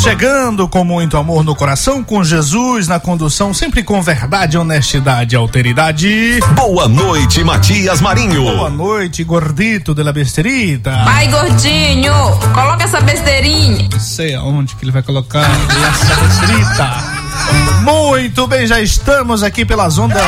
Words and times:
Chegando 0.00 0.66
com 0.66 0.82
muito 0.82 1.18
amor 1.18 1.44
no 1.44 1.54
coração, 1.54 2.02
com 2.02 2.24
Jesus 2.24 2.88
na 2.88 2.98
condução, 2.98 3.52
sempre 3.52 3.82
com 3.82 4.00
verdade, 4.00 4.56
honestidade 4.56 5.34
e 5.34 5.36
alteridade. 5.36 6.40
Boa 6.54 6.88
noite, 6.88 7.44
Matias 7.44 8.00
Marinho. 8.00 8.42
Boa 8.44 8.70
noite, 8.70 9.22
gordito 9.22 9.94
de 9.94 10.02
la 10.02 10.10
besterita. 10.10 11.04
Vai, 11.04 11.28
gordinho, 11.28 12.14
coloca 12.54 12.84
essa 12.84 13.02
besteirinha. 13.02 13.88
Não 13.92 14.00
sei 14.00 14.34
aonde 14.34 14.74
que 14.74 14.84
ele 14.84 14.92
vai 14.92 15.02
colocar 15.02 15.44
essa 15.44 16.14
besterita. 16.14 17.20
Muito 17.82 18.46
bem, 18.46 18.66
já 18.66 18.80
estamos 18.80 19.42
aqui 19.42 19.66
pelas 19.66 19.98
ondas 19.98 20.22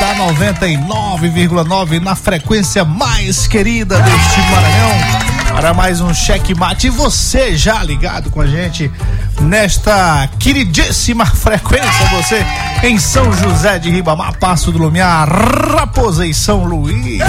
da 0.00 0.14
99,9 0.32 2.00
na 2.00 2.14
frequência 2.14 2.82
mais 2.82 3.46
querida 3.46 4.00
deste 4.00 4.40
Maranhão 4.50 5.35
para 5.56 5.72
mais 5.72 6.02
um 6.02 6.12
cheque 6.12 6.54
mate. 6.54 6.88
E 6.88 6.90
você 6.90 7.56
já 7.56 7.82
ligado 7.82 8.30
com 8.30 8.42
a 8.42 8.46
gente 8.46 8.92
nesta 9.40 10.28
queridíssima 10.38 11.24
frequência, 11.24 12.06
você 12.10 12.44
em 12.82 12.98
São 12.98 13.32
José 13.32 13.78
de 13.78 13.90
Ribamar, 13.90 14.38
Passo 14.38 14.70
do 14.70 14.78
Lumiar, 14.78 15.26
Raposa 15.26 16.26
e 16.26 16.34
São 16.34 16.64
Luís. 16.64 17.22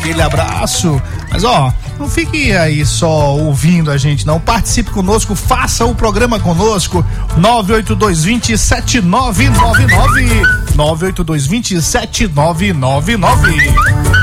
Aquele 0.00 0.20
abraço. 0.20 1.00
Mas 1.30 1.44
ó, 1.44 1.72
não 2.00 2.08
fique 2.08 2.50
aí 2.56 2.84
só 2.84 3.36
ouvindo 3.36 3.92
a 3.92 3.96
gente, 3.96 4.26
não. 4.26 4.40
Participe 4.40 4.90
conosco, 4.90 5.36
faça 5.36 5.84
o 5.84 5.94
programa 5.94 6.40
conosco. 6.40 7.06
982 7.36 8.24
nove 9.04 9.48
98220 10.74 11.80
7999. 11.80 14.17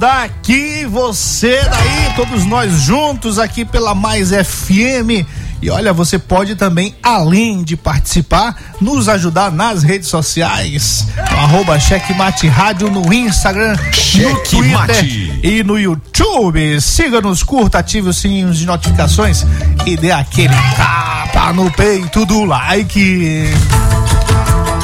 Daqui, 0.00 0.86
você 0.86 1.60
daí, 1.62 2.14
todos 2.16 2.46
nós 2.46 2.72
juntos 2.72 3.38
aqui 3.38 3.66
pela 3.66 3.94
Mais 3.94 4.30
FM. 4.30 5.26
E 5.60 5.68
olha, 5.68 5.92
você 5.92 6.18
pode 6.18 6.54
também, 6.54 6.94
além 7.02 7.62
de 7.62 7.76
participar, 7.76 8.56
nos 8.80 9.10
ajudar 9.10 9.52
nas 9.52 9.82
redes 9.82 10.08
sociais. 10.08 11.06
No 11.30 11.36
arroba 11.36 11.78
Checkmate 11.78 12.48
Rádio 12.48 12.90
no 12.90 13.12
Instagram, 13.12 13.76
no 13.76 13.92
Checkmate. 13.92 14.48
Twitter 14.48 15.44
e 15.44 15.62
no 15.62 15.78
YouTube. 15.78 16.80
Siga-nos, 16.80 17.42
curta, 17.42 17.80
ative 17.80 18.08
os 18.08 18.16
sininhos 18.16 18.56
de 18.56 18.64
notificações 18.64 19.44
e 19.84 19.98
dê 19.98 20.12
aquele 20.12 20.56
tapa 20.78 21.52
no 21.52 21.70
peito 21.70 22.24
do 22.24 22.46
like. 22.46 23.52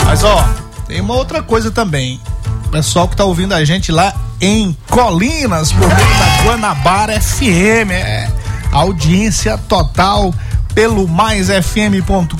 Mas 0.04 0.22
ó, 0.22 0.46
tem 0.86 1.00
uma 1.00 1.14
outra 1.14 1.42
coisa 1.42 1.70
também. 1.70 2.20
O 2.66 2.68
pessoal 2.68 3.08
que 3.08 3.16
tá 3.16 3.24
ouvindo 3.24 3.54
a 3.54 3.64
gente 3.64 3.90
lá 3.90 4.14
em 4.40 4.76
Colinas, 4.90 5.72
por 5.72 5.86
meio 5.86 6.18
da 6.18 6.44
Guanabara 6.44 7.20
FM. 7.20 7.90
É, 7.90 8.28
audiência 8.72 9.56
total 9.56 10.34
pelo 10.74 11.08
maisfm.com.br, 11.08 12.34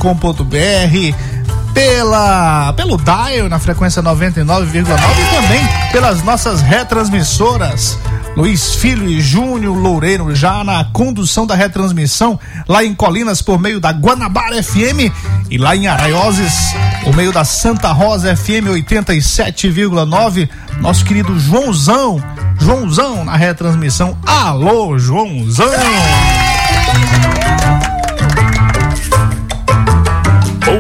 pela 1.73 2.73
pelo 2.75 2.97
dial 2.99 3.49
na 3.49 3.59
frequência 3.59 4.03
99,9 4.03 4.69
e 4.69 5.35
também 5.35 5.69
pelas 5.93 6.23
nossas 6.23 6.61
retransmissoras. 6.61 7.99
Luiz 8.37 8.75
Filho 8.75 9.09
e 9.09 9.19
Júnior 9.19 9.75
Loureiro 9.75 10.35
já 10.35 10.63
na 10.63 10.85
condução 10.85 11.47
da 11.47 11.55
retransmissão 11.55 12.39
lá 12.69 12.85
em 12.85 12.95
Colinas 12.95 13.41
por 13.41 13.59
meio 13.59 13.81
da 13.81 13.91
Guanabara 13.91 14.63
FM 14.63 15.11
e 15.51 15.57
lá 15.57 15.75
em 15.75 15.87
Araioses 15.87 16.75
por 17.03 17.17
meio 17.17 17.33
da 17.33 17.45
Santa 17.45 17.91
Rosa 17.93 18.37
FM 18.37 18.69
87,9. 18.69 20.51
Nosso 20.81 21.03
querido 21.05 21.39
Joãozão, 21.39 22.23
Joãozão 22.61 23.25
na 23.25 23.37
retransmissão. 23.37 24.19
Alô, 24.27 24.99
Joãozão! 24.99 25.71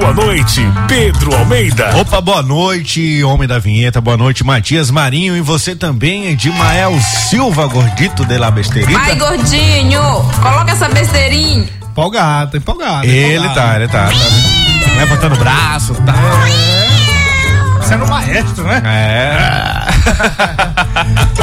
Boa 0.06 0.26
noite, 0.26 0.62
Pedro 0.86 1.34
Almeida. 1.34 1.96
Opa, 1.96 2.20
boa 2.20 2.40
noite, 2.40 3.24
homem 3.24 3.48
da 3.48 3.58
vinheta, 3.58 4.00
boa 4.00 4.16
noite, 4.16 4.44
Matias 4.44 4.88
Marinho 4.88 5.36
e 5.36 5.40
você 5.40 5.74
também, 5.74 6.28
Edmael 6.28 6.96
Silva, 7.00 7.66
gordito 7.66 8.24
de 8.24 8.38
la 8.38 8.48
besterita. 8.52 8.92
Vai, 8.92 9.16
gordinho, 9.16 10.00
coloca 10.40 10.70
essa 10.70 10.88
besteirinha. 10.88 11.68
Empolgado, 11.90 12.56
empolgado. 12.56 13.04
Ele 13.04 13.34
empolgado. 13.34 13.54
tá, 13.56 13.74
ele 13.74 13.88
tá, 13.88 14.06
tá 14.06 14.94
levantando 14.96 15.34
o 15.34 15.38
braço, 15.38 15.92
tá. 15.94 16.14
Sendo 17.82 18.06
maestro, 18.06 18.62
né? 18.62 18.82
É. 18.86 19.86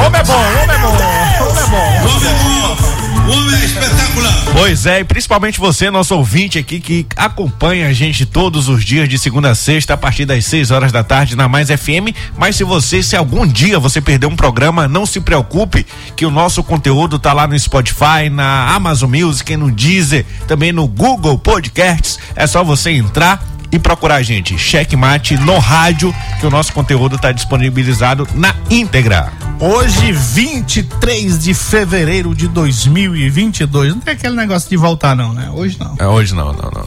Homem 0.00 0.20
é 0.20 0.24
bom, 0.24 0.32
homem 0.32 0.74
é 0.74 0.78
bom, 0.78 1.33
homem 1.64 2.28
é 2.28 2.32
bom. 2.32 3.04
Homem 3.32 3.58
é 3.58 3.64
espetacular. 3.64 4.44
Pois 4.52 4.84
é, 4.84 5.00
e 5.00 5.04
principalmente 5.04 5.58
você, 5.58 5.90
nosso 5.90 6.14
ouvinte 6.14 6.58
aqui 6.58 6.78
que 6.78 7.06
acompanha 7.16 7.88
a 7.88 7.92
gente 7.92 8.26
todos 8.26 8.68
os 8.68 8.84
dias 8.84 9.08
de 9.08 9.18
segunda 9.18 9.50
a 9.50 9.54
sexta 9.54 9.94
a 9.94 9.96
partir 9.96 10.26
das 10.26 10.44
6 10.44 10.70
horas 10.70 10.92
da 10.92 11.02
tarde 11.02 11.34
na 11.34 11.48
Mais 11.48 11.68
FM. 11.68 12.14
Mas 12.36 12.56
se 12.56 12.64
você, 12.64 13.02
se 13.02 13.16
algum 13.16 13.46
dia 13.46 13.78
você 13.78 14.00
perder 14.00 14.26
um 14.26 14.36
programa, 14.36 14.86
não 14.86 15.06
se 15.06 15.20
preocupe 15.20 15.86
que 16.14 16.26
o 16.26 16.30
nosso 16.30 16.62
conteúdo 16.62 17.18
tá 17.18 17.32
lá 17.32 17.46
no 17.46 17.58
Spotify, 17.58 18.28
na 18.30 18.74
Amazon 18.74 19.10
Music, 19.10 19.56
no 19.56 19.70
Deezer, 19.70 20.26
também 20.46 20.70
no 20.70 20.86
Google 20.86 21.38
Podcasts. 21.38 22.18
É 22.36 22.46
só 22.46 22.62
você 22.62 22.90
entrar 22.90 23.42
e 23.72 23.78
procurar 23.78 24.16
a 24.16 24.22
gente, 24.22 24.56
Checkmate 24.58 25.36
no 25.38 25.58
rádio, 25.58 26.14
que 26.38 26.46
o 26.46 26.50
nosso 26.50 26.72
conteúdo 26.72 27.16
está 27.16 27.32
disponibilizado 27.32 28.28
na 28.34 28.54
íntegra. 28.70 29.43
Hoje, 29.60 30.12
23 30.12 31.38
de 31.38 31.54
fevereiro 31.54 32.34
de 32.34 32.48
2022. 32.48 33.94
Não 33.94 34.00
tem 34.00 34.14
aquele 34.14 34.34
negócio 34.34 34.68
de 34.68 34.76
voltar, 34.76 35.14
não, 35.14 35.32
né? 35.32 35.48
Hoje 35.52 35.78
não. 35.78 35.94
É 35.98 36.06
hoje 36.06 36.34
não, 36.34 36.52
não, 36.52 36.70
não. 36.70 36.70
não. 36.70 36.86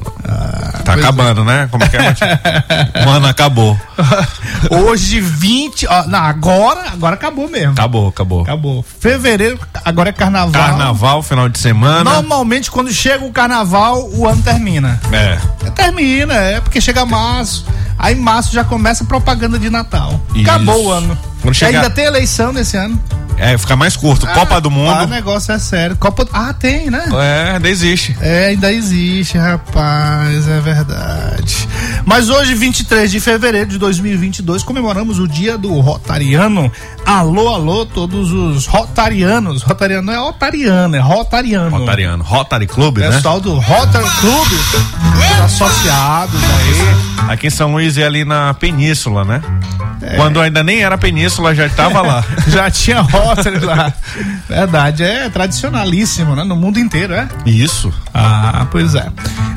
tá 0.83 0.94
pois 0.94 1.00
acabando, 1.00 1.44
né? 1.44 1.67
Como 1.72 1.89
que 1.89 1.95
é? 1.95 3.05
Mano, 3.05 3.25
acabou. 3.28 3.79
Hoje, 4.69 5.19
20. 5.19 5.88
Ó, 5.88 6.03
não, 6.07 6.19
agora, 6.19 6.91
agora 6.91 7.16
acabou 7.16 7.50
mesmo. 7.50 7.72
Acabou, 7.72 8.09
acabou. 8.09 8.41
Acabou. 8.41 8.85
Fevereiro, 8.99 9.59
agora 9.85 10.09
é 10.09 10.13
carnaval. 10.13 10.51
Carnaval, 10.51 11.23
final 11.23 11.49
de 11.49 11.57
semana. 11.57 12.03
Normalmente, 12.03 12.69
quando 12.69 12.91
chega 12.91 13.25
o 13.25 13.31
carnaval, 13.31 14.09
o 14.11 14.28
ano 14.28 14.41
termina. 14.44 14.99
É. 15.11 15.38
Termina, 15.72 16.34
é 16.34 16.59
porque 16.59 16.81
chega 16.81 17.05
março. 17.05 17.66
Aí 17.97 18.13
em 18.13 18.19
março 18.19 18.53
já 18.53 18.63
começa 18.63 19.03
a 19.03 19.07
propaganda 19.07 19.57
de 19.57 19.69
Natal. 19.69 20.19
Isso. 20.35 20.49
Acabou 20.49 20.85
o 20.85 20.91
ano. 20.91 21.17
Quando 21.41 21.53
chegar- 21.53 21.79
Ainda 21.83 21.89
tem 21.89 22.05
eleição 22.05 22.51
nesse 22.51 22.75
ano. 22.77 22.99
É, 23.39 23.55
fica 23.55 23.75
mais 23.75 23.95
curto. 23.95 24.25
Copa 24.25 24.59
do 24.59 24.67
Ah, 24.67 24.71
o 24.71 24.73
Mundo. 24.75 25.07
negócio 25.09 25.51
é 25.53 25.59
sério. 25.59 25.95
Copa. 25.95 26.27
Ah, 26.33 26.53
tem, 26.53 26.89
né? 26.89 27.03
É, 27.21 27.51
ainda 27.53 27.69
existe. 27.69 28.17
É, 28.19 28.47
ainda 28.47 28.73
existe, 28.73 29.37
rapaz, 29.37 30.47
é 30.47 30.59
verdade. 30.59 31.67
Mas 32.03 32.29
hoje, 32.29 32.55
23 32.55 33.11
de 33.11 33.19
fevereiro 33.19 33.69
de 33.69 33.77
2022, 33.77 34.63
comemoramos 34.63 35.19
o 35.19 35.27
dia 35.27 35.55
do 35.55 35.79
Rotariano. 35.79 36.71
Alô, 37.05 37.49
alô, 37.53 37.85
todos 37.85 38.31
os 38.31 38.65
Rotarianos. 38.65 39.61
Rotariano 39.61 40.07
não 40.07 40.13
é 40.13 40.17
Rotariano, 40.17 40.95
é 40.95 40.99
Rotariano. 40.99 41.77
Rotariano. 41.77 42.23
Rotary 42.23 42.65
Club, 42.65 42.97
né? 42.97 43.11
Pessoal 43.11 43.39
do 43.39 43.53
Rotary 43.59 44.09
Club, 44.19 44.47
os 44.51 45.41
associados 45.43 46.41
aí. 46.43 47.16
Aqui 47.28 47.47
em 47.47 47.49
São 47.49 47.72
Luís 47.72 47.97
e 47.97 48.03
ali 48.03 48.23
na 48.23 48.53
Península, 48.53 49.25
né? 49.25 49.41
É. 50.02 50.16
Quando 50.16 50.40
ainda 50.40 50.64
nem 50.64 50.84
era 50.84 50.97
Península, 50.97 51.53
já 51.53 51.66
estava 51.66 52.02
lá. 52.02 52.23
Já 52.47 52.69
tinha 52.72 53.02
Rotary 53.02 53.59
lá. 53.59 53.91
Verdade, 54.47 55.03
é 55.03 55.29
tradicionalíssimo, 55.29 56.35
né? 56.35 56.43
No 56.43 56.55
mundo 56.55 56.79
inteiro, 56.79 57.14
é? 57.14 57.28
Isso. 57.46 57.91
Ah, 58.14 58.66
pois 58.72 58.96
é. 58.96 59.08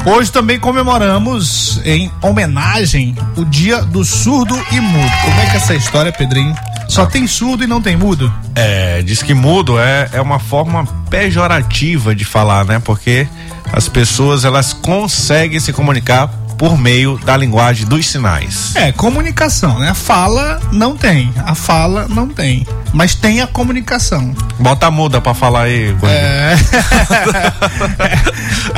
Hoje 0.04 0.32
também 0.32 0.58
comemoramos, 0.58 1.80
em 1.84 2.10
homenagem, 2.22 3.14
o 3.36 3.44
dia 3.44 3.82
do 3.82 4.04
surdo 4.04 4.58
e 4.72 4.80
mudo. 4.80 5.12
Como 5.24 5.40
é 5.40 5.46
que 5.46 5.52
é 5.52 5.56
essa 5.56 5.74
história, 5.74 6.10
Pedrinho? 6.10 6.54
Só 6.88 7.06
tem 7.06 7.26
surdo 7.26 7.62
e 7.62 7.66
não 7.66 7.80
tem 7.80 7.96
mudo? 7.96 8.32
É, 8.54 9.00
diz 9.02 9.22
que 9.22 9.32
mudo 9.32 9.78
é, 9.78 10.08
é 10.12 10.20
uma 10.20 10.40
forma 10.40 10.84
pejorativa 11.08 12.14
de 12.14 12.24
falar, 12.24 12.64
né? 12.64 12.80
Porque 12.80 13.28
as 13.72 13.88
pessoas 13.88 14.44
elas 14.44 14.72
conseguem 14.72 15.60
se 15.60 15.72
comunicar 15.72 16.28
por 16.60 16.76
meio 16.76 17.16
da 17.24 17.34
linguagem 17.38 17.86
dos 17.86 18.06
sinais. 18.06 18.76
É, 18.76 18.92
comunicação, 18.92 19.78
né? 19.78 19.88
A 19.88 19.94
fala 19.94 20.60
não 20.70 20.94
tem. 20.94 21.32
A 21.46 21.54
fala 21.54 22.06
não 22.06 22.28
tem. 22.28 22.66
Mas 22.92 23.14
tem 23.14 23.40
a 23.40 23.46
comunicação. 23.46 24.34
Bota 24.58 24.88
a 24.88 24.90
muda 24.90 25.22
pra 25.22 25.32
falar 25.32 25.62
aí. 25.62 25.90
Gordinho. 25.92 26.10
É. 26.20 26.54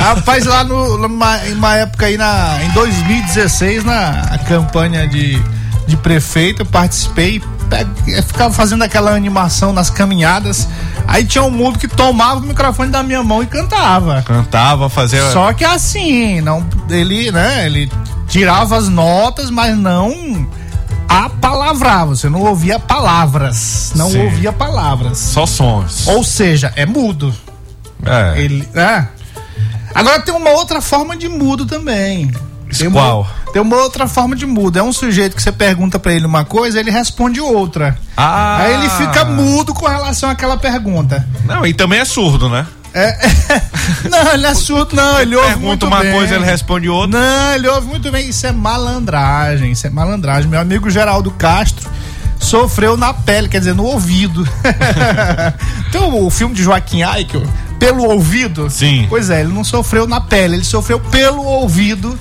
Rapaz, 0.01 0.45
lá 0.45 0.63
no, 0.63 0.97
numa, 0.97 1.45
em 1.47 1.53
uma 1.53 1.75
época 1.75 2.05
aí 2.05 2.17
na, 2.17 2.59
em 2.63 2.69
2016, 2.71 3.83
na 3.83 4.37
campanha 4.47 5.07
de, 5.07 5.41
de 5.87 5.97
prefeito, 5.97 6.61
eu 6.61 6.65
participei, 6.65 7.41
pe- 7.69 8.21
ficava 8.23 8.53
fazendo 8.53 8.83
aquela 8.83 9.11
animação 9.11 9.73
nas 9.73 9.89
caminhadas. 9.89 10.67
Aí 11.07 11.25
tinha 11.25 11.43
um 11.43 11.51
mundo 11.51 11.77
que 11.77 11.87
tomava 11.87 12.39
o 12.39 12.43
microfone 12.43 12.91
da 12.91 13.03
minha 13.03 13.23
mão 13.23 13.43
e 13.43 13.45
cantava. 13.45 14.21
Cantava, 14.23 14.89
fazia. 14.89 15.31
Só 15.31 15.53
que 15.53 15.63
assim, 15.63 16.41
não, 16.41 16.65
ele, 16.89 17.31
né, 17.31 17.65
ele 17.65 17.91
tirava 18.27 18.77
as 18.77 18.87
notas, 18.89 19.49
mas 19.49 19.77
não 19.77 20.47
apalavrava. 21.07 22.15
Você 22.15 22.29
não 22.29 22.41
ouvia 22.41 22.79
palavras. 22.79 23.91
Não 23.95 24.09
Sim. 24.09 24.23
ouvia 24.23 24.51
palavras. 24.51 25.17
Só 25.17 25.45
sons. 25.45 26.07
Ou 26.07 26.23
seja, 26.23 26.73
é 26.75 26.85
mudo. 26.85 27.33
É. 28.05 28.41
Ele, 28.41 28.67
é. 28.73 29.05
Agora 29.93 30.21
tem 30.21 30.33
uma 30.33 30.49
outra 30.51 30.81
forma 30.81 31.15
de 31.15 31.29
mudo 31.29 31.65
também. 31.65 32.31
Tem 32.77 32.87
uma, 32.87 32.99
Qual? 32.99 33.27
Tem 33.53 33.61
uma 33.61 33.77
outra 33.77 34.07
forma 34.07 34.35
de 34.35 34.47
mudo. 34.47 34.79
É 34.79 34.83
um 34.83 34.91
sujeito 34.91 35.35
que 35.35 35.43
você 35.43 35.51
pergunta 35.51 35.99
pra 35.99 36.11
ele 36.11 36.25
uma 36.25 36.43
coisa, 36.43 36.79
ele 36.79 36.89
responde 36.89 37.39
outra. 37.39 37.95
Ah. 38.17 38.57
Aí 38.57 38.73
ele 38.73 38.89
fica 38.89 39.23
mudo 39.23 39.75
com 39.75 39.87
relação 39.87 40.27
àquela 40.27 40.57
pergunta. 40.57 41.23
Não, 41.45 41.63
e 41.63 41.71
também 41.71 41.99
é 41.99 42.05
surdo, 42.05 42.49
né? 42.49 42.65
É, 42.95 43.15
não, 44.09 44.33
ele 44.33 44.47
é 44.47 44.55
surdo, 44.55 44.95
não. 44.95 45.19
Ele 45.19 45.35
ouve 45.35 45.47
Pergunta 45.49 45.67
muito 45.67 45.85
uma 45.85 45.99
bem. 45.99 46.11
coisa, 46.11 46.33
ele 46.33 46.45
responde 46.45 46.89
outra. 46.89 47.19
Não, 47.19 47.53
ele 47.53 47.67
ouve 47.67 47.87
muito 47.87 48.11
bem. 48.11 48.27
Isso 48.27 48.47
é 48.47 48.51
malandragem. 48.51 49.71
Isso 49.71 49.85
é 49.85 49.89
malandragem. 49.91 50.49
Meu 50.49 50.59
amigo 50.59 50.89
Geraldo 50.89 51.29
Castro 51.29 51.87
sofreu 52.39 52.97
na 52.97 53.13
pele, 53.13 53.49
quer 53.49 53.59
dizer, 53.59 53.75
no 53.75 53.85
ouvido. 53.85 54.47
então, 55.89 56.25
o 56.25 56.29
filme 56.31 56.55
de 56.55 56.63
Joaquim 56.63 57.03
Eichel, 57.03 57.43
pelo 57.85 58.03
ouvido. 58.09 58.69
Sim. 58.69 59.05
Pois 59.09 59.29
é, 59.29 59.41
ele 59.41 59.53
não 59.53 59.63
sofreu 59.63 60.07
na 60.07 60.21
pele, 60.21 60.55
ele 60.55 60.63
sofreu 60.63 60.99
pelo 60.99 61.43
ouvido 61.43 62.17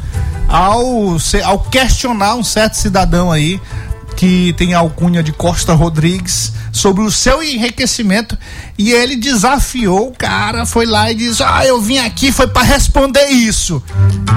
ao, 0.49 1.17
ao 1.45 1.59
questionar 1.61 2.35
um 2.35 2.45
certo 2.45 2.75
cidadão 2.75 3.31
aí 3.31 3.61
que 4.17 4.53
tem 4.59 4.75
a 4.75 4.79
alcunha 4.79 5.23
de 5.23 5.33
Costa 5.33 5.73
Rodrigues 5.73 6.53
sobre 6.71 7.03
o 7.03 7.11
seu 7.11 7.43
enriquecimento 7.43 8.37
e 8.79 8.93
ele 8.93 9.17
desafiou 9.17 10.09
o 10.09 10.13
cara, 10.13 10.67
foi 10.67 10.85
lá 10.87 11.11
e 11.11 11.15
disse: 11.15 11.43
"Ah, 11.43 11.65
eu 11.67 11.81
vim 11.81 11.99
aqui 11.99 12.31
foi 12.31 12.47
para 12.47 12.63
responder 12.63 13.27
isso". 13.29 13.83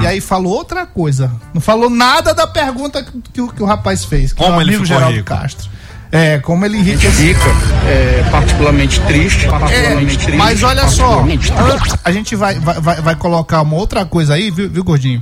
E 0.02 0.08
aí 0.08 0.22
falou 0.22 0.54
outra 0.54 0.86
coisa. 0.86 1.32
Não 1.54 1.62
falou 1.62 1.90
nada 1.90 2.34
da 2.34 2.48
pergunta 2.48 3.04
que, 3.04 3.12
que 3.34 3.42
o- 3.42 3.48
que 3.50 3.62
o 3.64 3.66
rapaz 3.66 4.06
fez. 4.06 4.32
que 4.34 4.42
Como 4.44 4.58
o 4.58 4.62
ele 4.62 4.72
amigo 4.72 4.84
ficou 4.86 4.98
Geraldo 4.98 5.18
rico? 5.18 5.28
Castro. 5.28 5.70
É, 6.16 6.40
como 6.40 6.66
ele 6.66 6.78
enriqueceu. 6.78 7.12
fica 7.12 7.50
é, 7.86 8.24
particularmente 8.32 9.02
triste, 9.02 9.48
É, 9.48 9.50
particularmente 9.50 10.18
triste. 10.18 10.38
mas 10.38 10.64
olha 10.64 10.88
só, 10.88 11.26
a 12.04 12.12
gente 12.12 12.38
vai, 12.38 12.58
vai, 12.58 13.02
vai, 13.02 13.16
colocar 13.16 13.62
uma 13.62 13.76
outra 13.76 14.06
coisa 14.06 14.34
aí, 14.34 14.50
viu, 14.50 14.70
viu, 14.70 14.82
Gordinho? 14.82 15.22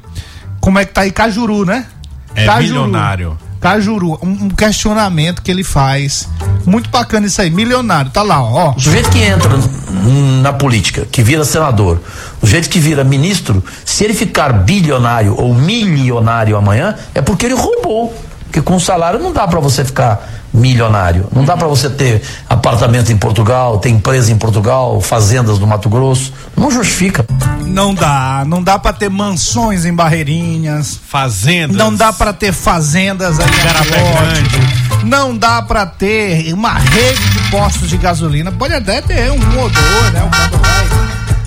Como 0.60 0.78
é 0.78 0.86
que 0.86 0.94
tá 0.94 1.02
aí 1.02 1.12
Cajuru, 1.12 1.66
né? 1.66 1.88
É 2.36 2.60
milionário. 2.60 3.36
Cajuru, 3.60 4.20
um, 4.22 4.30
um 4.30 4.50
questionamento 4.50 5.42
que 5.42 5.50
ele 5.50 5.64
faz. 5.64 6.30
Muito 6.64 6.90
bacana 6.90 7.26
isso 7.26 7.42
aí, 7.42 7.50
milionário. 7.50 8.12
Tá 8.12 8.22
lá, 8.22 8.44
ó. 8.44 8.74
O 8.76 8.80
sujeito 8.80 9.10
que 9.10 9.20
entra 9.20 9.50
na 10.42 10.54
política, 10.54 11.08
que 11.12 11.24
vira 11.24 11.44
senador, 11.44 12.02
o 12.40 12.46
sujeito 12.46 12.70
que 12.70 12.80
vira 12.80 13.04
ministro, 13.04 13.64
se 13.84 14.04
ele 14.04 14.14
ficar 14.14 14.54
bilionário 14.54 15.34
ou 15.38 15.56
milionário 15.56 16.56
amanhã, 16.56 16.96
é 17.16 17.22
porque 17.22 17.48
ele 17.48 17.56
roubou. 17.56 18.14
Porque 18.44 18.62
com 18.62 18.80
salário 18.80 19.20
não 19.20 19.34
dá 19.34 19.48
pra 19.48 19.60
você 19.60 19.84
ficar 19.84 20.43
milionário. 20.54 21.28
Não 21.34 21.44
dá 21.44 21.58
pra 21.58 21.68
você 21.68 21.90
ter 21.90 22.22
apartamento 22.48 23.12
em 23.12 23.18
Portugal, 23.18 23.80
ter 23.80 23.90
empresa 23.90 24.32
em 24.32 24.38
Portugal, 24.38 25.02
fazendas 25.02 25.58
no 25.58 25.66
Mato 25.66 25.90
Grosso. 25.90 26.32
Não 26.56 26.70
justifica. 26.70 27.26
Não 27.66 27.94
dá, 27.94 28.44
não 28.46 28.62
dá 28.62 28.78
pra 28.78 28.94
ter 28.94 29.10
mansões 29.10 29.86
em 29.86 29.94
Barreirinhas. 29.94 31.00
Fazendas. 31.08 31.76
Não 31.76 31.94
dá 31.96 32.14
pra 32.14 32.32
ter 32.32 32.54
fazendas 32.54 33.40
aí 33.40 33.48
em. 33.48 35.08
Não 35.08 35.36
dá 35.36 35.62
pra 35.62 35.86
ter 35.86 36.54
uma 36.54 36.74
rede 36.74 37.30
de 37.30 37.50
postos 37.50 37.90
de 37.90 37.98
gasolina. 37.98 38.52
Pode 38.52 38.74
até 38.74 39.02
ter 39.02 39.32
um 39.32 39.60
ou 39.60 39.70
dois, 39.70 40.14
né? 40.14 40.24
O 40.24 40.30
cara 40.30 40.58
vai. 40.58 40.84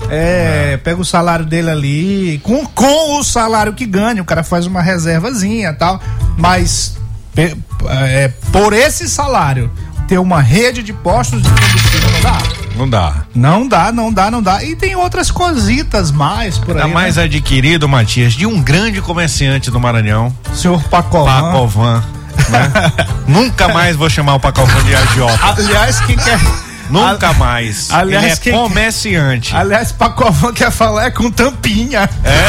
É, 0.09 0.79
pega 0.83 1.01
o 1.01 1.05
salário 1.05 1.45
dele 1.45 1.69
ali, 1.69 2.39
com, 2.41 2.65
com 2.65 3.19
o 3.19 3.23
salário 3.23 3.73
que 3.73 3.85
ganha, 3.85 4.21
o 4.21 4.25
cara 4.25 4.41
faz 4.41 4.65
uma 4.65 4.81
reservazinha 4.81 5.69
e 5.69 5.73
tal. 5.73 5.99
Mas 6.37 6.95
é, 7.41 8.27
por 8.51 8.73
esse 8.73 9.07
salário, 9.09 9.71
ter 10.07 10.17
uma 10.17 10.41
rede 10.41 10.81
de 10.81 10.93
postos 10.93 11.41
de 11.41 11.49
combustível 11.49 12.09
não 12.11 12.21
dá. 12.21 12.37
Não 12.75 12.89
dá. 12.89 13.25
Não 13.33 13.67
dá, 13.67 13.91
não 13.91 14.13
dá, 14.13 14.31
não 14.31 14.41
dá. 14.41 14.63
E 14.63 14.75
tem 14.75 14.95
outras 14.95 15.31
cositas 15.31 16.11
mais 16.11 16.57
por 16.57 16.75
aí. 16.75 16.81
Tá 16.83 16.87
mais 16.87 17.15
né? 17.15 17.23
adquirido, 17.23 17.87
Matias, 17.87 18.33
de 18.33 18.45
um 18.45 18.61
grande 18.61 19.01
comerciante 19.01 19.71
do 19.71 19.79
Maranhão, 19.79 20.33
Senhor 20.53 20.81
Pacovan. 20.83 21.41
Pacovan. 21.41 22.03
Né? 22.49 22.71
Nunca 23.27 23.67
mais 23.69 23.95
vou 23.95 24.09
chamar 24.09 24.35
o 24.35 24.39
Pacovan 24.39 24.83
de 24.83 24.95
agiota. 24.95 25.39
Aliás, 25.41 25.99
quem 26.01 26.15
quer. 26.15 26.39
Nunca 26.89 27.33
mais. 27.33 27.89
aliás, 27.91 28.39
Ele 28.45 28.55
é 28.55 28.57
comerciante. 28.59 29.55
Aliás, 29.55 29.91
Pacovan 29.91 30.53
quer 30.53 30.71
falar 30.71 31.05
é 31.07 31.11
com 31.11 31.29
tampinha. 31.31 32.09
É. 32.23 32.47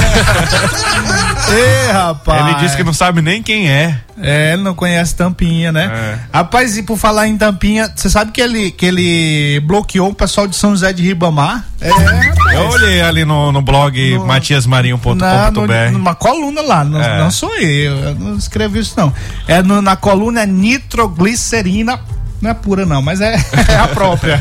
Ê, 1.89 1.93
rapaz. 1.93 2.47
Ele 2.47 2.55
disse 2.57 2.77
que 2.77 2.85
não 2.85 2.93
sabe 2.93 3.23
nem 3.23 3.43
quem 3.43 3.69
é. 3.71 3.99
É, 4.21 4.53
ele 4.53 4.63
não 4.63 4.75
conhece 4.75 5.15
tampinha, 5.15 5.71
né? 5.71 5.91
É. 5.93 6.19
Rapaz, 6.39 6.77
e 6.77 6.83
por 6.83 6.99
falar 6.99 7.29
em 7.29 7.39
tampinha, 7.39 7.91
você 7.95 8.11
sabe 8.11 8.33
que 8.33 8.41
ele, 8.41 8.71
que 8.73 8.85
ele 8.85 9.61
bloqueou 9.61 10.11
o 10.11 10.15
pessoal 10.15 10.47
de 10.49 10.57
São 10.57 10.71
José 10.71 10.93
de 10.93 11.03
Ribamar? 11.05 11.65
É, 11.81 11.89
rapaz. 11.91 12.53
Eu 12.53 12.69
olhei 12.71 13.01
ali 13.01 13.25
no, 13.25 13.53
no 13.53 13.63
blog 13.63 14.15
No- 14.17 14.27
matiasmarinho.com.br. 14.27 15.93
Numa 15.93 16.15
coluna 16.17 16.61
lá, 16.63 16.85
não, 16.85 17.01
É. 17.01 17.19
não 17.21 17.31
sou 17.31 17.55
eu, 17.57 17.97
eu 17.99 18.15
não 18.17 18.37
escrevi 18.37 18.81
isso 18.81 18.95
não. 18.97 19.13
É 19.47 19.63
no- 19.63 19.81
na 19.81 19.95
coluna 19.97 20.45
nitroglicerina, 20.45 22.01
não 22.41 22.51
é 22.51 22.55
pura 22.55 22.87
não, 22.87 23.03
mas 23.03 23.21
é, 23.21 23.35
é 23.69 23.77
a 23.77 23.89
própria. 23.89 24.41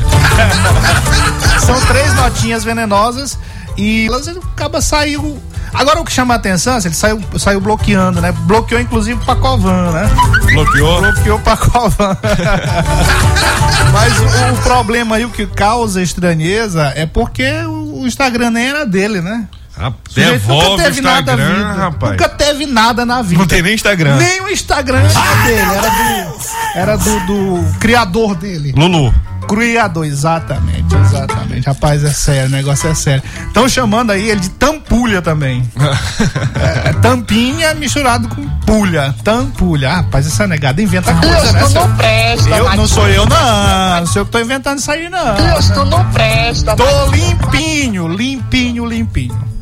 São 1.65 1.79
três 1.87 2.13
notinhas 2.13 2.63
venenosas 2.63 3.37
e 3.77 4.07
elas 4.07 4.27
acaba 4.27 4.81
saiu. 4.81 5.41
Agora 5.73 5.99
o 5.99 6.05
que 6.05 6.11
chama 6.11 6.33
a 6.33 6.37
atenção, 6.37 6.75
assim, 6.75 6.87
ele 6.87 6.95
saiu, 6.95 7.21
saiu 7.37 7.59
bloqueando, 7.59 8.21
né? 8.21 8.31
Bloqueou 8.31 8.79
inclusive 8.79 9.21
o 9.21 9.25
Pacovan, 9.25 9.91
né? 9.91 10.09
Bloqueou? 10.53 11.01
Bloqueou 11.01 11.37
o 11.37 11.41
Pacovan. 11.41 12.17
Mas 13.91 14.13
o, 14.19 14.53
o 14.53 14.57
problema 14.63 15.17
aí, 15.17 15.25
o 15.25 15.29
que 15.29 15.45
causa 15.45 16.01
estranheza 16.01 16.93
é 16.95 17.05
porque 17.05 17.49
o 17.65 18.07
Instagram 18.07 18.51
nem 18.51 18.67
era 18.67 18.85
dele, 18.85 19.21
né? 19.21 19.47
Ah, 19.79 19.91
devolve 20.13 20.99
o 20.99 21.01
nada 21.03 21.35
na 21.35 21.43
Instagram, 21.43 21.55
vida. 21.55 21.73
rapaz. 21.73 22.11
Nunca 22.13 22.29
teve 22.29 22.65
nada 22.65 23.05
na 23.05 23.21
vida. 23.21 23.39
Não 23.39 23.47
tem 23.47 23.61
nem 23.61 23.75
Instagram. 23.75 24.17
Nem 24.17 24.41
o 24.41 24.49
Instagram 24.49 24.99
era 24.99 25.45
dele, 25.45 25.61
era 25.71 25.89
do, 25.89 26.39
era 26.75 26.97
do, 26.97 27.19
do 27.27 27.79
criador 27.79 28.35
dele. 28.35 28.73
Lulu. 28.75 29.13
Criador, 29.47 30.05
exatamente, 30.05 30.93
exatamente. 30.93 31.65
Rapaz, 31.67 32.03
é 32.03 32.11
sério, 32.11 32.47
o 32.47 32.51
negócio 32.51 32.89
é 32.89 32.93
sério. 32.93 33.23
Estão 33.47 33.69
chamando 33.69 34.11
aí 34.11 34.29
ele 34.29 34.41
de 34.41 34.49
tampulha 34.49 35.21
também. 35.21 35.63
é, 36.85 36.89
é 36.89 36.93
tampinha 36.93 37.73
misturado 37.73 38.27
com 38.27 38.45
pulha. 38.65 39.15
Tampulha. 39.23 39.89
Ah, 39.89 39.95
rapaz, 39.97 40.27
essa 40.27 40.45
negada 40.47 40.81
inventa 40.81 41.13
coisa, 41.13 41.53
né? 41.53 41.65
seu? 41.65 41.81
não 41.81 41.95
presta, 41.95 42.49
Eu, 42.49 42.75
não 42.75 42.87
sou 42.87 43.07
eu, 43.07 43.25
não. 43.25 43.99
Não 43.99 44.07
sou 44.07 44.21
eu 44.23 44.25
que 44.25 44.31
tô 44.31 44.39
inventando 44.39 44.79
isso 44.79 44.91
aí, 44.91 45.07
não. 45.07 45.35
Deus, 45.35 45.69
tu 45.69 45.85
não 45.85 46.03
presta. 46.11 46.75
Tô 46.75 47.05
limpinho, 47.11 48.07
limpinho, 48.07 48.85
limpinho. 48.85 49.56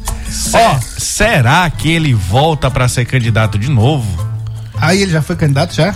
Ó, 0.54 0.80
será 0.98 1.70
que 1.70 1.92
ele 1.92 2.14
volta 2.14 2.70
pra 2.70 2.88
ser 2.88 3.06
candidato 3.06 3.58
de 3.58 3.70
novo? 3.70 4.26
Aí 4.78 5.02
ele 5.02 5.12
já 5.12 5.22
foi 5.22 5.36
candidato 5.36 5.74
já? 5.74 5.94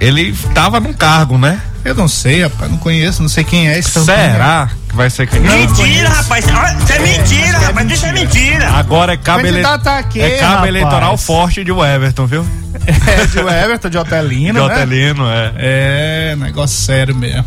Ele 0.00 0.34
tava 0.54 0.80
num 0.80 0.92
cargo, 0.92 1.36
né? 1.36 1.60
Eu 1.84 1.94
não 1.94 2.08
sei, 2.08 2.42
rapaz, 2.42 2.70
não 2.70 2.78
conheço, 2.78 3.22
não 3.22 3.28
sei 3.28 3.44
quem 3.44 3.68
é 3.68 3.78
esse. 3.78 4.02
Será 4.04 4.70
que 4.88 4.96
vai 4.96 5.08
ser 5.08 5.26
candidato? 5.26 5.58
Mentira, 5.58 6.08
rapaz. 6.08 6.44
Isso 6.44 6.92
é 6.92 6.98
mentira, 6.98 7.58
rapaz. 7.58 7.90
Isso 7.90 8.06
é 8.06 8.12
mentira. 8.12 8.70
Agora 8.70 9.12
é 9.12 9.16
cabo, 9.16 9.40
ele... 9.40 9.62
Candidato 9.62 9.86
a 9.86 10.02
quê, 10.02 10.20
é 10.20 10.38
cabo 10.38 10.66
eleitoral 10.66 11.16
forte 11.16 11.62
de 11.64 11.70
Everton, 11.70 12.26
viu? 12.26 12.46
É, 12.86 13.26
de 13.26 13.38
Everton, 13.38 13.88
de 13.90 13.98
Otelino, 13.98 14.60
De 14.60 14.68
né? 14.68 14.74
Otelino, 14.74 15.26
é. 15.26 15.52
É, 15.56 16.36
negócio 16.36 16.80
sério 16.80 17.14
mesmo. 17.14 17.44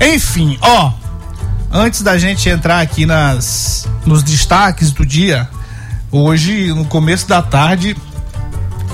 Enfim, 0.00 0.58
ó, 0.60 0.92
antes 1.74 2.02
da 2.02 2.16
gente 2.16 2.48
entrar 2.48 2.80
aqui 2.80 3.04
nas 3.04 3.88
nos 4.06 4.22
destaques 4.22 4.92
do 4.92 5.04
dia, 5.04 5.48
hoje, 6.12 6.72
no 6.72 6.84
começo 6.84 7.26
da 7.26 7.42
tarde, 7.42 7.96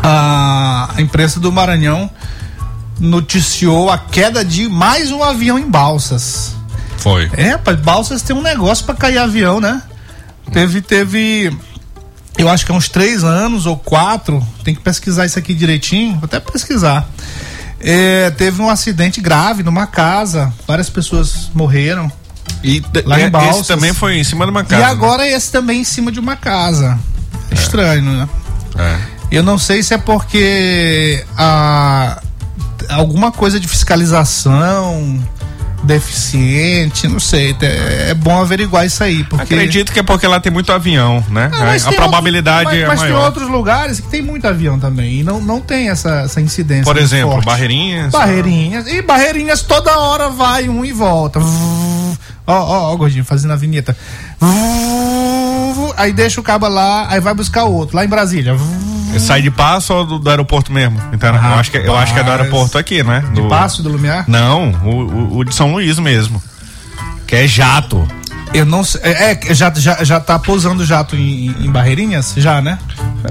a 0.02 0.88
imprensa 0.98 1.38
do 1.38 1.52
Maranhão 1.52 2.10
noticiou 2.98 3.90
a 3.90 3.98
queda 3.98 4.42
de 4.42 4.68
mais 4.68 5.10
um 5.10 5.22
avião 5.22 5.58
em 5.58 5.68
Balsas. 5.68 6.54
Foi. 6.96 7.30
É, 7.36 7.50
rapaz, 7.50 7.78
Balsas 7.78 8.22
tem 8.22 8.34
um 8.34 8.42
negócio 8.42 8.84
pra 8.86 8.94
cair 8.94 9.18
avião, 9.18 9.60
né? 9.60 9.82
Teve, 10.52 10.80
teve. 10.80 11.54
Eu 12.38 12.48
acho 12.48 12.64
que 12.64 12.72
há 12.72 12.74
uns 12.74 12.88
três 12.88 13.24
anos 13.24 13.66
ou 13.66 13.76
quatro. 13.76 14.46
Tem 14.64 14.74
que 14.74 14.80
pesquisar 14.80 15.26
isso 15.26 15.38
aqui 15.38 15.52
direitinho. 15.52 16.14
Vou 16.14 16.24
até 16.24 16.40
pesquisar. 16.40 17.08
É, 17.80 18.30
teve 18.30 18.60
um 18.60 18.68
acidente 18.68 19.20
grave 19.20 19.62
numa 19.62 19.86
casa. 19.86 20.52
Várias 20.66 20.88
pessoas 20.88 21.50
morreram. 21.54 22.10
E 22.62 22.82
Lá 23.04 23.20
em 23.20 23.24
é, 23.24 23.30
Balsas. 23.30 23.56
esse 23.60 23.68
também 23.68 23.92
foi 23.94 24.18
em 24.18 24.24
cima 24.24 24.44
de 24.44 24.50
uma 24.50 24.64
casa. 24.64 24.82
e 24.82 24.84
agora 24.84 25.26
esse 25.28 25.50
também 25.50 25.80
em 25.80 25.84
cima 25.84 26.10
de 26.12 26.20
uma 26.20 26.36
casa. 26.36 26.98
Estranho, 27.50 28.02
né? 28.02 28.28
né? 28.74 29.00
Eu 29.30 29.42
não 29.42 29.58
sei 29.58 29.82
se 29.82 29.94
é 29.94 29.98
porque 29.98 31.24
a, 31.38 32.20
alguma 32.88 33.30
coisa 33.32 33.58
de 33.60 33.66
fiscalização 33.68 35.18
deficiente, 35.82 37.08
não 37.08 37.18
sei. 37.20 37.56
É, 37.62 38.10
é 38.10 38.14
bom 38.14 38.40
averiguar 38.40 38.84
isso 38.86 39.02
aí, 39.02 39.20
É. 39.22 39.24
porque 39.24 39.42
Acredito 39.54 39.92
que 39.92 39.98
é 40.00 40.02
porque 40.02 40.26
lá 40.26 40.38
tem 40.40 40.52
muito 40.52 40.72
avião, 40.72 41.24
né? 41.30 41.48
Ah, 41.52 41.58
mas 41.60 41.86
a 41.86 41.90
tem 41.90 41.98
probabilidade 41.98 42.66
outro- 42.66 42.78
mas, 42.80 42.84
é 42.84 42.86
mas 42.88 43.00
tem 43.00 43.10
maior. 43.12 43.24
outros 43.26 43.48
lugares 43.48 44.00
que 44.00 44.08
tem 44.08 44.20
muito 44.22 44.46
avião 44.46 44.78
também 44.78 45.20
e 45.20 45.22
não, 45.22 45.40
não 45.40 45.60
tem 45.60 45.88
essa, 45.88 46.22
essa 46.22 46.40
incidência. 46.40 46.84
Por 46.84 46.98
exemplo. 46.98 47.40
Barreirinhas. 47.42 48.12
Barreirinhas. 48.12 48.86
E 48.88 49.00
Barreirinhas 49.02 49.62
toda 49.62 49.98
hora 49.98 50.28
vai 50.28 50.68
um 50.68 50.84
e 50.84 50.92
volta. 50.92 51.40
Ó, 52.46 52.52
ó, 52.54 52.92
ó, 52.92 52.96
gordinho, 52.96 53.24
fazendo 53.24 53.52
a 53.52 53.56
vinheta. 53.56 53.96
Aí 55.96 56.12
deixa 56.12 56.40
o 56.40 56.44
cabo 56.44 56.66
lá, 56.68 57.06
aí 57.10 57.20
vai 57.20 57.34
buscar 57.34 57.64
outro, 57.64 57.96
lá 57.96 58.04
em 58.04 58.08
Brasília. 58.08 58.56
Sai 59.18 59.42
de 59.42 59.50
passo 59.50 59.92
ou 59.92 60.06
do, 60.06 60.18
do 60.18 60.30
aeroporto 60.30 60.72
mesmo? 60.72 61.00
Então, 61.12 61.34
eu, 61.34 61.40
acho 61.54 61.70
que, 61.70 61.78
eu 61.78 61.96
acho 61.96 62.14
que 62.14 62.20
é 62.20 62.22
do 62.22 62.30
aeroporto 62.30 62.78
aqui, 62.78 63.02
né? 63.02 63.20
De 63.34 63.42
Do- 63.42 63.48
Passo 63.48 63.82
do 63.82 63.88
Lumiar? 63.90 64.24
Não, 64.28 64.70
o, 64.84 64.88
o- 64.88 65.36
o 65.38 65.44
de 65.44 65.54
São 65.54 65.72
Luís 65.72 65.98
mesmo. 65.98 66.40
Que 67.26 67.36
é 67.36 67.46
jato. 67.46 68.06
Eu 68.52 68.66
não 68.66 68.82
sei. 68.82 69.00
É, 69.04 69.38
é, 69.48 69.54
já, 69.54 69.72
já, 69.76 70.02
já 70.02 70.18
tá 70.20 70.38
pousando 70.38 70.84
jato 70.84 71.14
em, 71.16 71.54
em 71.60 71.70
Barreirinhas? 71.70 72.34
Já, 72.36 72.60
né? 72.60 72.78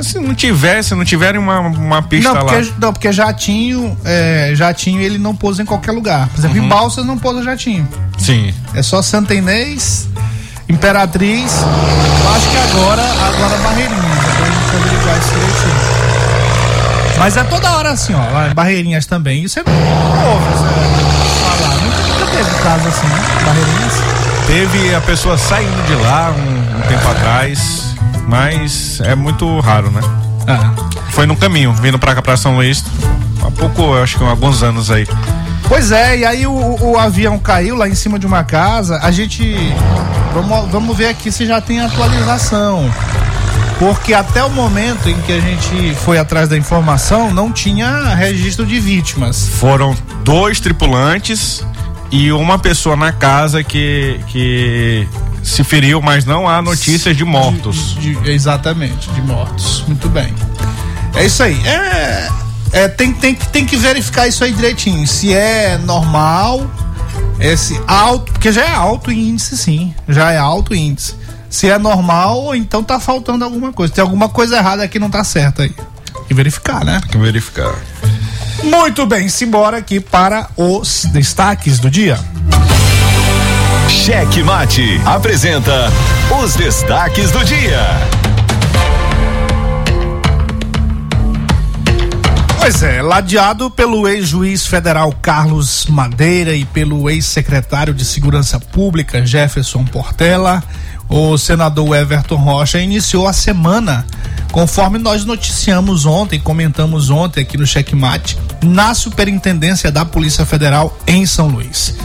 Se 0.02 0.18
não 0.20 0.34
tiver, 0.34 0.82
se 0.84 0.96
não 0.96 1.04
tiverem 1.04 1.40
uma, 1.40 1.60
uma 1.60 2.02
pista 2.02 2.30
não, 2.34 2.44
lá. 2.46 2.54
porque, 2.54 2.74
não, 2.80 2.94
porque 2.94 3.12
jatinho, 3.12 3.98
é, 4.06 4.52
jatinho 4.56 5.02
ele 5.02 5.18
não 5.18 5.36
pousa 5.36 5.62
em 5.62 5.66
qualquer 5.66 5.92
lugar. 5.92 6.30
Por 6.30 6.40
exemplo, 6.40 6.58
Uhum. 6.58 6.66
em 6.66 6.70
Balsas 6.70 7.06
não 7.06 7.18
pousa 7.18 7.44
jatinho. 7.44 7.88
Sim. 8.18 8.54
É 8.74 8.82
só 8.82 9.02
Santa 9.02 9.34
Inês, 9.36 10.08
Imperatriz. 10.70 11.52
Eu 12.24 12.30
acho 12.36 12.50
que 12.50 12.58
agora, 12.58 13.02
agora 13.02 13.58
Barreirinhas. 13.58 14.04
Agora 14.04 14.46
a 14.46 14.52
gente 14.52 14.76
averiguar 14.76 15.18
isso 15.18 15.30
direitinho. 15.34 15.76
Mas 17.18 17.36
é 17.36 17.44
toda 17.44 17.72
hora 17.72 17.92
assim, 17.92 18.14
ó. 18.14 18.32
Lá 18.32 18.48
em 18.50 18.54
Barreirinhas 18.54 19.06
também. 19.06 19.46
Você 19.48 19.62
falar. 19.64 19.74
Nunca, 21.84 21.98
nunca 22.08 22.26
teve 22.32 22.50
caso 22.64 22.88
assim, 22.88 23.08
né? 23.08 23.22
Barreirinhas. 23.46 24.39
Teve 24.50 24.96
a 24.96 25.02
pessoa 25.02 25.38
saindo 25.38 25.86
de 25.86 25.94
lá 26.02 26.32
um, 26.32 26.80
um 26.80 26.82
tempo 26.88 27.08
atrás, 27.08 27.96
mas 28.28 29.00
é 29.02 29.14
muito 29.14 29.60
raro, 29.60 29.92
né? 29.92 30.02
Foi 31.12 31.28
no 31.28 31.36
caminho, 31.36 31.72
vindo 31.72 32.00
pra 32.00 32.16
cá 32.16 32.22
pra 32.24 32.36
São 32.36 32.56
Luís. 32.56 32.84
Há 33.46 33.52
pouco, 33.52 33.84
eu 33.84 34.02
acho 34.02 34.18
que 34.18 34.24
há 34.24 34.28
alguns 34.28 34.64
anos 34.64 34.90
aí. 34.90 35.08
Pois 35.68 35.92
é, 35.92 36.18
e 36.18 36.26
aí 36.26 36.48
o, 36.48 36.78
o 36.82 36.98
avião 36.98 37.38
caiu 37.38 37.76
lá 37.76 37.88
em 37.88 37.94
cima 37.94 38.18
de 38.18 38.26
uma 38.26 38.44
casa. 38.44 38.98
A 39.04 39.12
gente. 39.12 39.56
Vamos, 40.34 40.72
vamos 40.72 40.98
ver 40.98 41.10
aqui 41.10 41.32
se 41.32 41.46
já 41.46 41.62
tem 41.62 41.82
atualização. 41.82 42.92
Porque 43.78 44.16
até 44.16 44.44
o 44.44 44.50
momento 44.50 45.08
em 45.08 45.22
que 45.22 45.32
a 45.32 45.40
gente 45.40 45.94
foi 46.04 46.18
atrás 46.18 46.50
da 46.50 46.58
informação, 46.58 47.32
não 47.32 47.52
tinha 47.52 48.16
registro 48.16 48.66
de 48.66 48.80
vítimas. 48.80 49.48
Foram 49.48 49.96
dois 50.24 50.60
tripulantes 50.60 51.64
e 52.12 52.32
uma 52.32 52.58
pessoa 52.58 52.96
na 52.96 53.12
casa 53.12 53.64
que, 53.64 54.20
que 54.28 55.08
se 55.44 55.64
feriu, 55.64 56.02
mas 56.02 56.26
não 56.26 56.48
há 56.48 56.62
notícias 56.62 57.16
de 57.16 57.24
mortos. 57.24 57.96
De- 58.00 58.16
de- 58.16 58.32
exatamente, 58.32 59.10
de 59.12 59.22
mortos. 59.22 59.84
Muito 59.88 60.10
bem. 60.10 60.34
É 61.16 61.26
isso 61.26 61.42
aí. 61.44 61.60
É, 61.66 62.30
é, 62.72 62.88
tem, 62.88 63.12
tem, 63.14 63.36
que- 63.36 63.48
tem 63.50 63.66
que 63.66 63.76
verificar 63.78 64.28
isso 64.28 64.44
aí 64.44 64.52
direitinho. 64.52 65.06
Se 65.08 65.34
é 65.34 65.78
normal, 65.78 66.70
esse 67.40 67.80
alto, 67.88 68.32
porque 68.32 68.52
já 68.52 68.64
é 68.66 68.74
alto 68.74 69.12
índice, 69.12 69.58
sim. 69.58 69.94
Já 70.08 70.32
é 70.32 70.38
alto 70.38 70.74
índice. 70.76 71.16
Se 71.50 71.68
é 71.70 71.78
normal, 71.80 72.38
ou 72.44 72.56
então 72.56 72.84
tá 72.84 73.00
faltando 73.00 73.44
alguma 73.44 73.74
coisa. 73.74 73.92
Tem 73.94 74.02
alguma 74.04 74.30
coisa 74.30 74.58
errada 74.58 74.88
que 74.88 75.00
não 75.00 75.10
tá 75.10 75.24
certa 75.24 75.64
aí. 75.64 75.70
Tem 75.70 76.24
que 76.28 76.34
verificar, 76.36 76.86
né? 76.86 77.00
Tem 77.02 77.10
que 77.12 77.18
verificar. 77.18 77.74
Muito 78.64 79.06
bem, 79.06 79.30
simbora 79.30 79.78
aqui 79.78 80.00
para 80.00 80.50
os 80.58 81.06
destaques 81.06 81.80
do 81.80 81.90
dia. 81.90 82.20
Cheque 83.88 84.44
Mate 84.44 85.02
apresenta 85.06 85.92
os 86.42 86.56
destaques 86.56 87.32
do 87.32 87.44
dia. 87.44 87.80
Pois 92.60 92.84
é, 92.84 93.02
ladeado 93.02 93.72
pelo 93.72 94.08
ex-juiz 94.08 94.68
federal 94.68 95.12
Carlos 95.22 95.88
Madeira 95.88 96.54
e 96.54 96.66
pelo 96.66 97.10
ex-secretário 97.10 97.94
de 97.94 98.06
Segurança 98.06 98.60
Pública 98.60 99.26
Jefferson 99.26 99.84
Portela, 99.86 100.62
o 101.08 101.36
senador 101.38 101.96
Everton 101.96 102.36
Rocha 102.36 102.80
iniciou 102.80 103.28
a 103.28 103.34
semana, 103.34 104.06
conforme 104.52 104.98
nós 104.98 105.26
noticiamos 105.26 106.06
ontem, 106.06 106.40
comentamos 106.40 107.10
ontem 107.10 107.42
aqui 107.42 107.58
no 107.58 107.66
Checkmate, 107.66 108.38
na 108.64 108.94
Superintendência 108.94 109.92
da 109.92 110.04
Polícia 110.04 110.46
Federal 110.46 110.98
em 111.06 111.26
São 111.26 111.48
Luís. 111.48 111.96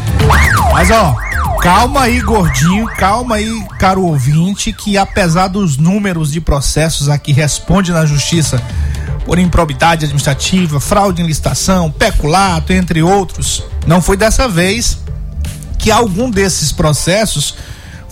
Mas 0.73 0.91
ó, 0.91 1.15
calma 1.61 2.03
aí, 2.03 2.21
gordinho, 2.21 2.87
calma 2.97 3.37
aí, 3.37 3.67
caro 3.79 4.03
ouvinte, 4.03 4.73
que 4.73 4.99
apesar 4.99 5.49
dos 5.49 5.77
números 5.77 6.33
de 6.33 6.41
processos 6.41 7.09
a 7.09 7.19
que 7.19 7.33
responde 7.33 7.93
na 7.93 8.05
justiça 8.05 8.63
por 9.25 9.39
improbidade 9.39 10.05
administrativa, 10.05 10.79
fraude 10.79 11.23
em 11.23 11.27
licitação, 11.27 11.91
peculato, 11.91 12.73
entre 12.73 13.03
outros, 13.03 13.63
não 13.87 14.03
foi 14.03 14.17
dessa 14.17 14.47
vez 14.47 14.99
que 15.79 15.91
algum 15.91 16.31
desses 16.31 16.73
processos 16.73 17.55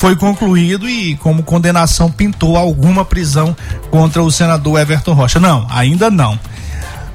foi 0.02 0.16
concluído 0.16 0.90
e 0.90 1.14
como 1.14 1.44
condenação 1.44 2.10
pintou 2.10 2.56
alguma 2.56 3.04
prisão 3.04 3.56
contra 3.88 4.20
o 4.20 4.32
senador 4.32 4.80
Everton 4.80 5.12
Rocha. 5.12 5.38
Não, 5.38 5.64
ainda 5.70 6.10
não. 6.10 6.36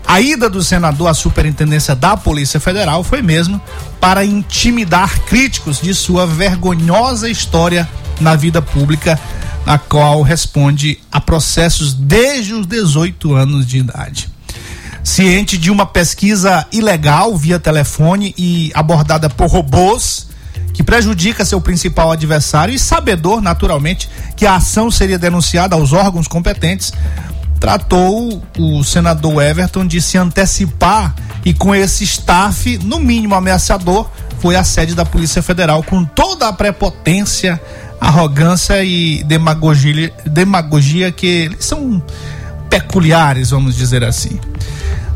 A 0.08 0.22
ida 0.22 0.50
do 0.50 0.64
senador 0.64 1.10
à 1.10 1.14
superintendência 1.14 1.94
da 1.94 2.16
Polícia 2.16 2.62
Federal 2.62 3.04
foi 3.04 3.22
mesmo 3.22 3.60
para 4.00 4.24
intimidar 4.24 5.20
críticos 5.24 5.82
de 5.82 5.94
sua 5.94 6.26
vergonhosa 6.26 7.30
história 7.30 7.86
na 8.22 8.38
vida 8.38 8.62
pública, 8.62 9.20
na 9.66 9.78
qual 9.78 10.22
responde 10.22 10.98
a 11.12 11.20
processos 11.20 11.94
desde 11.94 12.54
os 12.54 12.66
18 12.66 13.36
anos 13.36 13.68
de 13.68 13.80
idade. 13.80 14.30
Ciente 15.04 15.58
de 15.58 15.70
uma 15.70 15.86
pesquisa 15.86 16.66
ilegal 16.72 17.36
via 17.36 17.60
telefone 17.60 18.34
e 18.38 18.72
abordada 18.74 19.30
por 19.30 19.48
robôs, 19.48 20.27
que 20.78 20.84
prejudica 20.84 21.44
seu 21.44 21.60
principal 21.60 22.12
adversário 22.12 22.72
e 22.72 22.78
sabedor, 22.78 23.42
naturalmente, 23.42 24.08
que 24.36 24.46
a 24.46 24.58
ação 24.58 24.92
seria 24.92 25.18
denunciada 25.18 25.76
aos 25.76 25.92
órgãos 25.92 26.28
competentes, 26.28 26.94
tratou 27.60 28.44
o 28.60 28.84
senador 28.84 29.42
Everton 29.42 29.88
de 29.88 30.00
se 30.00 30.20
antecipar 30.20 31.16
e 31.44 31.52
com 31.52 31.74
esse 31.74 32.04
staff, 32.04 32.78
no 32.84 33.00
mínimo 33.00 33.34
ameaçador, 33.34 34.08
foi 34.38 34.56
à 34.56 34.64
sede 34.64 34.94
da 34.94 35.04
Polícia 35.04 35.42
Federal 35.42 35.82
com 35.82 36.06
toda 36.06 36.48
a 36.48 36.54
prepotência, 36.54 37.60
arrogância 38.00 38.84
e 38.84 39.24
demagogia, 39.24 40.14
demagogia 40.28 41.12
que 41.12 41.26
eles 41.26 41.66
são 41.66 42.00
peculiares, 42.70 43.50
vamos 43.50 43.76
dizer 43.76 44.04
assim. 44.04 44.40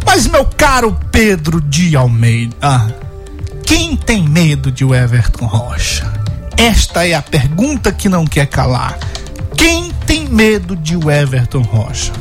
Mas 0.03 0.25
meu 0.25 0.43
caro 0.43 0.97
Pedro 1.11 1.61
de 1.61 1.95
Almeida, 1.95 2.95
quem 3.73 3.95
tem 3.95 4.27
medo 4.27 4.69
de 4.69 4.83
Everton 4.83 5.45
Rocha? 5.45 6.11
Esta 6.57 7.07
é 7.07 7.13
a 7.13 7.21
pergunta 7.21 7.89
que 7.89 8.09
não 8.09 8.27
quer 8.27 8.45
calar. 8.45 8.99
Quem 9.55 9.91
tem 10.05 10.27
medo 10.27 10.75
de 10.75 10.95
Everton 10.95 11.61
Rocha? 11.61 12.11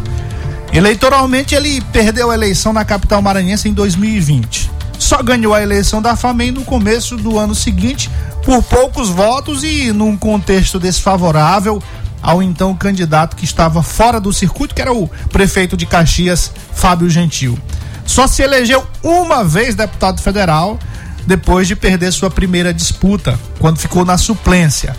Eleitoralmente, 0.73 1.57
ele 1.57 1.81
perdeu 1.93 2.31
a 2.31 2.35
eleição 2.35 2.73
na 2.73 2.85
capital 2.85 3.21
maranhense 3.21 3.69
em 3.69 3.73
2020. 3.73 4.71
Só 4.97 5.21
ganhou 5.25 5.53
a 5.53 5.61
eleição 5.61 6.01
da 6.01 6.15
FAMEM 6.15 6.53
no 6.53 6.65
começo 6.65 7.17
do 7.17 7.37
ano 7.37 7.57
seguinte 7.57 8.09
por 8.45 8.63
poucos 8.63 9.09
votos 9.09 9.65
e 9.65 9.91
num 9.91 10.17
contexto 10.17 10.79
desfavorável 10.79 11.83
ao 12.23 12.41
então 12.41 12.77
candidato 12.77 13.35
que 13.35 13.45
estava 13.45 13.83
fora 13.83 14.21
do 14.21 14.33
circuito, 14.33 14.73
que 14.73 14.83
era 14.83 14.93
o 14.93 15.09
prefeito 15.33 15.77
de 15.77 15.85
Caxias, 15.85 16.53
Fábio 16.73 17.11
Gentil. 17.11 17.59
Só 18.07 18.29
se 18.29 18.41
elegeu 18.41 18.87
uma 19.03 19.43
vez 19.43 19.75
deputado 19.75 20.21
federal 20.21 20.79
depois 21.27 21.69
de 21.69 21.77
perder 21.77 22.13
sua 22.13 22.31
primeira 22.31 22.73
disputa, 22.73 23.39
quando 23.59 23.79
ficou 23.79 24.05
na 24.05 24.19
suplência 24.19 24.95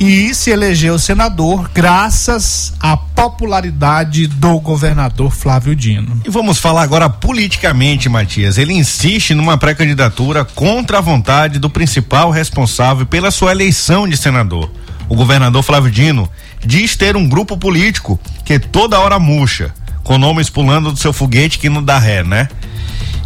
e 0.00 0.34
se 0.34 0.50
elegeu 0.50 0.98
senador 0.98 1.70
graças 1.74 2.72
à 2.80 2.96
popularidade 2.96 4.26
do 4.26 4.58
governador 4.58 5.30
Flávio 5.30 5.76
Dino. 5.76 6.22
E 6.24 6.30
vamos 6.30 6.58
falar 6.58 6.82
agora 6.82 7.10
politicamente, 7.10 8.08
Matias. 8.08 8.56
Ele 8.56 8.72
insiste 8.72 9.34
numa 9.34 9.58
pré-candidatura 9.58 10.42
contra 10.42 10.98
a 10.98 11.02
vontade 11.02 11.58
do 11.58 11.68
principal 11.68 12.30
responsável 12.30 13.04
pela 13.04 13.30
sua 13.30 13.52
eleição 13.52 14.08
de 14.08 14.16
senador. 14.16 14.72
O 15.06 15.14
governador 15.14 15.62
Flávio 15.62 15.90
Dino 15.90 16.30
diz 16.64 16.96
ter 16.96 17.14
um 17.14 17.28
grupo 17.28 17.58
político 17.58 18.18
que 18.42 18.58
toda 18.58 18.98
hora 18.98 19.18
murcha, 19.18 19.74
com 20.02 20.16
nomes 20.16 20.48
pulando 20.48 20.92
do 20.92 20.98
seu 20.98 21.12
foguete 21.12 21.58
que 21.58 21.68
não 21.68 21.82
dá 21.82 21.98
ré, 21.98 22.22
né? 22.24 22.48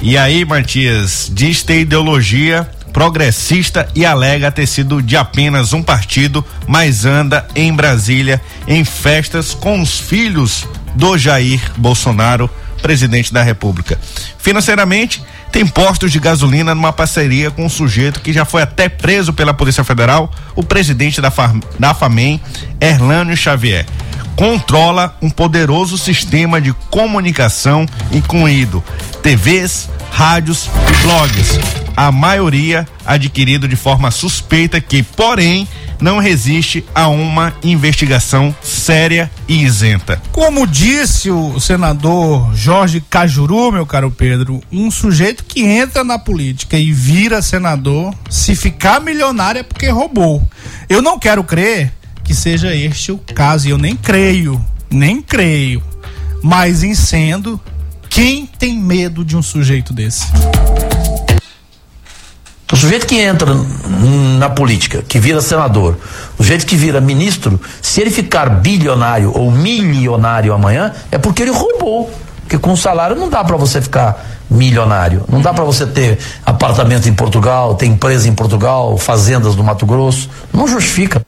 E 0.02 0.18
aí, 0.18 0.44
Matias, 0.44 1.30
diz 1.32 1.62
ter 1.62 1.80
ideologia 1.80 2.68
progressista 2.92 3.88
e 3.92 4.06
alega 4.06 4.52
ter 4.52 4.68
sido 4.68 5.02
de 5.02 5.16
apenas 5.16 5.72
um 5.72 5.82
partido, 5.82 6.44
mas 6.66 7.04
anda 7.04 7.44
em 7.56 7.72
Brasília 7.72 8.40
em 8.68 8.84
festas 8.84 9.52
com 9.52 9.80
os 9.80 9.98
filhos 9.98 10.64
do 10.94 11.18
Jair 11.18 11.60
Bolsonaro, 11.76 12.48
presidente 12.80 13.32
da 13.32 13.42
República. 13.42 13.98
Financeiramente, 14.38 15.20
tem 15.50 15.66
postos 15.66 16.12
de 16.12 16.20
gasolina 16.20 16.74
numa 16.74 16.92
parceria 16.92 17.50
com 17.50 17.64
um 17.64 17.68
sujeito 17.68 18.20
que 18.20 18.32
já 18.32 18.44
foi 18.44 18.62
até 18.62 18.88
preso 18.88 19.32
pela 19.32 19.52
Polícia 19.52 19.82
Federal, 19.82 20.32
o 20.54 20.62
presidente 20.62 21.20
da, 21.20 21.30
Fam 21.30 21.60
da 21.78 21.94
FAMEM, 21.94 22.40
Erlânio 22.80 23.36
Xavier. 23.36 23.86
Controla 24.36 25.16
um 25.22 25.30
poderoso 25.30 25.96
sistema 25.96 26.60
de 26.60 26.72
comunicação, 26.90 27.86
incluindo 28.10 28.82
TVs, 29.22 29.88
rádios 30.10 30.68
e 30.88 31.06
blogs. 31.06 31.58
A 31.96 32.10
maioria 32.10 32.86
adquirido 33.06 33.68
de 33.68 33.76
forma 33.76 34.10
suspeita 34.10 34.80
que, 34.80 35.02
porém, 35.02 35.68
não 36.00 36.18
resiste 36.18 36.84
a 36.92 37.08
uma 37.08 37.54
investigação 37.62 38.54
séria 38.60 39.30
e 39.46 39.62
isenta. 39.62 40.20
Como 40.32 40.66
disse 40.66 41.30
o 41.30 41.60
senador 41.60 42.52
Jorge 42.54 43.00
Cajuru, 43.08 43.70
meu 43.70 43.86
caro 43.86 44.10
Pedro, 44.10 44.60
um 44.72 44.90
sujeito 44.90 45.44
que 45.44 45.62
entra 45.62 46.02
na 46.02 46.18
política 46.18 46.76
e 46.76 46.92
vira 46.92 47.40
senador, 47.40 48.12
se 48.28 48.56
ficar 48.56 49.00
milionário 49.00 49.60
é 49.60 49.62
porque 49.62 49.88
roubou. 49.88 50.42
Eu 50.88 51.00
não 51.00 51.18
quero 51.18 51.44
crer 51.44 51.92
que 52.24 52.34
seja 52.34 52.74
este 52.74 53.12
o 53.12 53.18
caso, 53.18 53.68
e 53.68 53.70
eu 53.70 53.78
nem 53.78 53.94
creio, 53.94 54.62
nem 54.90 55.20
creio. 55.20 55.82
Mas 56.42 56.82
em 56.82 56.94
sendo, 56.94 57.60
quem 58.08 58.46
tem 58.46 58.78
medo 58.78 59.24
de 59.24 59.36
um 59.36 59.42
sujeito 59.42 59.92
desse? 59.92 60.26
O 62.72 62.76
sujeito 62.76 63.06
que 63.06 63.16
entra 63.16 63.54
na 64.38 64.50
política, 64.50 65.02
que 65.02 65.20
vira 65.20 65.40
senador, 65.40 65.96
o 66.36 66.42
sujeito 66.42 66.66
que 66.66 66.74
vira 66.74 67.00
ministro, 67.00 67.60
se 67.80 68.00
ele 68.00 68.10
ficar 68.10 68.48
bilionário 68.48 69.32
ou 69.32 69.50
milionário 69.50 70.52
amanhã, 70.52 70.92
é 71.12 71.18
porque 71.18 71.42
ele 71.42 71.52
roubou. 71.52 72.10
Porque 72.40 72.58
com 72.58 72.74
salário 72.74 73.16
não 73.16 73.28
dá 73.28 73.44
para 73.44 73.56
você 73.56 73.80
ficar 73.80 74.22
milionário. 74.50 75.24
Não 75.28 75.40
dá 75.40 75.54
para 75.54 75.64
você 75.64 75.86
ter 75.86 76.18
apartamento 76.44 77.08
em 77.08 77.14
Portugal, 77.14 77.74
ter 77.74 77.86
empresa 77.86 78.28
em 78.28 78.34
Portugal, 78.34 78.98
fazendas 78.98 79.56
no 79.56 79.62
Mato 79.62 79.86
Grosso. 79.86 80.28
Não 80.52 80.66
justifica. 80.68 81.24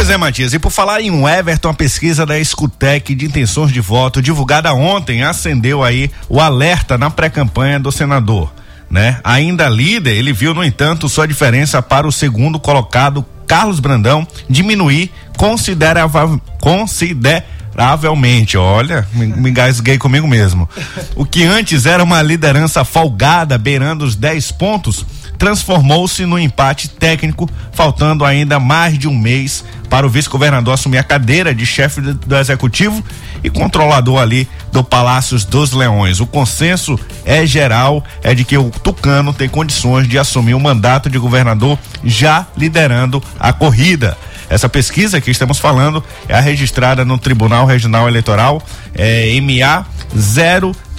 Pois 0.00 0.08
é, 0.08 0.16
Matias, 0.16 0.54
e 0.54 0.58
por 0.58 0.70
falar 0.70 1.02
em 1.02 1.10
um 1.10 1.28
Everton, 1.28 1.68
a 1.68 1.74
pesquisa 1.74 2.24
da 2.24 2.38
Escutec 2.38 3.14
de 3.14 3.26
intenções 3.26 3.70
de 3.70 3.82
voto 3.82 4.22
divulgada 4.22 4.72
ontem 4.72 5.22
acendeu 5.22 5.84
aí 5.84 6.10
o 6.26 6.40
alerta 6.40 6.96
na 6.96 7.10
pré-campanha 7.10 7.78
do 7.78 7.92
senador 7.92 8.50
né? 8.90 9.20
Ainda 9.22 9.68
líder, 9.68 10.16
ele 10.16 10.32
viu, 10.32 10.54
no 10.54 10.64
entanto, 10.64 11.06
sua 11.06 11.28
diferença 11.28 11.82
para 11.82 12.08
o 12.08 12.12
segundo 12.12 12.58
colocado, 12.58 13.26
Carlos 13.46 13.78
Brandão, 13.78 14.26
diminuir 14.48 15.12
consideravel, 15.36 16.40
consideravelmente. 16.58 18.56
Olha, 18.56 19.06
me, 19.12 19.26
me 19.26 19.50
engasguei 19.50 19.98
comigo 19.98 20.26
mesmo. 20.26 20.66
O 21.14 21.26
que 21.26 21.44
antes 21.44 21.84
era 21.84 22.02
uma 22.02 22.22
liderança 22.22 22.86
folgada, 22.86 23.58
beirando 23.58 24.06
os 24.06 24.16
10 24.16 24.50
pontos, 24.52 25.04
transformou-se 25.40 26.26
no 26.26 26.38
empate 26.38 26.86
técnico, 26.86 27.48
faltando 27.72 28.26
ainda 28.26 28.60
mais 28.60 28.98
de 28.98 29.08
um 29.08 29.18
mês 29.18 29.64
para 29.88 30.06
o 30.06 30.10
vice-governador 30.10 30.74
assumir 30.74 30.98
a 30.98 31.02
cadeira 31.02 31.54
de 31.54 31.64
chefe 31.64 32.02
do 32.02 32.36
executivo 32.36 33.02
e 33.42 33.48
controlador 33.48 34.20
ali 34.20 34.46
do 34.70 34.84
Palácios 34.84 35.46
dos 35.46 35.72
Leões. 35.72 36.20
O 36.20 36.26
consenso 36.26 37.00
é 37.24 37.46
geral, 37.46 38.04
é 38.22 38.34
de 38.34 38.44
que 38.44 38.58
o 38.58 38.70
Tucano 38.70 39.32
tem 39.32 39.48
condições 39.48 40.06
de 40.06 40.18
assumir 40.18 40.52
o 40.52 40.60
mandato 40.60 41.08
de 41.08 41.18
governador 41.18 41.78
já 42.04 42.46
liderando 42.54 43.22
a 43.38 43.50
corrida. 43.50 44.18
Essa 44.50 44.68
pesquisa 44.68 45.22
que 45.22 45.30
estamos 45.30 45.58
falando 45.58 46.04
é 46.28 46.34
a 46.34 46.40
registrada 46.40 47.02
no 47.02 47.16
Tribunal 47.16 47.64
Regional 47.64 48.06
Eleitoral, 48.06 48.62
é, 48.94 49.40
MA 49.40 49.86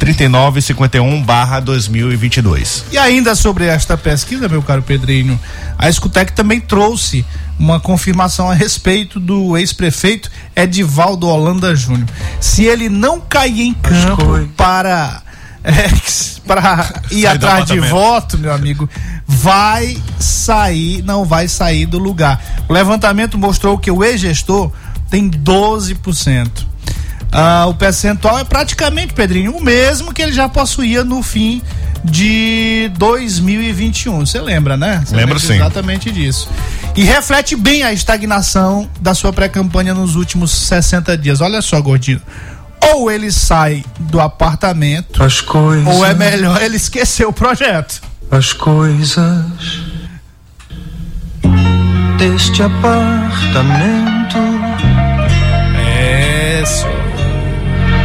03951 0.02 1.22
barra 1.22 1.60
2022. 1.60 2.86
E 2.92 2.98
ainda 2.98 3.36
sobre 3.36 3.66
esta 3.66 3.96
pesquisa, 3.96 4.50
meu 4.50 4.64
caro 4.64 4.82
Pedrinho, 4.82 5.40
a 5.78 5.88
Escutec 5.88 6.34
também 6.34 6.60
trouxe 6.60 7.24
uma 7.60 7.80
confirmação 7.80 8.50
a 8.50 8.56
respeito 8.56 9.20
do 9.20 9.56
ex-prefeito 9.56 10.32
Edivaldo 10.56 11.28
Holanda 11.28 11.76
Júnior. 11.76 12.08
Se 12.40 12.64
ele 12.64 12.90
não 12.90 13.20
cair 13.20 13.62
em 13.62 13.76
campo 13.76 14.50
para 14.58 15.22
é, 15.64 15.88
para 16.48 17.02
ir 17.12 17.22
Sai 17.22 17.36
atrás 17.36 17.66
de 17.66 17.80
voto, 17.80 18.40
meu 18.40 18.52
amigo, 18.52 18.90
vai 19.28 20.02
sair, 20.20 21.04
não 21.04 21.26
vai 21.26 21.48
sair 21.48 21.86
do 21.86 22.00
lugar. 22.00 22.44
O 22.68 22.74
levantamento 22.74 23.38
mostrou 23.38 23.78
que 23.78 23.92
o 23.92 24.04
ex-gestor 24.04 24.72
tem 25.12 25.30
12%. 25.30 26.72
Ah, 27.32 27.66
o 27.68 27.74
percentual 27.74 28.40
é 28.40 28.44
praticamente, 28.44 29.14
Pedrinho, 29.14 29.56
o 29.56 29.64
mesmo 29.64 30.14
que 30.14 30.22
ele 30.22 30.34
já 30.34 30.50
possuía 30.50 31.04
no 31.04 31.24
fim 31.24 31.62
de 32.04 32.92
2021. 32.98 34.20
Você 34.26 34.42
lembra, 34.42 34.76
né? 34.76 35.02
Você 35.06 35.16
Lembro 35.16 35.36
lembra 35.36 35.40
sim. 35.40 35.56
Exatamente 35.56 36.12
disso. 36.12 36.50
E 36.96 37.04
reflete 37.04 37.56
bem 37.56 37.84
a 37.84 37.94
estagnação 37.94 38.90
da 39.00 39.14
sua 39.14 39.32
pré-campanha 39.32 39.94
nos 39.94 40.16
últimos 40.16 40.52
60 40.52 41.18
dias. 41.18 41.40
Olha 41.40 41.62
só, 41.62 41.80
gordinho. 41.80 42.22
Ou 42.94 43.10
ele 43.10 43.32
sai 43.32 43.86
do 44.00 44.20
apartamento, 44.20 45.24
As 45.24 45.40
coisas, 45.40 45.88
ou 45.88 46.06
é 46.06 46.14
melhor 46.14 46.62
ele 46.62 46.76
esquecer 46.76 47.26
o 47.26 47.32
projeto. 47.32 48.02
as 48.30 48.52
coisas 48.54 49.46
deste 52.18 52.62
apartamento 52.64 54.38
É, 55.78 56.64
senhor. 56.66 57.01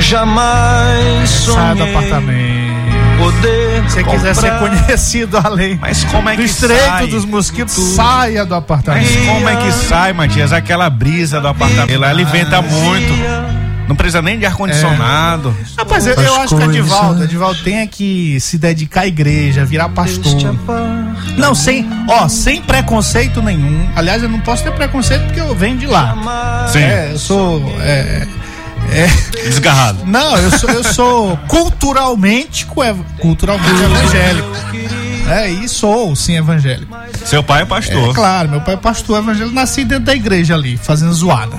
Jamais 0.06 1.28
Sai 1.30 1.74
do 1.74 1.78
sonhei 1.78 1.94
apartamento. 1.94 3.18
poder 3.18 3.82
Se 3.88 3.94
você 3.94 4.04
quiser 4.04 4.34
ser 4.34 4.58
conhecido 4.58 5.38
além 5.42 5.78
Mas 5.80 6.04
como 6.04 6.28
é 6.28 6.36
do 6.36 6.42
que 6.42 6.48
estreito 6.48 6.84
sai? 6.84 7.06
dos 7.08 7.24
mosquitos, 7.24 7.74
saia 7.74 8.44
do 8.44 8.54
apartamento. 8.54 9.04
Mas 9.04 9.26
como 9.26 9.48
é 9.48 9.56
que 9.56 9.72
sai, 9.72 10.12
Matias? 10.12 10.52
Aquela 10.52 10.88
brisa 10.90 11.40
do 11.40 11.48
apartamento, 11.48 11.92
ela 12.04 12.24
venta 12.24 12.62
muito. 12.62 13.46
Não 13.88 13.94
precisa 13.94 14.20
nem 14.20 14.36
de 14.36 14.44
ar-condicionado. 14.44 15.54
Rapaz, 15.78 16.06
eu, 16.08 16.14
eu 16.14 16.34
acho 16.40 16.56
que 16.56 16.62
o 16.62 16.70
Edivaldo, 16.70 17.22
Edivaldo 17.22 17.62
tem 17.62 17.78
é 17.78 17.86
que 17.86 18.36
se 18.40 18.58
dedicar 18.58 19.02
à 19.02 19.06
igreja, 19.06 19.64
virar 19.64 19.88
pastor. 19.90 20.34
Não, 21.38 21.54
sem, 21.54 21.88
ó, 22.08 22.26
sem 22.26 22.60
preconceito 22.60 23.40
nenhum. 23.40 23.88
Aliás, 23.94 24.22
eu 24.24 24.28
não 24.28 24.40
posso 24.40 24.64
ter 24.64 24.72
preconceito 24.72 25.26
porque 25.26 25.40
eu 25.40 25.54
venho 25.54 25.78
de 25.78 25.86
lá. 25.86 26.66
Sim, 26.72 26.80
É, 26.80 27.10
eu 27.12 27.18
sou. 27.18 27.62
É, 27.80 28.26
é, 28.92 29.06
desgarrado. 29.48 30.04
não, 30.06 30.36
eu 30.36 30.50
sou, 30.58 30.70
eu 30.70 30.84
sou 30.84 31.36
culturalmente, 31.48 32.66
culturalmente 33.20 33.82
evangélico. 33.82 34.48
É, 35.28 35.48
e 35.50 35.68
sou, 35.68 36.14
sim, 36.14 36.36
evangélico. 36.36 36.96
Seu 37.24 37.42
pai 37.42 37.62
é 37.62 37.64
pastor. 37.64 38.10
É 38.10 38.14
claro, 38.14 38.48
meu 38.48 38.60
pai 38.60 38.74
é 38.74 38.76
pastor 38.76 39.18
evangélico, 39.18 39.54
nasci 39.54 39.84
dentro 39.84 40.04
da 40.04 40.14
igreja 40.14 40.54
ali, 40.54 40.76
fazendo 40.76 41.12
zoada. 41.12 41.56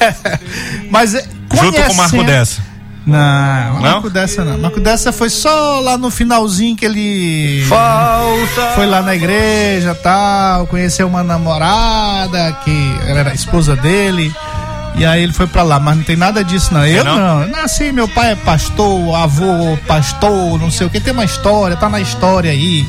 Mas 0.90 1.14
é, 1.14 1.24
Junto 1.52 1.82
com 1.82 1.92
o 1.92 1.96
Marco 1.96 2.10
conhecendo- 2.16 2.24
Dessa. 2.24 2.70
Não, 3.06 3.74
Não? 3.74 3.80
Marco 3.80 4.10
dessa 4.10 4.44
não. 4.44 4.58
Marco 4.58 4.78
dessa 4.78 5.10
foi 5.10 5.30
só 5.30 5.80
lá 5.80 5.96
no 5.96 6.10
finalzinho 6.10 6.76
que 6.76 6.84
ele 6.84 7.64
falta 7.66 8.72
foi 8.74 8.84
lá 8.86 9.00
na 9.00 9.16
igreja 9.16 9.94
tal, 9.94 10.66
conheceu 10.66 11.06
uma 11.08 11.24
namorada 11.24 12.52
que 12.62 12.94
era 13.06 13.30
a 13.30 13.34
esposa 13.34 13.74
dele. 13.74 14.32
E 14.96 15.04
aí 15.04 15.22
ele 15.22 15.32
foi 15.32 15.46
pra 15.46 15.62
lá, 15.62 15.78
mas 15.80 15.96
não 15.96 16.04
tem 16.04 16.16
nada 16.16 16.44
disso 16.44 16.74
não. 16.74 16.84
Eu 16.84 17.04
não? 17.04 17.16
não. 17.16 17.42
Eu 17.42 17.48
nasci, 17.48 17.92
meu 17.92 18.08
pai 18.08 18.32
é 18.32 18.36
pastor, 18.36 19.14
avô 19.14 19.76
pastor, 19.86 20.58
não 20.58 20.70
sei 20.70 20.86
o 20.86 20.90
que, 20.90 21.00
tem 21.00 21.12
uma 21.12 21.24
história, 21.24 21.76
tá 21.76 21.88
na 21.88 22.00
história 22.00 22.50
aí. 22.50 22.86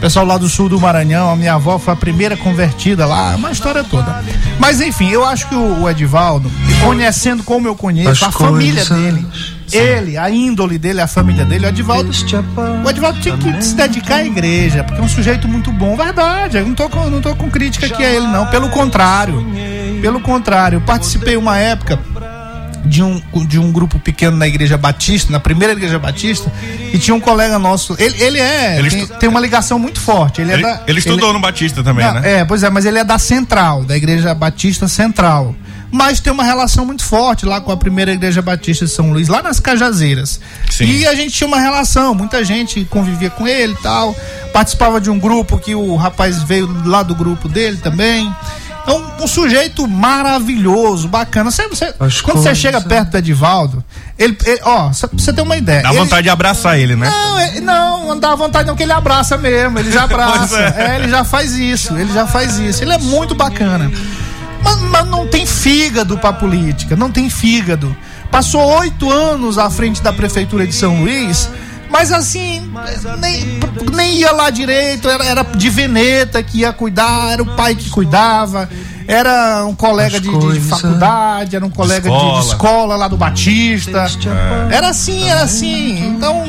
Pessoal 0.00 0.24
lá 0.24 0.38
do 0.38 0.48
sul 0.48 0.68
do 0.68 0.80
Maranhão, 0.80 1.30
a 1.30 1.36
minha 1.36 1.54
avó 1.54 1.78
foi 1.78 1.92
a 1.92 1.96
primeira 1.96 2.34
convertida 2.34 3.04
lá, 3.04 3.36
uma 3.36 3.50
história 3.50 3.84
toda. 3.84 4.24
Mas 4.58 4.80
enfim, 4.80 5.10
eu 5.10 5.26
acho 5.26 5.46
que 5.46 5.54
o, 5.54 5.88
Edivaldo, 5.90 6.50
conhecendo 6.82 7.42
como 7.42 7.68
eu 7.68 7.76
conheço, 7.76 8.08
As 8.10 8.22
a 8.22 8.32
família 8.32 8.86
coisas 8.86 9.59
ele, 9.76 10.16
a 10.16 10.30
índole 10.30 10.78
dele, 10.78 11.00
a 11.00 11.06
família 11.06 11.44
dele, 11.44 11.66
o 11.66 11.68
Edivaldo 11.68 12.10
deste 12.10 12.36
o 12.36 12.90
Edvaldo 12.90 13.20
tinha 13.20 13.36
que 13.36 13.62
se 13.62 13.74
dedicar 13.74 14.16
à 14.16 14.24
igreja, 14.24 14.84
porque 14.84 15.00
é 15.00 15.04
um 15.04 15.08
sujeito 15.08 15.48
muito 15.48 15.72
bom. 15.72 15.96
Verdade, 15.96 16.58
eu 16.58 16.66
não 16.66 16.74
tô 16.74 16.88
com, 16.88 17.08
não 17.10 17.20
tô 17.20 17.34
com 17.34 17.50
crítica 17.50 17.86
aqui 17.86 18.04
a 18.04 18.10
ele, 18.10 18.26
não. 18.26 18.46
Pelo 18.46 18.70
contrário. 18.70 19.44
Pelo 20.00 20.20
contrário, 20.20 20.76
eu 20.76 20.80
participei 20.80 21.36
uma 21.36 21.58
época 21.58 21.98
de 22.84 23.02
um, 23.02 23.20
de 23.46 23.58
um 23.58 23.70
grupo 23.70 23.98
pequeno 23.98 24.36
na 24.36 24.48
igreja 24.48 24.76
batista, 24.76 25.30
na 25.30 25.38
primeira 25.38 25.72
igreja 25.72 25.98
batista, 25.98 26.50
e 26.92 26.98
tinha 26.98 27.14
um 27.14 27.20
colega 27.20 27.58
nosso. 27.58 27.94
Ele, 27.98 28.22
ele 28.22 28.38
é. 28.38 28.78
Ele 28.78 28.90
tem, 28.90 29.06
tem 29.06 29.28
uma 29.28 29.40
ligação 29.40 29.78
muito 29.78 30.00
forte. 30.00 30.40
Ele, 30.40 30.52
Ele, 30.52 30.64
é 30.64 30.66
da. 30.66 30.82
ele 30.86 30.98
estudou 30.98 31.32
no 31.32 31.40
Batista 31.40 31.82
também, 31.82 32.04
Não, 32.04 32.14
né? 32.14 32.40
É, 32.40 32.44
pois 32.44 32.62
é, 32.62 32.70
mas 32.70 32.84
ele 32.86 32.98
é 32.98 33.04
da 33.04 33.18
Central, 33.18 33.84
da 33.84 33.96
Igreja 33.96 34.34
Batista 34.34 34.88
Central. 34.88 35.54
Mas 35.90 36.20
tem 36.20 36.32
uma 36.32 36.44
relação 36.44 36.84
muito 36.86 37.04
forte 37.04 37.44
lá 37.46 37.60
com 37.60 37.72
a 37.72 37.76
primeira 37.76 38.12
igreja 38.12 38.40
batista 38.40 38.84
de 38.84 38.90
São 38.92 39.10
Luís, 39.12 39.28
lá 39.28 39.42
nas 39.42 39.58
Cajazeiras. 39.60 40.40
Sim. 40.70 40.84
E 40.84 41.06
a 41.06 41.14
gente 41.14 41.32
tinha 41.34 41.48
uma 41.48 41.58
relação, 41.60 42.14
muita 42.14 42.44
gente 42.44 42.84
convivia 42.84 43.30
com 43.30 43.46
ele 43.46 43.72
e 43.72 43.82
tal. 43.82 44.14
Participava 44.52 45.00
de 45.00 45.10
um 45.10 45.18
grupo 45.18 45.58
que 45.58 45.74
o 45.74 45.96
rapaz 45.96 46.42
veio 46.42 46.68
lá 46.86 47.02
do 47.02 47.14
grupo 47.14 47.48
dele 47.48 47.76
também. 47.78 48.32
Então, 48.82 49.12
um 49.20 49.26
sujeito 49.26 49.86
maravilhoso, 49.86 51.06
bacana. 51.06 51.50
Você, 51.50 51.68
você- 51.68 51.92
quando 52.22 52.38
você 52.42 52.54
chega 52.54 52.80
perto 52.80 53.10
do 53.10 53.18
Edivaldo, 53.18 53.84
ele, 54.18 54.36
ele- 54.44 54.60
ó, 54.64 54.90
só 54.92 55.06
pra 55.06 55.18
você 55.18 55.32
ter 55.32 55.42
uma 55.42 55.56
ideia. 55.56 55.82
Dá 55.82 55.90
ele- 55.90 55.98
vontade 55.98 56.22
de 56.22 56.30
abraçar 56.30 56.78
ele, 56.78 56.96
né? 56.96 57.08
não, 57.10 57.38
é- 57.38 57.60
não, 57.60 58.08
não 58.08 58.18
dá 58.18 58.34
vontade 58.34 58.66
não, 58.66 58.74
que 58.74 58.82
ele 58.82 58.92
abraça 58.92 59.36
mesmo, 59.36 59.78
ele 59.78 59.92
já 59.92 60.04
abraça. 60.04 60.58
é. 60.58 60.92
é. 60.92 60.96
ele 60.96 61.08
já 61.08 61.24
faz 61.24 61.54
isso, 61.54 61.96
ele 61.96 62.12
já 62.12 62.26
faz 62.26 62.58
isso. 62.58 62.82
Ele 62.82 62.92
é 62.92 62.98
muito 62.98 63.34
bacana. 63.34 63.90
Mas, 64.62 64.80
mas 64.82 65.06
não 65.06 65.26
tem 65.26 65.46
fígado 65.46 66.18
pra 66.18 66.32
política, 66.32 66.94
não 66.96 67.10
tem 67.10 67.28
fígado. 67.30 67.94
Passou 68.30 68.60
oito 68.78 69.10
anos 69.10 69.58
à 69.58 69.68
frente 69.70 70.00
da 70.02 70.12
prefeitura 70.12 70.66
de 70.66 70.72
São 70.72 71.00
Luís, 71.02 71.48
mas 71.90 72.12
assim, 72.12 72.70
nem, 73.18 73.58
nem 73.92 74.14
ia 74.18 74.30
lá 74.32 74.50
direito, 74.50 75.08
era, 75.08 75.24
era 75.24 75.42
de 75.42 75.68
veneta 75.68 76.40
que 76.42 76.58
ia 76.58 76.72
cuidar, 76.72 77.32
era 77.32 77.42
o 77.42 77.56
pai 77.56 77.74
que 77.74 77.90
cuidava. 77.90 78.68
Era 79.08 79.64
um 79.66 79.74
colega 79.74 80.20
de, 80.20 80.28
de 80.28 80.60
faculdade, 80.60 81.56
era 81.56 81.66
um 81.66 81.70
colega 81.70 82.02
de- 82.08 82.08
de 82.08 82.14
Escola. 82.14 82.40
escola 82.44 82.96
lá 82.96 83.08
do 83.08 83.16
Batista. 83.16 84.04
Era 84.70 84.90
assim, 84.90 85.28
era 85.28 85.42
assim. 85.42 85.98
Então, 86.06 86.44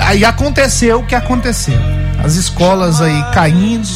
aí 0.00 0.22
aconteceu 0.22 0.98
o 1.00 1.06
que 1.06 1.14
aconteceu. 1.14 1.78
As 2.22 2.34
escolas 2.34 3.00
aí 3.00 3.24
caindo, 3.32 3.88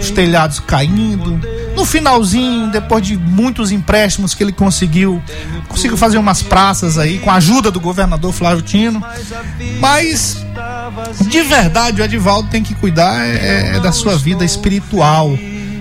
os 0.00 0.10
telhados 0.10 0.58
caindo. 0.58 1.40
No 1.78 1.84
finalzinho, 1.84 2.72
depois 2.72 3.06
de 3.06 3.16
muitos 3.16 3.70
empréstimos 3.70 4.34
que 4.34 4.42
ele 4.42 4.50
conseguiu, 4.50 5.22
conseguiu 5.68 5.96
fazer 5.96 6.18
umas 6.18 6.42
praças 6.42 6.98
aí 6.98 7.20
com 7.20 7.30
a 7.30 7.34
ajuda 7.34 7.70
do 7.70 7.78
governador 7.78 8.32
Flávio 8.32 8.62
Tino. 8.62 9.00
Mas 9.78 10.44
de 11.28 11.42
verdade, 11.42 12.00
o 12.02 12.04
Edivaldo 12.04 12.48
tem 12.48 12.64
que 12.64 12.74
cuidar 12.74 13.24
é, 13.24 13.76
é 13.76 13.80
da 13.80 13.92
sua 13.92 14.16
vida 14.16 14.44
espiritual 14.44 15.38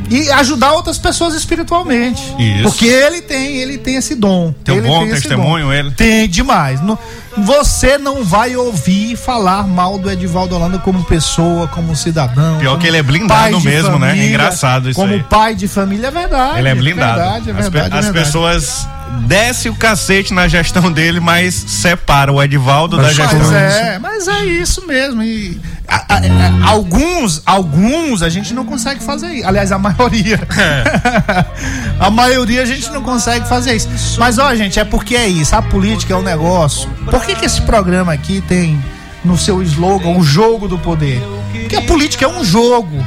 e 0.09 0.31
ajudar 0.31 0.73
outras 0.73 0.97
pessoas 0.97 1.33
espiritualmente. 1.35 2.21
Isso. 2.39 2.63
Porque 2.63 2.85
ele 2.85 3.21
tem, 3.21 3.57
ele 3.57 3.77
tem 3.77 3.95
esse 3.95 4.15
dom. 4.15 4.53
Tem 4.63 4.75
um 4.75 4.77
ele 4.79 4.87
bom 4.87 5.03
esse 5.03 5.13
testemunho, 5.21 5.71
ele. 5.73 5.91
Tem 5.91 6.27
demais. 6.29 6.81
No- 6.81 6.97
você 7.39 7.97
não 7.99 8.23
vai 8.23 8.55
ouvir 8.55 9.15
falar 9.15 9.67
mal 9.67 9.99
do 9.99 10.09
Edivaldo 10.09 10.55
Holanda 10.55 10.79
como 10.79 11.03
pessoa, 11.03 11.67
como 11.67 11.95
cidadão. 11.95 12.57
Pior 12.57 12.71
como 12.71 12.81
que 12.81 12.87
ele 12.87 12.97
é 12.97 13.03
blindado 13.03 13.61
mesmo, 13.61 13.99
né? 13.99 14.09
família, 14.09 14.29
Engraçado 14.29 14.89
isso 14.89 14.99
Como 14.99 15.13
aí. 15.13 15.21
pai 15.23 15.53
de 15.53 15.67
família, 15.67 16.07
é 16.07 16.11
verdade. 16.11 16.59
Ele 16.59 16.69
é 16.69 16.73
blindado. 16.75 17.19
Verdade, 17.21 17.49
é 17.49 17.53
As 17.53 17.65
pe- 17.65 17.69
verdade, 17.69 17.95
é 17.95 17.99
as, 17.99 18.05
verdade. 18.05 18.25
pessoas 18.25 18.87
descem 19.27 19.71
o 19.71 19.75
cacete 19.75 20.33
na 20.33 20.47
gestão 20.47 20.91
dele, 20.91 21.19
mas 21.19 21.53
separam 21.53 22.35
o 22.35 22.43
Edivaldo 22.43 22.97
da 22.97 23.03
Mas 23.03 23.15
gestão. 23.15 23.39
Mas 23.39 23.51
é, 23.53 23.99
mas 23.99 24.27
é 24.27 24.45
isso 24.45 24.85
mesmo. 24.87 25.21
E 25.21 25.59
a- 25.87 25.95
a- 26.15 26.17
a- 26.17 26.69
alguns, 26.69 27.41
alguns 27.45 28.21
a 28.21 28.29
gente 28.29 28.53
não 28.53 28.65
consegue 28.65 29.03
fazer 29.03 29.27
isso. 29.33 29.47
Aliás, 29.47 29.71
a 29.71 29.77
maioria. 29.79 30.39
a 31.99 32.09
maioria 32.09 32.61
a 32.61 32.65
gente 32.65 32.89
não 32.91 33.01
consegue 33.01 33.47
fazer 33.47 33.75
isso. 33.75 33.89
Mas 34.19 34.37
ó, 34.37 34.53
gente, 34.55 34.79
é 34.79 34.83
porque 34.85 35.15
é 35.15 35.27
isso. 35.27 35.55
A 35.55 35.61
política 35.61 36.13
é 36.13 36.17
um 36.17 36.21
negócio. 36.21 36.89
Por 37.09 37.23
que, 37.25 37.35
que 37.35 37.45
esse 37.45 37.61
programa 37.61 38.13
aqui 38.13 38.41
tem 38.47 38.83
no 39.23 39.37
seu 39.37 39.61
slogan 39.63 40.09
o 40.17 40.23
jogo 40.23 40.67
do 40.67 40.77
poder? 40.77 41.21
Porque 41.51 41.75
a 41.75 41.81
política 41.81 42.25
é 42.25 42.27
um 42.27 42.43
jogo. 42.45 43.03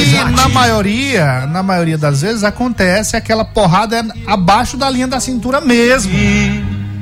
E 0.00 0.34
na 0.36 0.48
maioria, 0.48 1.46
na 1.46 1.62
maioria 1.62 1.98
das 1.98 2.22
vezes 2.22 2.42
acontece 2.44 3.16
aquela 3.16 3.44
porrada 3.44 4.04
abaixo 4.26 4.76
da 4.76 4.88
linha 4.90 5.06
da 5.06 5.20
cintura 5.20 5.60
mesmo. 5.60 6.12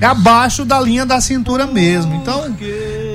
É 0.00 0.04
abaixo 0.06 0.64
da 0.66 0.78
linha 0.78 1.06
da 1.06 1.18
cintura 1.22 1.66
mesmo. 1.66 2.14
Então, 2.16 2.54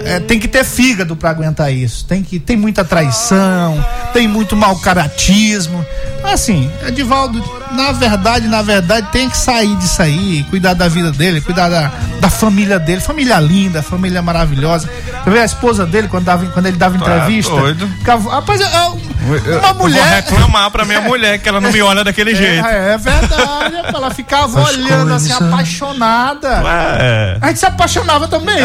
é, 0.05 0.19
tem 0.19 0.39
que 0.39 0.47
ter 0.47 0.63
fígado 0.63 1.15
pra 1.15 1.29
aguentar 1.29 1.71
isso. 1.73 2.05
Tem 2.05 2.23
que 2.23 2.39
tem 2.39 2.57
muita 2.57 2.83
traição, 2.83 3.83
tem 4.13 4.27
muito 4.27 4.55
mau 4.55 4.77
caratismo. 4.79 5.85
Assim, 6.23 6.69
Edivaldo, 6.87 7.41
na 7.73 7.91
verdade, 7.91 8.47
na 8.47 8.61
verdade, 8.61 9.07
tem 9.11 9.29
que 9.29 9.37
sair 9.37 9.75
disso 9.77 10.01
aí, 10.01 10.43
cuidar 10.49 10.73
da 10.73 10.87
vida 10.87 11.11
dele, 11.11 11.41
cuidar 11.41 11.69
da, 11.69 11.91
da 12.19 12.29
família 12.29 12.77
dele, 12.79 13.01
família 13.01 13.39
linda, 13.39 13.81
família 13.81 14.21
maravilhosa. 14.21 14.89
Você 15.23 15.29
vê 15.29 15.39
a 15.39 15.45
esposa 15.45 15.85
dele 15.85 16.07
quando, 16.07 16.25
dava, 16.25 16.45
quando 16.47 16.65
ele 16.65 16.77
dava 16.77 16.95
entrevista? 16.97 17.51
doido. 17.53 17.87
ficava- 17.99 18.31
rapaz, 18.31 18.59
é- 18.61 18.63
é 18.63 18.79
uma 18.87 18.97
Eu 19.45 19.61
vou 19.61 19.73
mulher. 19.75 20.03
reclamar 20.23 20.71
pra 20.71 20.83
minha 20.85 21.01
mulher 21.01 21.37
que 21.39 21.47
ela 21.47 21.61
não 21.61 21.71
me 21.71 21.81
olha 21.81 22.03
daquele 22.03 22.33
jeito. 22.33 22.65
É, 22.65 22.93
é 22.93 22.97
verdade, 22.97 23.75
ela 23.93 24.09
ficava 24.11 24.61
As 24.61 24.69
olhando 24.69 25.13
assim, 25.13 25.29
coisas- 25.29 25.47
apaixonada. 25.53 26.63
É. 26.99 27.37
A 27.41 27.47
gente 27.47 27.59
se 27.59 27.65
apaixonava 27.65 28.27
também. 28.27 28.57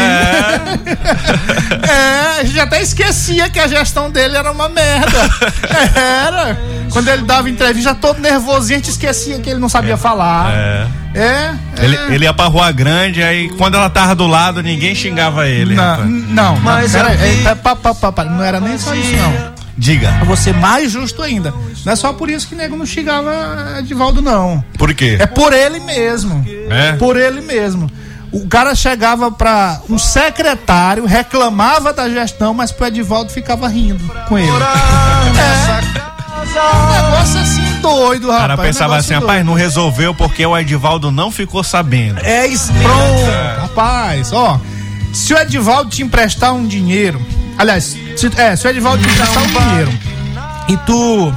É. 1.89 2.39
a 2.39 2.43
gente 2.43 2.59
até 2.59 2.81
esquecia 2.81 3.49
que 3.49 3.59
a 3.59 3.67
gestão 3.67 4.09
dele 4.09 4.37
era 4.37 4.51
uma 4.51 4.69
merda. 4.69 5.17
Era. 5.95 6.57
Quando 6.91 7.07
ele 7.09 7.23
dava 7.23 7.49
entrevista 7.49 7.93
todo 7.93 8.19
nervosinho, 8.19 8.79
a 8.79 8.81
gente 8.81 8.89
esquecia 8.97 9.39
que 9.39 9.49
ele 9.49 9.59
não 9.59 9.69
sabia 9.69 9.95
falar. 9.95 10.51
É. 10.51 10.87
É. 11.15 11.53
Ele, 11.79 11.95
é. 11.95 12.13
ele 12.13 12.25
ia 12.25 12.33
pra 12.33 12.45
Rua 12.45 12.71
Grande, 12.71 13.21
aí 13.23 13.49
quando 13.57 13.75
ela 13.75 13.89
tava 13.89 14.13
do 14.15 14.27
lado, 14.27 14.61
ninguém 14.61 14.93
xingava 14.95 15.47
ele. 15.47 15.75
Não, 15.75 15.83
rapaz. 15.83 16.09
não, 16.09 16.55
Mas 16.57 16.93
não, 16.93 17.09
vi- 17.09 17.47
é, 17.47 17.55
pá, 17.55 17.75
pá, 17.75 17.93
pá, 17.95 18.11
pá, 18.11 18.23
não 18.25 18.43
era 18.43 18.59
nem 18.59 18.77
só 18.77 18.93
isso, 18.93 19.15
não. 19.15 19.57
Diga. 19.77 20.11
Pra 20.13 20.23
você 20.25 20.51
mais 20.53 20.91
justo 20.91 21.21
ainda. 21.21 21.53
Não 21.85 21.93
é 21.93 21.95
só 21.95 22.11
por 22.11 22.29
isso 22.29 22.47
que 22.47 22.55
nego 22.55 22.75
não 22.75 22.85
xingava 22.85 23.75
Edivaldo, 23.79 24.21
não. 24.23 24.63
Por 24.77 24.93
quê? 24.93 25.17
É 25.19 25.27
por 25.27 25.53
ele 25.53 25.79
mesmo. 25.79 26.43
É? 26.69 26.93
Por 26.93 27.15
ele 27.15 27.41
mesmo. 27.41 27.89
O 28.31 28.47
cara 28.47 28.73
chegava 28.75 29.31
pra 29.31 29.79
um 29.89 29.97
secretário, 29.97 31.05
reclamava 31.05 31.93
da 31.93 32.09
gestão, 32.09 32.53
mas 32.53 32.71
pro 32.71 32.87
Edivaldo 32.87 33.31
ficava 33.31 33.67
rindo 33.67 34.03
com 34.27 34.37
ele. 34.37 34.49
É. 34.49 36.07
Um 36.57 36.91
negócio 36.91 37.39
assim 37.39 37.66
doido, 37.95 38.27
O 38.27 38.31
rapaz. 38.31 38.41
cara 38.47 38.53
um 38.55 38.63
pensava 38.63 38.95
assim, 38.97 39.09
doido. 39.09 39.21
rapaz, 39.21 39.45
não 39.45 39.53
resolveu 39.53 40.13
porque 40.13 40.45
o 40.45 40.57
Edivaldo 40.57 41.11
não 41.11 41.31
ficou 41.31 41.63
sabendo. 41.63 42.19
É 42.23 42.45
isso, 42.47 42.71
rapaz, 43.61 44.31
ó. 44.33 44.59
Se 45.13 45.33
o 45.33 45.37
Edivaldo 45.37 45.89
te 45.89 46.03
emprestar 46.03 46.53
um 46.53 46.65
dinheiro, 46.67 47.19
aliás, 47.57 47.95
se, 48.15 48.29
é, 48.37 48.55
se 48.55 48.67
o 48.67 48.69
Edivaldo 48.69 49.01
te 49.03 49.09
emprestar 49.09 49.43
um 49.43 49.47
dinheiro 49.47 49.91
e 50.69 50.77
tu 50.77 51.33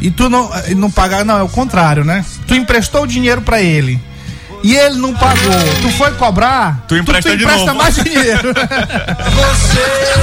e 0.00 0.10
tu 0.10 0.28
não 0.28 0.50
não 0.76 0.90
pagar, 0.90 1.24
não, 1.24 1.38
é 1.38 1.42
o 1.42 1.48
contrário, 1.48 2.04
né? 2.04 2.24
Tu 2.46 2.54
emprestou 2.54 3.02
o 3.02 3.06
dinheiro 3.06 3.40
pra 3.42 3.60
ele. 3.60 4.00
E 4.62 4.74
ele 4.76 4.96
não 4.96 5.14
pagou. 5.14 5.52
Tu 5.82 5.88
foi 5.92 6.10
cobrar? 6.12 6.84
Tu 6.88 6.96
empresta 6.96 7.36
de 7.36 7.44
empresta 7.44 7.66
novo. 7.66 7.78
mais 7.78 7.94
dinheiro. 7.94 8.52
É, 9.78 10.17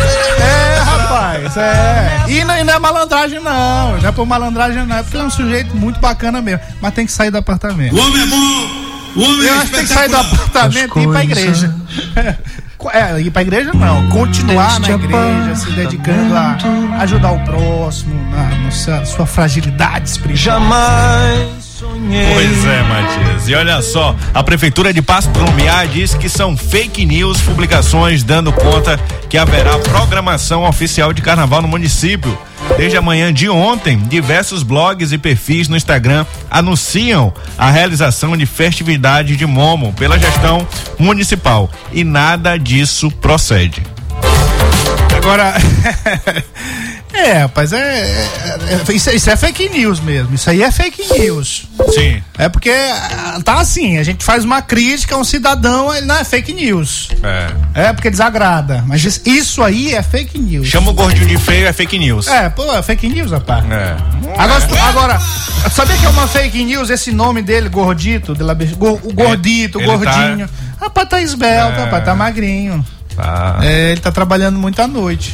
rapaz, 1.56 2.28
é. 2.28 2.32
E 2.32 2.44
não, 2.44 2.58
e 2.58 2.64
não 2.64 2.74
é 2.74 2.80
malandragem, 2.80 3.40
não. 3.40 3.98
Não 3.98 4.10
é 4.10 4.12
por 4.12 4.26
malandragem, 4.26 4.86
não. 4.86 4.98
É 4.98 5.04
porque 5.04 5.18
é 5.18 5.24
um 5.24 5.30
sujeito 5.30 5.76
muito 5.76 6.00
bacana 6.00 6.42
mesmo. 6.42 6.62
Mas 6.82 6.94
tem 6.94 7.06
que 7.06 7.12
sair 7.12 7.32
do 7.32 7.38
apartamento. 7.38 7.96
O 7.96 8.00
homem 8.00 8.22
é 8.22 8.26
bom, 8.26 8.36
o 9.16 9.24
homem 9.24 9.48
Eu 9.48 9.54
é 9.54 9.58
acho 9.58 9.66
que 9.68 9.76
tem 9.76 9.86
que 9.86 9.94
sair 9.94 10.10
do 10.10 10.18
apartamento 10.18 11.00
e 11.00 11.04
ir 11.04 11.08
pra 11.08 11.24
igreja. 11.24 11.76
É, 12.94 13.20
ir 13.20 13.32
pra 13.32 13.42
igreja 13.42 13.72
não, 13.74 14.08
continuar 14.10 14.80
na 14.80 14.92
igreja, 14.92 15.56
se 15.56 15.72
dedicando 15.72 16.36
a 16.36 16.56
ajudar 17.00 17.32
o 17.32 17.40
próximo, 17.44 18.14
na, 18.30 18.44
na 18.60 18.70
sua, 18.70 19.04
sua 19.06 19.26
fragilidade 19.26 20.08
espiritual. 20.08 20.60
Jamais 20.60 21.65
Pois 22.34 22.66
é, 22.66 22.84
Matias. 22.84 23.48
E 23.48 23.56
olha 23.56 23.82
só, 23.82 24.16
a 24.34 24.44
Prefeitura 24.44 24.94
de 24.94 25.02
Passo 25.02 25.30
do 25.30 25.40
Lumiar 25.40 25.88
diz 25.88 26.14
que 26.14 26.30
são 26.30 26.56
fake 26.56 27.06
news 27.06 27.42
publicações 27.42 28.24
dando 28.24 28.54
conta 28.54 29.00
que 29.30 29.38
haverá 29.38 29.78
programação 29.80 30.64
oficial 30.64 31.12
de 31.12 31.22
carnaval 31.22 31.62
no 31.62 31.68
município. 31.68 32.38
Desde 32.78 32.98
a 32.98 33.02
manhã 33.02 33.34
de 33.34 33.50
ontem, 33.50 33.98
diversos 33.98 34.64
blogs 34.64 35.12
e 35.12 35.18
perfis 35.18 35.68
no 35.68 35.78
Instagram 35.78 36.26
anunciam 36.50 37.34
a 37.58 37.70
realização 37.70 38.36
de 38.36 38.46
festividade 38.46 39.36
de 39.36 39.46
Momo 39.46 39.94
pela 39.94 40.18
gestão 40.18 40.68
municipal. 40.98 41.70
E 41.92 42.04
nada 42.04 42.58
disso 42.58 43.12
procede. 43.12 43.84
Agora. 45.18 45.54
é, 47.16 47.34
rapaz, 47.40 47.72
é, 47.74 47.78
é- 47.80 48.30
é- 48.90 48.94
isso, 48.94 49.10
isso 49.10 49.30
é 49.30 49.36
fake 49.36 49.70
news 49.70 50.00
mesmo. 50.00 50.36
Isso 50.36 50.50
aí 50.50 50.62
é 50.64 50.72
fake 50.72 51.20
news. 51.20 51.68
Sim. 51.94 52.22
É 52.38 52.50
porque 52.50 52.70
ah, 52.70 53.40
tá 53.44 53.60
assim, 53.60 53.98
a 53.98 54.04
gente 54.04 54.24
faz 54.24 54.44
uma 54.44 54.62
crítica 54.62 55.16
a 55.16 55.18
um 55.18 55.24
cidadão, 55.24 55.94
ele 55.94 56.06
não 56.06 56.16
é 56.18 56.24
fake 56.24 56.54
news. 56.54 57.10
É. 57.74 57.88
É 57.88 57.94
porque 57.94 58.10
desagrada. 58.10 58.84
Mas 58.88 59.04
isso- 59.26 59.64
aí 59.64 59.94
é 59.94 60.04
fake 60.04 60.38
news. 60.38 60.68
Chama 60.68 60.92
o 60.92 60.94
gordinho 60.94 61.26
de 61.28 61.38
feio, 61.38 61.66
é 61.68 61.74
fake 61.74 61.98
news. 61.98 62.28
É, 62.28 62.50
pô, 62.50 62.74
é 62.74 62.82
fake 62.84 63.08
news, 63.10 63.32
rapaz. 63.32 63.64
É. 63.72 63.96
Agora, 64.38 64.90
agora, 64.90 65.22
sabia 65.72 65.96
que 65.98 66.06
é 66.06 66.10
uma 66.10 66.28
fake 66.28 66.64
news 66.64 66.90
esse 66.90 67.12
nome 67.12 67.42
dele, 67.42 67.70
gordito, 67.70 68.34
de 68.36 68.44
la, 68.44 68.54
go- 68.54 69.00
o 69.04 69.14
gordito, 69.14 69.78
o 69.80 69.82
tá- 69.82 69.88
gordinho? 69.88 70.50
Rapaz, 70.80 71.08
tá 71.10 71.22
esbelto, 71.22 71.80
É. 71.80 71.84
rapaz, 71.86 72.04
tá 72.04 72.14
magrinho. 72.16 72.86
Tá. 73.16 73.60
É, 73.64 73.92
ele 73.92 74.02
tá 74.02 74.12
trabalhando 74.12 74.60
muito 74.60 74.82
à 74.82 74.88
noite. 74.88 75.34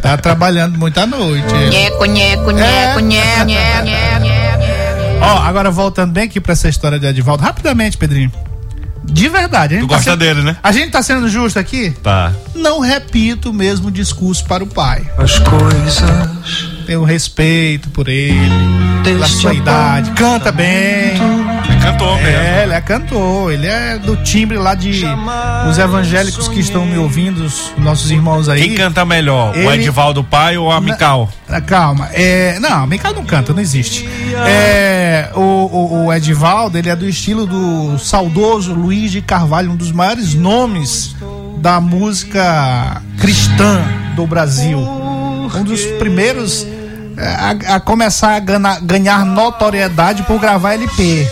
Tá 0.00 0.16
trabalhando 0.16 0.78
muito 0.78 0.98
à 0.98 1.06
noite. 1.06 1.52
Nheco, 1.52 2.04
nheco, 2.04 2.50
nheco, 2.50 3.00
nheco, 3.00 3.44
nheco. 3.44 3.88
Ó, 5.20 5.38
agora 5.38 5.70
voltando 5.70 6.12
bem 6.12 6.24
aqui 6.24 6.40
pra 6.40 6.52
essa 6.52 6.68
história 6.68 6.98
de 6.98 7.06
Edivaldo, 7.06 7.42
rapidamente, 7.42 7.96
Pedrinho. 7.96 8.32
De 9.04 9.28
verdade, 9.28 9.74
gente 9.74 9.84
Tu 9.84 9.88
gosta 9.88 10.10
sendo, 10.10 10.20
dele, 10.20 10.42
né? 10.42 10.56
A 10.62 10.70
gente 10.70 10.90
tá 10.90 11.02
sendo 11.02 11.28
justo 11.28 11.58
aqui? 11.58 11.90
Tá. 12.02 12.32
Não 12.54 12.78
repito 12.80 13.50
o 13.50 13.54
mesmo 13.54 13.90
discurso 13.90 14.44
para 14.44 14.62
o 14.62 14.66
pai. 14.66 15.02
As 15.16 15.38
coisas 15.38 16.02
Tenho 16.86 17.04
respeito 17.04 17.88
por 17.90 18.08
ele, 18.08 18.50
pela 19.02 19.26
sua 19.26 19.54
idade, 19.54 20.10
canta 20.10 20.52
bem. 20.52 21.47
É 21.78 21.90
cantor 21.90 22.16
mesmo. 22.16 22.28
É, 22.38 22.62
ele 22.64 22.72
é 22.74 22.80
cantor, 22.80 23.52
ele 23.52 23.66
é 23.66 23.98
do 23.98 24.16
timbre 24.16 24.56
lá 24.58 24.74
de 24.74 25.04
os 25.68 25.78
evangélicos 25.78 26.48
que 26.48 26.60
estão 26.60 26.84
me 26.84 26.98
ouvindo, 26.98 27.44
os 27.44 27.72
nossos 27.78 28.10
irmãos 28.10 28.48
aí. 28.48 28.60
Quem 28.62 28.74
canta 28.74 29.04
melhor, 29.04 29.54
o 29.54 29.58
Ele- 29.58 29.82
Edivaldo 29.82 30.22
pai 30.24 30.56
ou 30.58 30.70
a 30.70 30.80
Mical? 30.80 31.28
Ah, 31.48 31.60
Calma, 31.60 32.08
é, 32.12 32.58
não, 32.60 32.86
Mical 32.86 33.14
não 33.14 33.24
canta, 33.24 33.52
não 33.52 33.60
existe. 33.60 34.06
É, 34.46 35.30
o, 35.34 35.40
o, 35.40 36.06
o 36.06 36.12
Edivaldo, 36.12 36.76
ele 36.76 36.88
é 36.90 36.96
do 36.96 37.08
estilo 37.08 37.46
do 37.46 37.98
saudoso 37.98 38.72
Luiz 38.74 39.10
de 39.10 39.22
Carvalho, 39.22 39.70
um 39.72 39.76
dos 39.76 39.90
maiores 39.92 40.34
nomes 40.34 41.14
da 41.58 41.80
música 41.80 43.00
cristã 43.18 43.82
do 44.14 44.26
Brasil. 44.26 44.78
Um 44.78 45.64
dos 45.64 45.82
primeiros 45.98 46.66
é, 47.16 47.26
a, 47.70 47.76
a 47.76 47.80
começar 47.80 48.36
a 48.36 48.78
ganhar 48.80 49.24
notoriedade 49.24 50.22
por 50.24 50.38
gravar 50.38 50.74
LP. 50.74 51.26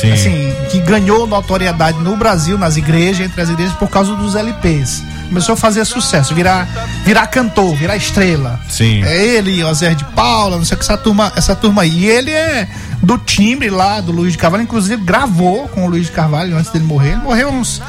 Sim. 0.00 0.12
Assim, 0.12 0.54
que 0.70 0.78
ganhou 0.80 1.26
notoriedade 1.26 1.98
no 1.98 2.16
Brasil, 2.16 2.58
nas 2.58 2.76
igrejas, 2.76 3.26
entre 3.26 3.40
as 3.40 3.48
igrejas, 3.48 3.74
por 3.74 3.88
causa 3.88 4.14
dos 4.14 4.34
LPs. 4.34 5.02
Começou 5.28 5.54
a 5.54 5.56
fazer 5.56 5.84
sucesso, 5.84 6.34
virar, 6.34 6.68
virar 7.04 7.26
cantor, 7.26 7.74
virar 7.74 7.96
estrela. 7.96 8.60
Sim. 8.68 9.02
É 9.04 9.24
ele, 9.24 9.64
o 9.64 9.74
Zé 9.74 9.94
de 9.94 10.04
Paula, 10.04 10.56
não 10.56 10.64
sei 10.64 10.76
o 10.76 10.78
que, 10.78 10.84
essa 10.84 10.96
turma, 10.96 11.32
essa 11.34 11.56
turma 11.56 11.82
aí. 11.82 12.04
E 12.04 12.06
ele 12.06 12.30
é 12.30 12.68
do 13.02 13.18
timbre 13.18 13.70
lá 13.70 14.00
do 14.00 14.12
Luiz 14.12 14.32
de 14.32 14.38
Carvalho, 14.38 14.62
inclusive 14.62 15.02
gravou 15.02 15.68
com 15.68 15.86
o 15.86 15.88
Luiz 15.88 16.06
de 16.06 16.12
Carvalho 16.12 16.56
antes 16.56 16.70
dele 16.70 16.84
morrer. 16.84 17.12
Ele 17.12 17.22
morreu 17.22 17.48
uns, 17.48 17.82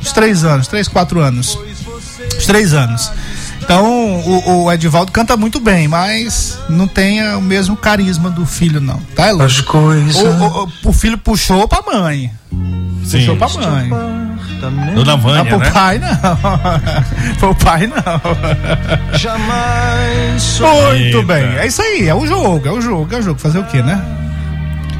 uns 0.00 0.12
três 0.12 0.44
anos, 0.44 0.68
três, 0.68 0.86
quatro 0.86 1.20
anos. 1.20 1.58
Uns 2.36 2.46
três 2.46 2.74
anos. 2.74 3.10
Então 3.66 4.20
o, 4.20 4.64
o 4.64 4.72
Edivaldo 4.72 5.10
canta 5.10 5.36
muito 5.36 5.58
bem, 5.58 5.88
mas 5.88 6.56
não 6.68 6.86
tem 6.86 7.20
o 7.34 7.40
mesmo 7.40 7.76
carisma 7.76 8.30
do 8.30 8.46
filho, 8.46 8.80
não. 8.80 9.00
Tá, 9.16 9.28
Elô? 9.28 9.42
As 9.42 9.60
coisas 9.60 10.14
O, 10.14 10.28
o- 10.64 10.68
o- 10.84 10.92
filho 10.92 11.18
puxou 11.18 11.66
pra 11.66 11.82
mãe. 11.82 12.30
Sim. 13.04 13.18
Puxou 13.26 13.36
pra 13.36 13.48
mãe. 13.48 13.90
Dona 14.94 15.04
Não, 15.04 15.18
Vânia, 15.18 15.44
pro 15.44 15.58
né? 15.58 15.70
pai 15.70 15.98
não. 15.98 16.16
pro 17.38 17.54
pai 17.56 17.86
não. 17.88 19.16
jamais 19.18 20.60
Muito 20.60 21.18
Eita. 21.18 21.22
bem. 21.22 21.44
É 21.58 21.66
isso 21.66 21.82
aí, 21.82 22.08
é 22.08 22.14
o 22.14 22.24
jogo, 22.26 22.66
é 22.68 22.70
o 22.72 22.80
jogo, 22.80 23.14
é 23.14 23.18
o 23.18 23.22
jogo. 23.22 23.38
Fazer 23.40 23.58
o 23.58 23.64
quê, 23.64 23.82
né? 23.82 24.00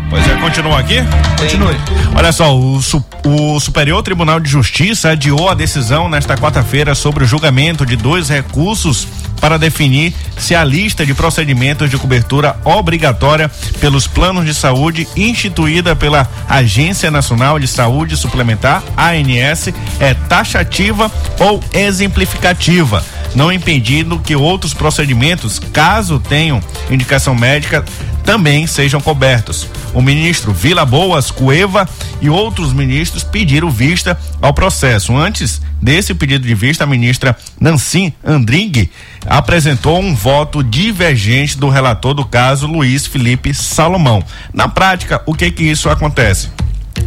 Pois 0.09 0.27
é, 0.29 0.37
continua 0.37 0.79
aqui? 0.79 0.97
Continue. 1.39 1.77
Olha 2.15 2.33
só, 2.33 2.57
o, 2.57 2.81
o 3.25 3.61
Superior 3.61 4.03
Tribunal 4.03 4.39
de 4.39 4.49
Justiça 4.49 5.11
adiou 5.11 5.49
a 5.49 5.55
decisão 5.55 6.09
nesta 6.09 6.37
quarta-feira 6.37 6.95
sobre 6.95 7.25
o 7.25 7.27
julgamento 7.27 7.85
de 7.85 7.97
dois 7.97 8.29
recursos 8.29 9.07
para 9.41 9.59
definir 9.59 10.15
se 10.39 10.55
a 10.55 10.65
lista 10.65 11.05
de 11.05 11.15
procedimentos 11.15 11.91
de 11.91 11.99
cobertura 11.99 12.57
obrigatória 12.65 13.51
pelos 13.81 14.07
planos 14.07 14.45
de 14.45 14.55
saúde 14.55 15.07
instituída 15.17 15.95
pela 15.95 16.29
Agência 16.49 17.11
Nacional 17.11 17.59
de 17.59 17.67
Saúde 17.67 18.17
Suplementar, 18.17 18.83
ANS, 18.97 19.69
é 20.01 20.15
taxativa 20.15 21.11
ou 21.39 21.63
exemplificativa, 21.73 23.05
não 23.35 23.53
impedindo 23.53 24.19
que 24.19 24.37
outros 24.37 24.73
procedimentos, 24.73 25.59
caso 25.59 26.21
tenham 26.21 26.63
indicação 26.91 27.35
médica, 27.35 27.85
também 28.27 28.67
sejam 28.67 29.01
cobertos. 29.01 29.69
O 29.95 30.03
ministro 30.03 30.53
Vila 30.53 30.85
Boas 30.85 31.31
Cueva 31.31 31.89
e 32.21 32.29
outros 32.29 32.73
ministros 32.73 33.23
pediram 33.23 33.71
vista 33.71 34.19
ao 34.43 34.53
processo. 34.53 35.17
Antes 35.17 35.63
desse 35.81 36.13
pedido 36.13 36.47
de 36.47 36.55
vista, 36.55 36.85
a 36.85 36.87
ministra 36.87 37.37
Nancy 37.61 38.13
Andrighi 38.25 38.91
apresentou 39.25 40.01
um 40.01 40.15
voto 40.15 40.63
divergente 40.63 41.57
do 41.57 41.69
relator 41.69 42.15
do 42.15 42.25
caso, 42.25 42.67
Luiz 42.67 43.07
Felipe 43.07 43.55
Salomão. 43.55 44.23
Na 44.53 44.69
prática, 44.69 45.23
o 45.25 45.33
que 45.33 45.51
que 45.51 45.63
isso 45.63 45.89
acontece? 45.89 46.51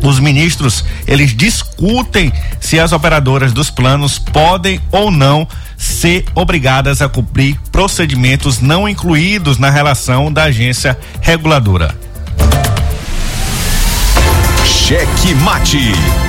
Os 0.01 0.19
ministros, 0.19 0.85
eles 1.05 1.35
discutem 1.35 2.31
se 2.61 2.79
as 2.79 2.93
operadoras 2.93 3.51
dos 3.51 3.69
planos 3.69 4.17
podem 4.17 4.79
ou 4.91 5.11
não 5.11 5.47
ser 5.79 6.25
obrigadas 6.35 7.01
a 7.01 7.07
cumprir 7.07 7.57
procedimentos 7.71 8.59
não 8.59 8.87
incluídos 8.87 9.57
na 9.57 9.69
relação 9.69 10.31
da 10.31 10.43
agência 10.43 10.99
reguladora. 11.21 11.95
Cheque 14.65 15.33
Mate. 15.35 16.28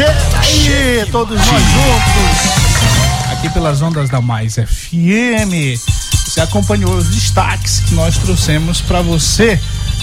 Amanhecer 0.00 1.02
aí, 1.02 1.06
todos 1.10 1.36
nós 1.36 1.46
juntos, 1.46 3.32
aqui 3.32 3.50
pelas 3.50 3.82
ondas 3.82 4.08
da 4.08 4.20
Mais 4.20 4.54
FM. 4.54 5.78
Você 6.24 6.40
acompanhou 6.40 6.94
os 6.94 7.08
destaques 7.08 7.80
que 7.80 7.94
nós 7.94 8.16
trouxemos 8.16 8.80
para 8.80 9.02
você 9.02 9.60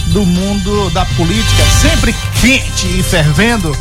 do 0.08 0.24
mundo 0.24 0.88
da 0.90 1.04
política, 1.04 1.64
sempre 1.80 2.14
quente 2.40 2.86
e 2.98 3.02
fervendo. 3.02 3.76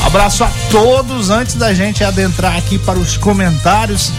Um 0.00 0.06
abraço 0.06 0.44
a 0.44 0.50
todos 0.70 1.28
antes 1.28 1.56
da 1.56 1.74
gente 1.74 2.04
adentrar 2.04 2.56
aqui 2.56 2.78
para 2.78 2.98
os 2.98 3.16
comentários 3.16 4.12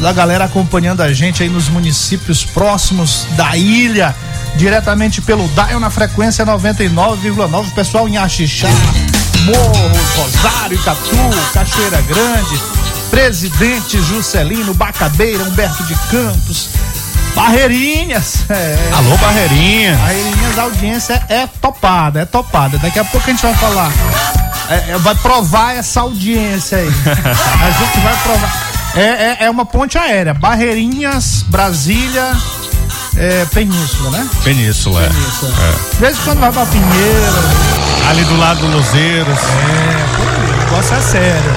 da 0.00 0.12
galera 0.12 0.44
acompanhando 0.44 1.02
a 1.02 1.12
gente 1.12 1.42
aí 1.42 1.48
nos 1.48 1.68
municípios 1.68 2.44
próximos 2.44 3.26
da 3.36 3.56
ilha, 3.56 4.14
diretamente 4.56 5.20
pelo 5.20 5.46
Dial 5.48 5.78
na 5.78 5.90
frequência 5.90 6.44
99,9, 6.44 7.74
pessoal 7.74 8.08
em 8.08 8.16
Axixá, 8.16 8.68
Morro, 9.46 9.90
Rosário, 10.16 10.78
Catu, 10.82 11.16
Cachoeira 11.52 12.00
Grande, 12.02 12.60
Presidente 13.10 14.00
Juscelino, 14.02 14.74
Bacabeira, 14.74 15.44
Humberto 15.44 15.84
de 15.84 15.94
Campos, 16.10 16.68
Barreirinhas. 17.34 18.44
É. 18.48 18.90
Alô, 18.92 19.16
Barreirinha. 19.18 19.96
Barreirinhas, 19.96 20.58
a 20.58 20.62
audiência 20.62 21.22
é 21.28 21.46
topada, 21.60 22.20
é 22.20 22.24
topada. 22.24 22.76
Daqui 22.78 22.98
a 22.98 23.04
pouco 23.04 23.28
a 23.28 23.32
gente 23.32 23.42
vai 23.42 23.54
falar. 23.54 23.92
É, 24.68 24.92
é, 24.92 24.98
vai 24.98 25.14
provar 25.14 25.76
essa 25.76 26.00
audiência 26.00 26.78
aí. 26.78 26.88
a 27.06 27.70
gente 27.70 28.00
vai 28.00 28.16
provar. 28.22 28.66
É, 28.96 29.00
é, 29.00 29.36
é, 29.40 29.50
uma 29.50 29.64
ponte 29.64 29.96
aérea. 29.96 30.34
Barreirinhas, 30.34 31.44
Brasília, 31.46 32.32
é, 33.16 33.44
Península, 33.52 34.10
né? 34.10 34.28
Península, 34.42 35.04
é. 35.04 35.08
Península. 35.08 35.52
é. 35.52 35.94
De 35.94 36.00
vez 36.00 36.18
em 36.18 36.22
quando 36.22 36.40
vai 36.40 36.50
pra 36.50 36.66
Pinheiro. 36.66 37.75
Ali 38.10 38.24
do 38.24 38.36
lado 38.38 38.60
do 38.60 38.68
Luzeiros. 38.68 39.38
É, 39.38 40.52
o 40.54 40.64
negócio 40.64 40.94
é 40.94 41.00
sério. 41.00 41.52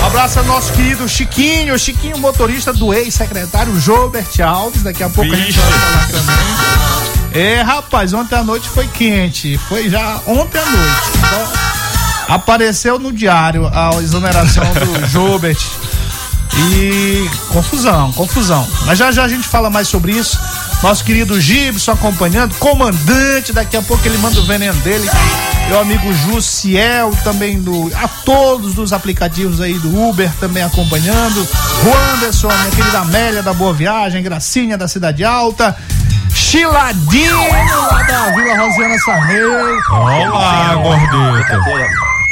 Um 0.00 0.06
abraço 0.06 0.38
ao 0.40 0.44
nosso 0.44 0.72
querido 0.72 1.08
Chiquinho, 1.08 1.78
Chiquinho, 1.78 2.18
motorista 2.18 2.72
do 2.72 2.92
ex-secretário 2.92 3.78
Jobert 3.80 4.40
Alves. 4.44 4.82
Daqui 4.82 5.02
a 5.02 5.08
pouco 5.08 5.30
Vixe. 5.30 5.42
a 5.42 5.44
gente 5.46 5.58
vai 5.60 5.72
falar 5.72 6.06
também. 6.08 7.42
É, 7.42 7.62
rapaz, 7.62 8.12
ontem 8.12 8.34
à 8.36 8.44
noite 8.44 8.68
foi 8.68 8.86
quente. 8.88 9.58
Foi 9.68 9.88
já 9.88 10.20
ontem 10.26 10.58
à 10.58 10.64
noite. 10.64 11.02
Então, 11.16 11.52
apareceu 12.28 12.98
no 12.98 13.12
diário 13.12 13.66
a 13.66 13.90
exoneração 14.02 14.64
do 14.74 15.06
Jobert. 15.08 15.58
E 16.54 17.30
confusão, 17.48 18.12
confusão. 18.12 18.68
Mas 18.84 18.98
já 18.98 19.10
já 19.10 19.24
a 19.24 19.28
gente 19.28 19.48
fala 19.48 19.70
mais 19.70 19.88
sobre 19.88 20.12
isso. 20.12 20.38
Nosso 20.82 21.02
querido 21.04 21.40
Gibson 21.40 21.92
acompanhando, 21.92 22.54
comandante, 22.56 23.52
daqui 23.52 23.76
a 23.76 23.82
pouco 23.82 24.06
ele 24.06 24.18
manda 24.18 24.38
o 24.38 24.44
veneno 24.44 24.78
dele. 24.80 25.08
Meu 25.72 25.80
amigo 25.80 26.12
Jussiel 26.12 27.12
também 27.24 27.58
do. 27.58 27.90
A 27.96 28.06
todos 28.06 28.74
dos 28.74 28.92
aplicativos 28.92 29.58
aí 29.58 29.72
do 29.78 30.06
Uber 30.06 30.30
também 30.38 30.62
acompanhando. 30.62 31.40
O 31.40 32.14
Anderson, 32.14 32.48
minha 32.48 32.70
querida 32.72 32.98
Amélia 32.98 33.42
da 33.42 33.54
Boa 33.54 33.72
Viagem, 33.72 34.22
Gracinha 34.22 34.76
da 34.76 34.86
Cidade 34.86 35.24
Alta. 35.24 35.74
Chiladinho 36.34 37.38
lá 37.90 38.02
da 38.02 38.32
Vila 38.32 38.54
Rosiana 38.58 38.98
Sarney. 38.98 39.40
Olá, 39.90 40.74
gordito. 40.74 41.16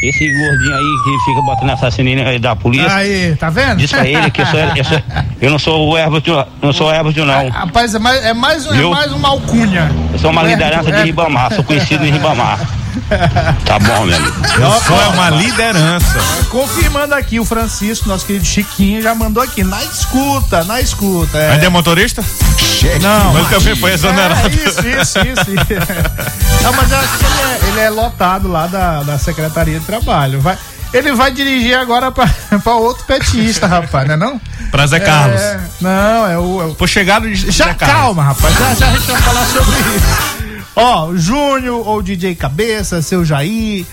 Esse 0.02 0.30
gordinho 0.30 0.74
aí 0.74 0.96
que 1.04 1.24
fica 1.24 1.40
botando 1.40 1.70
assassino 1.70 2.10
aí 2.28 2.38
da 2.38 2.54
polícia. 2.54 2.94
Aí, 2.94 3.34
tá 3.36 3.48
vendo? 3.48 3.76
Diz 3.78 3.90
pra 3.90 4.06
ele 4.06 4.30
que 4.30 4.42
eu, 4.42 4.46
sou, 4.46 4.60
eu, 4.60 4.84
sou, 4.84 5.02
eu 5.40 5.50
não 5.50 5.58
sou 5.58 5.88
o 5.88 5.96
Herbert, 5.96 6.22
não 6.60 6.72
sou 6.74 6.88
o 6.88 6.92
Herbert, 6.92 7.24
não. 7.24 7.48
Rapaz, 7.48 7.94
é 7.94 7.98
mais, 7.98 8.22
é 8.22 8.34
mais, 8.34 8.66
é 8.66 8.72
Viu? 8.72 8.90
mais 8.90 9.10
uma 9.12 9.30
alcunha. 9.30 9.90
Eu 10.12 10.18
sou 10.18 10.30
uma 10.30 10.42
O 10.42 10.46
liderança 10.46 10.80
Herbert- 10.90 10.96
de 11.00 11.06
Ribamar, 11.06 11.54
sou 11.54 11.64
conhecido 11.64 12.04
em 12.04 12.12
Ribamar. 12.12 12.58
Tá 13.64 13.78
bom, 13.78 14.04
meu 14.04 14.16
amigo. 14.16 14.36
Eu 14.58 14.80
sou 14.80 15.00
é 15.00 15.06
uma 15.08 15.30
liderança. 15.30 16.18
Confirmando 16.48 17.14
aqui, 17.14 17.38
o 17.38 17.44
Francisco, 17.44 18.08
nosso 18.08 18.26
querido 18.26 18.44
Chiquinho, 18.44 19.00
já 19.00 19.14
mandou 19.14 19.42
aqui, 19.42 19.62
na 19.62 19.82
escuta, 19.84 20.64
na 20.64 20.80
escuta. 20.80 21.38
É. 21.38 21.52
Ainda 21.52 21.66
é 21.66 21.68
motorista? 21.68 22.22
Cheque 22.58 22.98
Não, 23.00 23.32
Mas 23.32 23.48
também 23.48 23.76
foi 23.76 23.92
exonerado. 23.92 24.48
É, 24.48 24.52
isso, 24.52 24.88
isso, 24.88 25.18
isso. 25.18 25.50
Não, 26.62 26.72
mas 26.74 26.90
eu 26.90 26.98
acho 26.98 27.18
que 27.18 27.24
ele 27.24 27.40
é, 27.42 27.68
ele 27.68 27.80
é 27.80 27.90
lotado 27.90 28.48
lá 28.48 28.66
da, 28.66 29.02
da 29.02 29.18
Secretaria 29.18 29.78
de 29.78 29.86
Trabalho. 29.86 30.40
Vai, 30.40 30.58
ele 30.92 31.12
vai 31.12 31.30
dirigir 31.30 31.76
agora 31.76 32.10
pra, 32.10 32.28
pra 32.62 32.74
outro 32.74 33.04
petista, 33.04 33.66
rapaz, 33.66 34.06
não 34.06 34.14
é 34.14 34.16
não? 34.16 34.40
Pra 34.70 34.86
Zé 34.86 35.00
Carlos. 35.00 35.40
É, 35.40 35.60
não, 35.80 36.26
é 36.26 36.38
o... 36.38 36.62
É 36.62 36.64
o 36.66 36.74
Por 36.74 36.88
chegado 36.88 37.28
de 37.28 37.50
já 37.50 37.66
Zé 37.66 37.74
Carlos. 37.74 37.96
calma, 37.96 38.22
rapaz, 38.24 38.54
já, 38.58 38.74
já 38.74 38.88
a 38.88 38.90
gente 38.92 39.10
vai 39.10 39.22
falar 39.22 39.46
sobre 39.46 39.78
isso. 39.78 40.39
Ó, 40.76 41.14
Júnior 41.14 41.86
ou 41.86 42.02
DJ 42.02 42.34
Cabeça, 42.34 43.02
seu 43.02 43.24
Jair, 43.24 43.84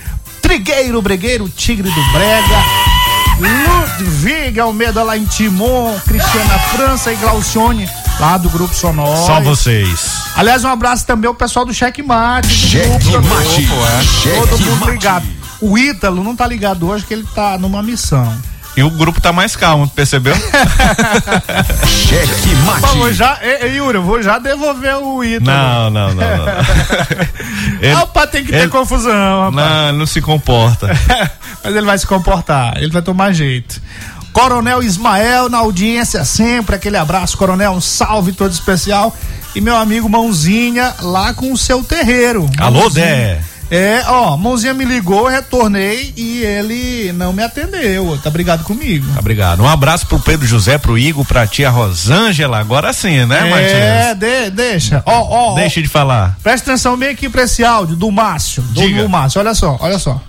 Trigueiro, 0.41 1.01
Bregueiro, 1.01 1.49
Tigre 1.49 1.89
do 1.89 2.01
Brega, 2.11 2.63
Ludwig 3.39 4.59
Almeida 4.59 5.03
lá 5.03 5.17
em 5.17 5.25
Timon, 5.25 5.97
Cristiana 6.05 6.59
França 6.59 7.11
e 7.11 7.15
Glaucione 7.17 7.89
lá 8.19 8.37
do 8.37 8.49
Grupo 8.49 8.73
Sonoro. 8.73 9.25
Só 9.25 9.41
vocês. 9.41 10.27
Aliás, 10.35 10.63
um 10.63 10.69
abraço 10.69 11.05
também 11.05 11.27
ao 11.27 11.35
pessoal 11.35 11.65
do 11.65 11.73
Checkmate. 11.73 12.47
Cheque 12.47 12.87
grupo 12.87 13.11
também. 13.11 13.29
mate. 13.29 13.67
Todo 13.67 14.57
Cheque 14.57 14.63
mundo 14.63 14.79
mate. 14.79 14.91
ligado. 14.91 15.25
O 15.59 15.77
Ítalo 15.77 16.23
não 16.23 16.35
tá 16.35 16.45
ligado 16.47 16.87
hoje 16.87 17.05
que 17.05 17.13
ele 17.13 17.27
tá 17.33 17.57
numa 17.57 17.81
missão. 17.81 18.35
E 18.77 18.83
o 18.83 18.89
grupo 18.91 19.19
tá 19.19 19.33
mais 19.33 19.55
calmo, 19.55 19.87
percebeu? 19.89 20.35
Cheque 21.87 22.55
Mas 22.65 22.81
vou 22.93 23.05
mate. 23.05 23.13
já, 23.15 23.39
e, 23.41 23.65
e, 23.67 23.75
Yuri, 23.77 23.97
eu 23.97 24.03
vou 24.03 24.21
já 24.21 24.37
devolver 24.39 24.95
o 24.97 25.23
Ítalo. 25.23 25.45
Não, 25.45 25.89
não, 25.89 26.13
não, 26.13 26.37
não. 26.37 26.45
Ele, 27.81 27.93
Rapaz, 27.93 28.29
tem 28.29 28.43
que 28.45 28.51
ter 28.51 28.59
ele- 28.61 28.67
confusão, 28.69 29.51
rapaz. 29.51 29.55
não, 29.55 29.89
ele 29.89 29.97
não 29.97 30.05
se 30.05 30.21
comporta. 30.21 30.87
Mas 31.63 31.75
ele 31.75 31.85
vai 31.85 31.97
se 31.97 32.07
comportar, 32.07 32.77
ele 32.77 32.91
vai 32.91 33.01
tomar 33.01 33.31
jeito. 33.33 33.81
Coronel 34.31 34.83
Ismael 34.83 35.49
na 35.49 35.57
audiência 35.57 36.23
sempre, 36.23 36.75
aquele 36.75 36.97
abraço, 36.97 37.35
Coronel, 37.37 37.71
um 37.71 37.81
salve 37.81 38.31
todo 38.31 38.51
especial. 38.51 39.15
E 39.55 39.61
meu 39.61 39.75
amigo 39.75 40.07
Mãozinha 40.07 40.93
lá 41.01 41.33
com 41.33 41.51
o 41.51 41.57
seu 41.57 41.83
terreiro. 41.83 42.47
Alô, 42.59 42.81
Mãozinha. 42.81 43.05
Dé. 43.05 43.39
É, 43.69 44.01
ó, 44.07 44.37
Mãozinha 44.37 44.73
me 44.73 44.85
ligou, 44.85 45.27
retornei 45.27 46.13
e 46.15 46.41
ele 46.41 47.11
não 47.11 47.33
me 47.33 47.43
atendeu. 47.43 48.17
Tá 48.23 48.29
brigado 48.29 48.63
comigo. 48.63 49.05
Obrigado. 49.19 49.61
Um 49.61 49.67
abraço 49.67 50.07
pro 50.07 50.19
Pedro 50.19 50.47
José, 50.47 50.77
pro 50.77 50.97
Igor, 50.97 51.25
pra 51.25 51.45
tia 51.45 51.69
Rosângela. 51.69 52.59
Agora 52.59 52.93
sim, 52.93 53.25
né, 53.25 53.39
é, 53.45 53.49
Martins? 53.49 54.19
de- 54.19 54.49
deixa. 54.51 55.03
Ó, 55.05 55.11
ó, 55.21 55.51
ó. 55.51 55.55
Deixa 55.55 55.81
de 55.81 55.87
falar. 55.89 56.37
Presta 56.41 56.71
atenção 56.71 56.95
bem 56.95 57.09
aqui 57.09 57.27
pra 57.27 57.43
esse 57.43 57.63
áudio 57.65 57.97
do 57.97 58.09
Márcio. 58.09 58.61
Do, 58.63 58.79
Diga. 58.81 59.03
do 59.03 59.09
Márcio, 59.09 59.41
olha 59.41 59.53
só, 59.53 59.75
olha 59.81 59.99
só. 59.99 60.19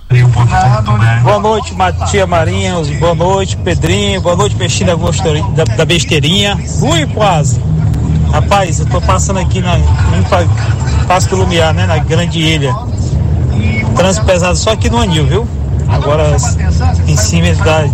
Boa 1.23 1.39
noite, 1.39 1.75
Tia 2.11 2.27
Marinha. 2.27 2.75
Boa 2.99 3.15
noite, 3.15 3.57
Pedrinho. 3.59 4.21
Boa 4.21 4.35
noite, 4.35 4.57
Peixinho 4.57 4.87
da, 4.89 4.95
Gostori- 4.97 5.45
da, 5.55 5.63
da 5.63 5.85
Besteirinha. 5.85 6.59
Ui, 6.83 7.07
quase. 7.07 7.61
Rapaz, 8.33 8.81
eu 8.81 8.87
tô 8.87 9.01
passando 9.01 9.39
aqui 9.39 9.61
na. 9.61 9.79
Passo 11.07 11.29
do 11.31 11.37
Lumiar, 11.37 11.73
né? 11.73 11.87
Na 11.87 11.99
Grande 11.99 12.39
Ilha. 12.41 12.75
Trânsito 13.97 14.27
pesado 14.27 14.57
só 14.57 14.71
aqui 14.71 14.89
no 14.89 14.99
Anil, 14.99 15.27
viu? 15.27 15.49
Agora 15.89 16.37
em 17.07 17.17
cima 17.17 17.49
dá 17.65 17.85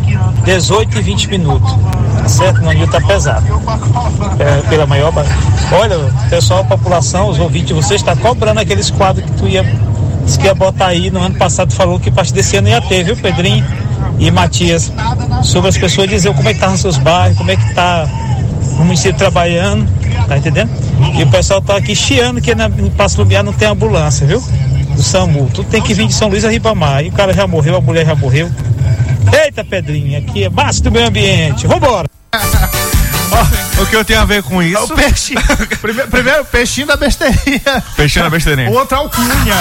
18 0.44 0.98
e 0.98 1.02
20 1.02 1.28
minutos. 1.28 1.72
Tá 2.22 2.28
certo? 2.28 2.60
No 2.60 2.70
Anil 2.70 2.88
tá 2.88 3.00
pesado. 3.00 3.44
É, 4.38 4.68
pela 4.68 4.86
maior. 4.86 5.12
Olha, 5.72 5.96
pessoal, 6.28 6.60
a 6.60 6.64
população, 6.64 7.28
os 7.28 7.38
ouvintes, 7.38 7.74
você 7.74 7.94
está 7.94 8.16
cobrando 8.16 8.60
aqueles 8.60 8.90
quadros 8.90 9.24
que 9.24 9.32
tu 9.32 9.46
ia. 9.46 9.64
Disse 10.24 10.38
que 10.38 10.46
ia 10.46 10.54
botar 10.54 10.86
aí 10.86 11.10
no 11.10 11.20
ano 11.20 11.34
passado, 11.34 11.72
falou 11.72 12.00
que 12.00 12.08
a 12.08 12.12
partir 12.12 12.32
desse 12.32 12.56
ano 12.56 12.68
ia 12.68 12.80
ter, 12.80 13.04
viu, 13.04 13.14
Pedrinho 13.16 13.64
e 14.18 14.30
Matias? 14.30 14.90
Sobre 15.42 15.68
as 15.68 15.76
pessoas 15.76 16.08
dizer 16.08 16.34
como 16.34 16.48
é 16.48 16.54
que 16.54 16.60
tá 16.60 16.70
nos 16.70 16.80
seus 16.80 16.96
bairros, 16.96 17.36
como 17.36 17.50
é 17.50 17.56
que 17.56 17.74
tá 17.74 18.08
o 18.78 18.84
município 18.84 19.18
trabalhando, 19.18 19.86
tá 20.26 20.38
entendendo? 20.38 20.70
E 21.14 21.22
o 21.22 21.26
pessoal 21.26 21.60
tá 21.60 21.76
aqui 21.76 21.94
chiando 21.94 22.40
que 22.40 22.52
em 22.52 22.90
Passo 22.90 23.20
Lumiar 23.20 23.44
não 23.44 23.52
tem 23.52 23.68
ambulância, 23.68 24.26
viu? 24.26 24.42
Do 24.94 25.02
SAMU. 25.02 25.50
Tudo 25.52 25.68
tem 25.68 25.82
que 25.82 25.92
vir 25.94 26.06
de 26.06 26.14
São 26.14 26.28
Luís 26.28 26.44
a 26.44 26.48
Ribamar. 26.50 27.02
E 27.04 27.08
o 27.08 27.12
cara 27.12 27.32
já 27.32 27.46
morreu, 27.46 27.76
a 27.76 27.80
mulher 27.80 28.06
já 28.06 28.14
morreu. 28.14 28.50
Eita, 29.44 29.64
Pedrinho, 29.64 30.18
aqui 30.18 30.44
é 30.44 30.48
base 30.48 30.82
do 30.82 30.90
meio 30.92 31.08
ambiente. 31.08 31.66
Vambora! 31.66 32.08
O 33.76 33.86
que 33.86 33.96
eu 33.96 34.04
tenho 34.04 34.20
a 34.20 34.24
ver 34.24 34.44
com 34.44 34.62
É 34.62 34.66
isso? 34.66 34.84
o 34.84 34.96
peixe. 34.96 35.34
primeiro, 35.82 36.08
primeiro, 36.08 36.44
peixinho 36.44 36.86
da 36.86 36.96
besteirinha. 36.96 37.82
Peixinho 37.96 38.24
na 38.24 38.30
besteirinha. 38.30 38.70
Outra 38.78 38.98
alcunha. 38.98 39.56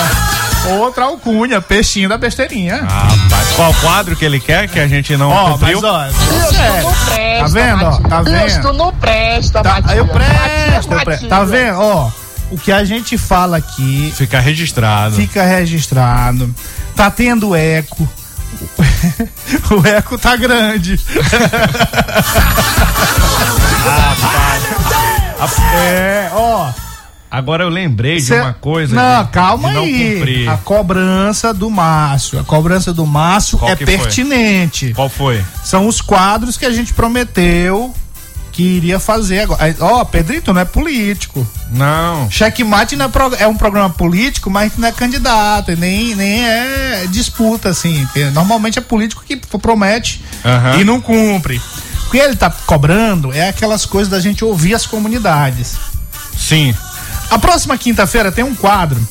Outra 0.79 1.05
alcunha, 1.05 1.59
peixinho 1.59 2.07
da 2.07 2.15
besteirinha. 2.15 2.85
Ah, 2.87 3.07
Rapaz, 3.09 3.47
qual 3.55 3.73
quadro 3.73 4.15
que 4.15 4.23
ele 4.23 4.39
quer 4.39 4.67
que 4.67 4.79
a 4.79 4.87
gente 4.87 5.17
não 5.17 5.31
Ó, 5.31 5.51
cumpriu? 5.53 5.81
mas 5.81 6.13
ó, 6.15 6.51
sério. 6.51 7.39
Tá 7.39 7.47
vendo, 7.47 7.85
ó? 7.85 7.91
Tá 8.07 8.21
vendo? 8.21 8.73
não 8.73 8.93
presta, 8.93 9.63
Tá, 9.63 9.69
Matinho. 9.81 9.97
eu 9.97 10.07
presto, 10.07 10.29
eu 10.31 10.89
Matinho, 10.91 11.05
presto. 11.05 11.27
Tá 11.27 11.43
vendo? 11.43 11.79
Ó, 11.79 12.11
o 12.53 12.57
que 12.57 12.71
a 12.71 12.83
gente 12.83 13.17
fala 13.17 13.57
aqui 13.57 14.13
Fica 14.15 14.39
registrado. 14.39 15.15
fica 15.15 15.43
registrado. 15.43 16.53
Tá 16.95 17.09
tendo 17.11 17.55
eco. 17.55 18.07
O 19.71 19.87
eco 19.87 20.17
tá 20.17 20.35
grande. 20.35 20.99
É, 25.75 26.29
ó. 26.33 26.71
Agora 27.29 27.63
eu 27.63 27.69
lembrei 27.69 28.19
Cê- 28.19 28.35
de 28.35 28.41
uma 28.41 28.53
coisa. 28.53 28.95
Não, 28.95 29.23
de- 29.23 29.31
calma 29.31 29.69
de 29.69 29.75
não 29.75 29.83
aí. 29.83 30.15
cumprir. 30.15 30.49
A 30.49 30.57
cobrança 30.57 31.51
do 31.53 31.69
Márcio. 31.69 32.39
A 32.39 32.43
cobrança 32.43 32.93
do 32.93 33.05
Márcio 33.07 33.57
Qual 33.57 33.71
é 33.71 33.75
que 33.75 33.85
foi? 33.85 33.97
pertinente. 33.97 34.93
Qual 34.93 35.09
foi? 35.09 35.43
São 35.63 35.87
os 35.87 35.99
quadros 35.99 36.57
que 36.57 36.65
a 36.65 36.71
gente 36.71 36.93
prometeu 36.93 37.93
que 38.53 38.61
iria 38.61 38.99
fazer 38.99 39.39
agora. 39.41 39.75
Ó, 39.79 40.05
Pedrito 40.05 40.53
não 40.53 40.61
é 40.61 40.65
político. 40.65 41.45
Não. 41.71 42.29
Checkmate 42.29 42.95
não 42.95 43.05
é, 43.05 43.09
pro- 43.09 43.35
é 43.35 43.47
um 43.47 43.57
programa 43.57 43.89
político, 43.89 44.49
mas 44.49 44.77
não 44.77 44.87
é 44.87 44.91
candidato, 44.91 45.75
nem, 45.75 46.13
nem 46.15 46.45
é 46.47 47.05
disputa, 47.09 47.69
assim. 47.69 48.07
Normalmente 48.31 48.77
é 48.77 48.81
político 48.81 49.23
que 49.25 49.35
promete 49.57 50.23
Aham. 50.45 50.77
e 50.79 50.83
não 50.83 51.01
cumpre. 51.01 51.59
O 52.07 52.11
que 52.11 52.17
ele 52.17 52.35
tá 52.35 52.49
cobrando 52.67 53.33
é 53.33 53.49
aquelas 53.49 53.85
coisas 53.87 54.09
da 54.11 54.19
gente 54.19 54.45
ouvir 54.45 54.75
as 54.75 54.85
comunidades. 54.85 55.73
Sim. 56.37 56.75
A 57.31 57.39
próxima 57.39 57.75
quinta-feira 57.75 58.31
tem 58.31 58.43
um 58.43 58.53
quadro 58.53 59.01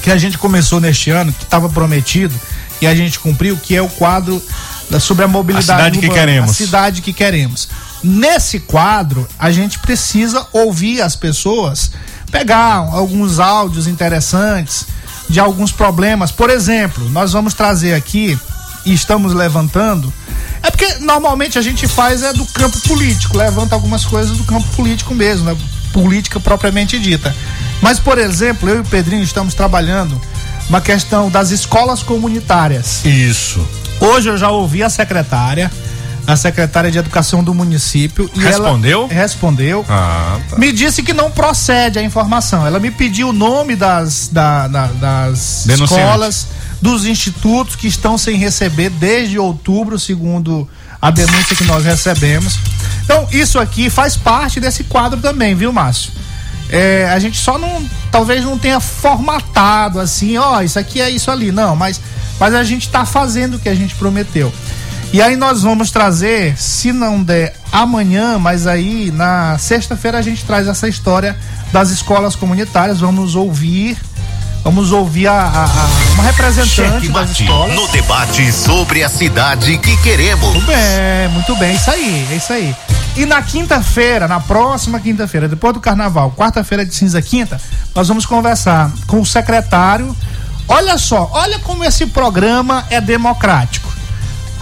que 0.00 0.12
a 0.12 0.16
gente 0.16 0.38
começou 0.38 0.78
neste 0.80 1.10
ano, 1.10 1.32
que 1.32 1.42
estava 1.42 1.68
prometido, 1.68 2.34
e 2.80 2.86
a 2.86 2.94
gente 2.94 3.18
cumpriu, 3.18 3.56
que 3.56 3.74
é 3.74 3.82
o 3.82 3.88
quadro 3.88 4.40
sobre 4.98 5.24
a 5.24 5.28
mobilidade 5.28 5.70
A 5.70 5.76
cidade 5.76 5.98
que 5.98 6.06
urbana, 6.06 6.20
queremos. 6.20 6.50
A 6.50 6.54
cidade 6.54 7.02
que 7.02 7.12
queremos. 7.12 7.68
Nesse 8.02 8.60
quadro, 8.60 9.26
a 9.38 9.50
gente 9.50 9.78
precisa 9.78 10.46
ouvir 10.52 11.02
as 11.02 11.14
pessoas, 11.14 11.92
pegar 12.30 12.76
alguns 12.76 13.38
áudios 13.38 13.86
interessantes 13.86 14.86
de 15.28 15.38
alguns 15.38 15.70
problemas. 15.70 16.32
Por 16.32 16.50
exemplo, 16.50 17.08
nós 17.10 17.32
vamos 17.32 17.54
trazer 17.54 17.94
aqui 17.94 18.38
e 18.84 18.92
estamos 18.92 19.32
levantando. 19.32 20.12
É 20.62 20.70
porque 20.70 20.94
normalmente 21.00 21.58
a 21.58 21.62
gente 21.62 21.86
faz 21.86 22.22
é 22.22 22.32
do 22.32 22.44
campo 22.46 22.78
político, 22.80 23.36
levanta 23.36 23.74
algumas 23.74 24.04
coisas 24.04 24.36
do 24.36 24.44
campo 24.44 24.66
político 24.76 25.14
mesmo, 25.14 25.44
né? 25.44 25.56
política 25.92 26.38
propriamente 26.40 26.98
dita. 26.98 27.34
Mas, 27.80 27.98
por 27.98 28.18
exemplo, 28.18 28.68
eu 28.68 28.76
e 28.76 28.80
o 28.80 28.84
Pedrinho 28.84 29.22
estamos 29.22 29.54
trabalhando 29.54 30.20
uma 30.68 30.80
questão 30.80 31.30
das 31.30 31.50
escolas 31.50 32.02
comunitárias. 32.02 33.04
Isso. 33.04 33.66
Hoje 34.00 34.28
eu 34.28 34.38
já 34.38 34.50
ouvi 34.50 34.82
a 34.82 34.88
secretária, 34.90 35.70
a 36.26 36.36
secretária 36.36 36.90
de 36.90 36.98
educação 36.98 37.44
do 37.44 37.52
município. 37.54 38.30
E 38.34 38.40
Respondeu? 38.40 39.02
Ela 39.10 39.20
respondeu. 39.20 39.84
Ah, 39.88 40.38
tá. 40.48 40.56
Me 40.58 40.72
disse 40.72 41.02
que 41.02 41.12
não 41.12 41.30
procede 41.30 41.98
a 41.98 42.02
informação. 42.02 42.66
Ela 42.66 42.78
me 42.78 42.90
pediu 42.90 43.28
o 43.28 43.32
nome 43.32 43.76
das, 43.76 44.28
da- 44.32 44.68
da- 44.68 44.86
das 44.86 45.64
escolas, 45.84 46.46
dos 46.80 47.04
institutos 47.04 47.76
que 47.76 47.86
estão 47.86 48.16
sem 48.16 48.36
receber 48.36 48.88
desde 48.90 49.38
outubro, 49.38 49.98
segundo 49.98 50.68
a 51.00 51.10
denúncia 51.10 51.54
que 51.56 51.64
nós 51.64 51.84
recebemos. 51.84 52.58
Então, 53.04 53.26
isso 53.32 53.58
aqui 53.58 53.90
faz 53.90 54.16
parte 54.16 54.60
desse 54.60 54.84
quadro 54.84 55.20
também, 55.20 55.54
viu, 55.54 55.72
Márcio? 55.72 56.10
É, 56.70 57.08
a 57.12 57.18
gente 57.18 57.36
só 57.38 57.58
não, 57.58 57.84
talvez 58.12 58.44
não 58.44 58.56
tenha 58.56 58.78
formatado 58.78 59.98
assim, 59.98 60.38
ó, 60.38 60.60
isso 60.62 60.78
aqui 60.78 61.00
é 61.00 61.10
isso 61.10 61.28
ali, 61.30 61.50
não, 61.50 61.74
mas, 61.74 62.00
mas 62.40 62.54
a 62.54 62.64
gente 62.64 62.86
está 62.86 63.04
fazendo 63.04 63.54
o 63.54 63.58
que 63.60 63.68
a 63.68 63.74
gente 63.74 63.94
prometeu. 63.94 64.52
E 65.12 65.20
aí 65.20 65.36
nós 65.36 65.62
vamos 65.62 65.90
trazer, 65.90 66.56
se 66.56 66.92
não 66.92 67.22
der 67.22 67.54
amanhã, 67.72 68.38
mas 68.38 68.66
aí 68.66 69.10
na 69.12 69.58
sexta-feira 69.58 70.18
a 70.18 70.22
gente 70.22 70.44
traz 70.44 70.66
essa 70.68 70.88
história 70.88 71.36
das 71.72 71.90
escolas 71.90 72.34
comunitárias, 72.36 73.00
vamos 73.00 73.34
ouvir, 73.34 73.98
vamos 74.62 74.92
ouvir 74.92 75.26
a, 75.26 75.32
a- 75.32 75.64
a- 75.64 76.12
uma 76.14 76.22
representante 76.22 77.08
das 77.08 77.30
escolas. 77.40 77.74
no 77.74 77.88
debate 77.88 78.52
sobre 78.52 79.02
a 79.02 79.08
cidade 79.08 79.76
que 79.78 79.96
queremos. 79.96 80.48
Muito 80.54 80.66
bem, 80.66 81.28
muito 81.32 81.56
bem, 81.56 81.74
isso 81.74 81.90
aí, 81.90 82.28
é 82.30 82.36
isso 82.36 82.52
aí. 82.52 82.74
E 83.16 83.26
na 83.26 83.42
quinta-feira, 83.42 84.28
na 84.28 84.38
próxima 84.38 85.00
quinta-feira, 85.00 85.48
depois 85.48 85.74
do 85.74 85.80
carnaval, 85.80 86.32
quarta-feira 86.36 86.86
de 86.86 86.94
cinza 86.94 87.20
quinta, 87.20 87.60
nós 87.96 88.06
vamos 88.06 88.24
conversar 88.24 88.92
com 89.08 89.20
o 89.20 89.26
secretário. 89.26 90.14
Olha 90.70 90.96
só, 90.96 91.28
olha 91.32 91.58
como 91.58 91.84
esse 91.84 92.06
programa 92.06 92.86
é 92.90 93.00
democrático. 93.00 93.90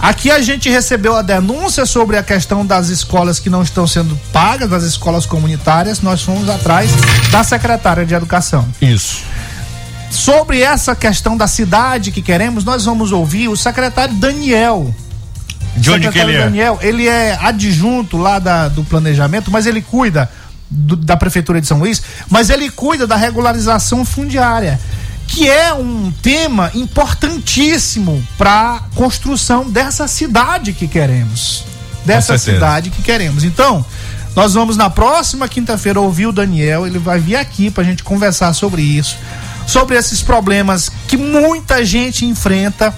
Aqui 0.01 0.31
a 0.31 0.41
gente 0.41 0.69
recebeu 0.69 1.15
a 1.15 1.21
denúncia 1.21 1.85
sobre 1.85 2.17
a 2.17 2.23
questão 2.23 2.65
das 2.65 2.87
escolas 2.87 3.37
que 3.37 3.49
não 3.49 3.61
estão 3.61 3.85
sendo 3.85 4.17
pagas, 4.31 4.69
das 4.69 4.83
escolas 4.83 5.25
comunitárias. 5.25 6.01
Nós 6.01 6.21
fomos 6.23 6.47
atrás 6.49 6.89
da 7.31 7.43
secretária 7.43 8.05
de 8.05 8.13
Educação. 8.13 8.65
Isso. 8.81 9.19
Sobre 10.09 10.61
essa 10.61 10.95
questão 10.95 11.37
da 11.37 11.47
cidade 11.47 12.11
que 12.11 12.21
queremos, 12.21 12.63
nós 12.63 12.85
vamos 12.85 13.11
ouvir 13.11 13.49
o 13.49 13.55
secretário 13.57 14.15
Daniel. 14.15 14.93
De 15.75 15.91
onde 15.91 16.09
que 16.09 16.17
ele 16.17 16.33
é? 16.35 16.43
Daniel, 16.45 16.79
ele 16.81 17.07
é 17.07 17.37
adjunto 17.39 18.17
lá 18.17 18.39
da, 18.39 18.67
do 18.69 18.83
planejamento, 18.83 19.51
mas 19.51 19.67
ele 19.67 19.81
cuida 19.81 20.29
do- 20.69 20.95
da 20.95 21.15
prefeitura 21.15 21.61
de 21.61 21.67
São 21.67 21.77
Luís, 21.77 22.01
mas 22.29 22.49
ele 22.49 22.69
cuida 22.71 23.05
da 23.05 23.15
regularização 23.15 24.03
fundiária, 24.03 24.79
que 25.31 25.47
é 25.49 25.71
um 25.73 26.11
tema 26.23 26.71
importantíssimo 26.73 28.23
para 28.37 28.75
a 28.75 28.79
construção 28.95 29.69
dessa 29.69 30.07
cidade 30.07 30.73
que 30.73 30.87
queremos, 30.87 31.63
dessa 32.05 32.33
cidade 32.55 32.89
que 32.89 33.01
queremos. 33.01 33.43
Então, 33.43 33.85
nós 34.35 34.53
vamos 34.53 34.75
na 34.75 34.89
próxima 34.89 35.47
quinta-feira 35.47 35.99
ouvir 35.99 36.27
o 36.27 36.31
Daniel, 36.31 36.85
ele 36.87 36.99
vai 36.99 37.19
vir 37.19 37.35
aqui 37.35 37.69
para 37.69 37.83
a 37.83 37.85
gente 37.85 38.03
conversar 38.03 38.53
sobre 38.53 38.81
isso, 38.81 39.17
sobre 39.67 39.95
esses 39.97 40.21
problemas 40.21 40.89
que 41.07 41.15
muita 41.15 41.85
gente 41.85 42.25
enfrenta 42.25 42.93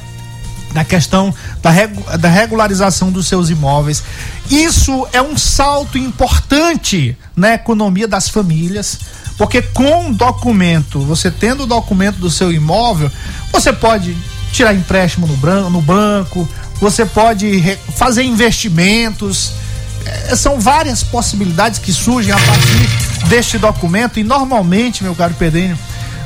na 0.73 0.85
questão 0.85 1.33
da, 1.61 1.69
regu- 1.69 2.17
da 2.17 2.29
regularização 2.29 3.11
dos 3.11 3.27
seus 3.27 3.49
imóveis. 3.49 4.01
Isso 4.49 5.05
é 5.11 5.21
um 5.21 5.37
salto 5.37 5.97
importante 5.97 7.17
na 7.35 7.53
economia 7.53 8.07
das 8.07 8.29
famílias, 8.29 8.99
porque 9.41 9.59
com 9.59 10.13
documento, 10.13 10.99
você 10.99 11.31
tendo 11.31 11.63
o 11.63 11.65
documento 11.65 12.17
do 12.17 12.29
seu 12.29 12.51
imóvel, 12.51 13.11
você 13.51 13.73
pode 13.73 14.15
tirar 14.51 14.71
empréstimo 14.71 15.25
no, 15.25 15.81
banco, 15.81 16.47
você 16.79 17.07
pode 17.07 17.75
fazer 17.95 18.21
investimentos. 18.21 19.53
Eh, 20.05 20.35
são 20.35 20.59
várias 20.59 21.01
possibilidades 21.01 21.79
que 21.79 21.91
surgem 21.91 22.31
a 22.31 22.37
partir 22.37 23.27
deste 23.29 23.57
documento 23.57 24.19
e 24.19 24.23
normalmente, 24.23 25.03
meu 25.03 25.15
caro 25.15 25.33
Pedrinho, 25.33 25.75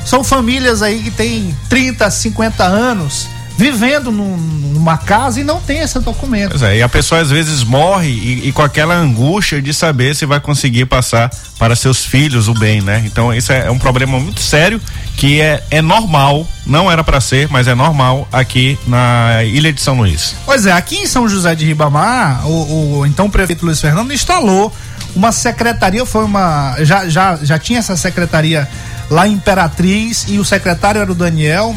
são 0.04 0.22
famílias 0.22 0.82
aí 0.82 1.02
que 1.02 1.10
têm 1.10 1.56
30, 1.70 2.10
50 2.10 2.64
anos 2.64 3.28
vivendo 3.56 4.10
num- 4.12 4.36
numa 4.36 4.98
casa 4.98 5.40
e 5.40 5.44
não 5.44 5.60
tem 5.60 5.78
esse 5.80 5.98
documento. 6.00 6.50
Pois 6.50 6.62
é, 6.62 6.76
e 6.78 6.82
a 6.82 6.88
pessoa 6.88 7.20
às 7.20 7.30
vezes 7.30 7.64
morre 7.64 8.08
e, 8.08 8.48
e 8.48 8.52
com 8.52 8.62
aquela 8.62 8.94
angústia 8.94 9.60
de 9.62 9.72
saber 9.72 10.14
se 10.14 10.26
vai 10.26 10.38
conseguir 10.38 10.84
passar 10.84 11.30
para 11.58 11.74
seus 11.74 12.04
filhos 12.04 12.48
o 12.48 12.54
bem, 12.54 12.80
né? 12.82 13.02
Então 13.06 13.32
isso 13.32 13.50
é, 13.52 13.66
é 13.66 13.70
um 13.70 13.78
problema 13.78 14.20
muito 14.20 14.40
sério 14.40 14.80
que 15.16 15.40
é, 15.40 15.64
é 15.70 15.80
normal, 15.80 16.46
não 16.66 16.90
era 16.92 17.02
para 17.02 17.20
ser, 17.20 17.48
mas 17.50 17.66
é 17.66 17.74
normal 17.74 18.28
aqui 18.30 18.78
na 18.86 19.42
Ilha 19.44 19.72
de 19.72 19.80
São 19.80 19.96
Luís. 19.96 20.34
Pois 20.44 20.66
é, 20.66 20.72
aqui 20.72 20.96
em 20.96 21.06
São 21.06 21.26
José 21.26 21.54
de 21.54 21.64
Ribamar, 21.64 22.46
o, 22.46 22.98
o 22.98 23.06
então 23.06 23.30
prefeito 23.30 23.64
Luiz 23.64 23.80
Fernando 23.80 24.12
instalou 24.12 24.70
uma 25.14 25.32
secretaria, 25.32 26.04
foi 26.04 26.24
uma. 26.24 26.76
Já, 26.80 27.08
já, 27.08 27.36
já 27.42 27.58
tinha 27.58 27.78
essa 27.78 27.96
secretaria 27.96 28.68
lá 29.10 29.26
em 29.26 29.32
Imperatriz 29.32 30.26
e 30.28 30.38
o 30.38 30.44
secretário 30.44 31.00
era 31.00 31.10
o 31.10 31.14
Daniel, 31.14 31.74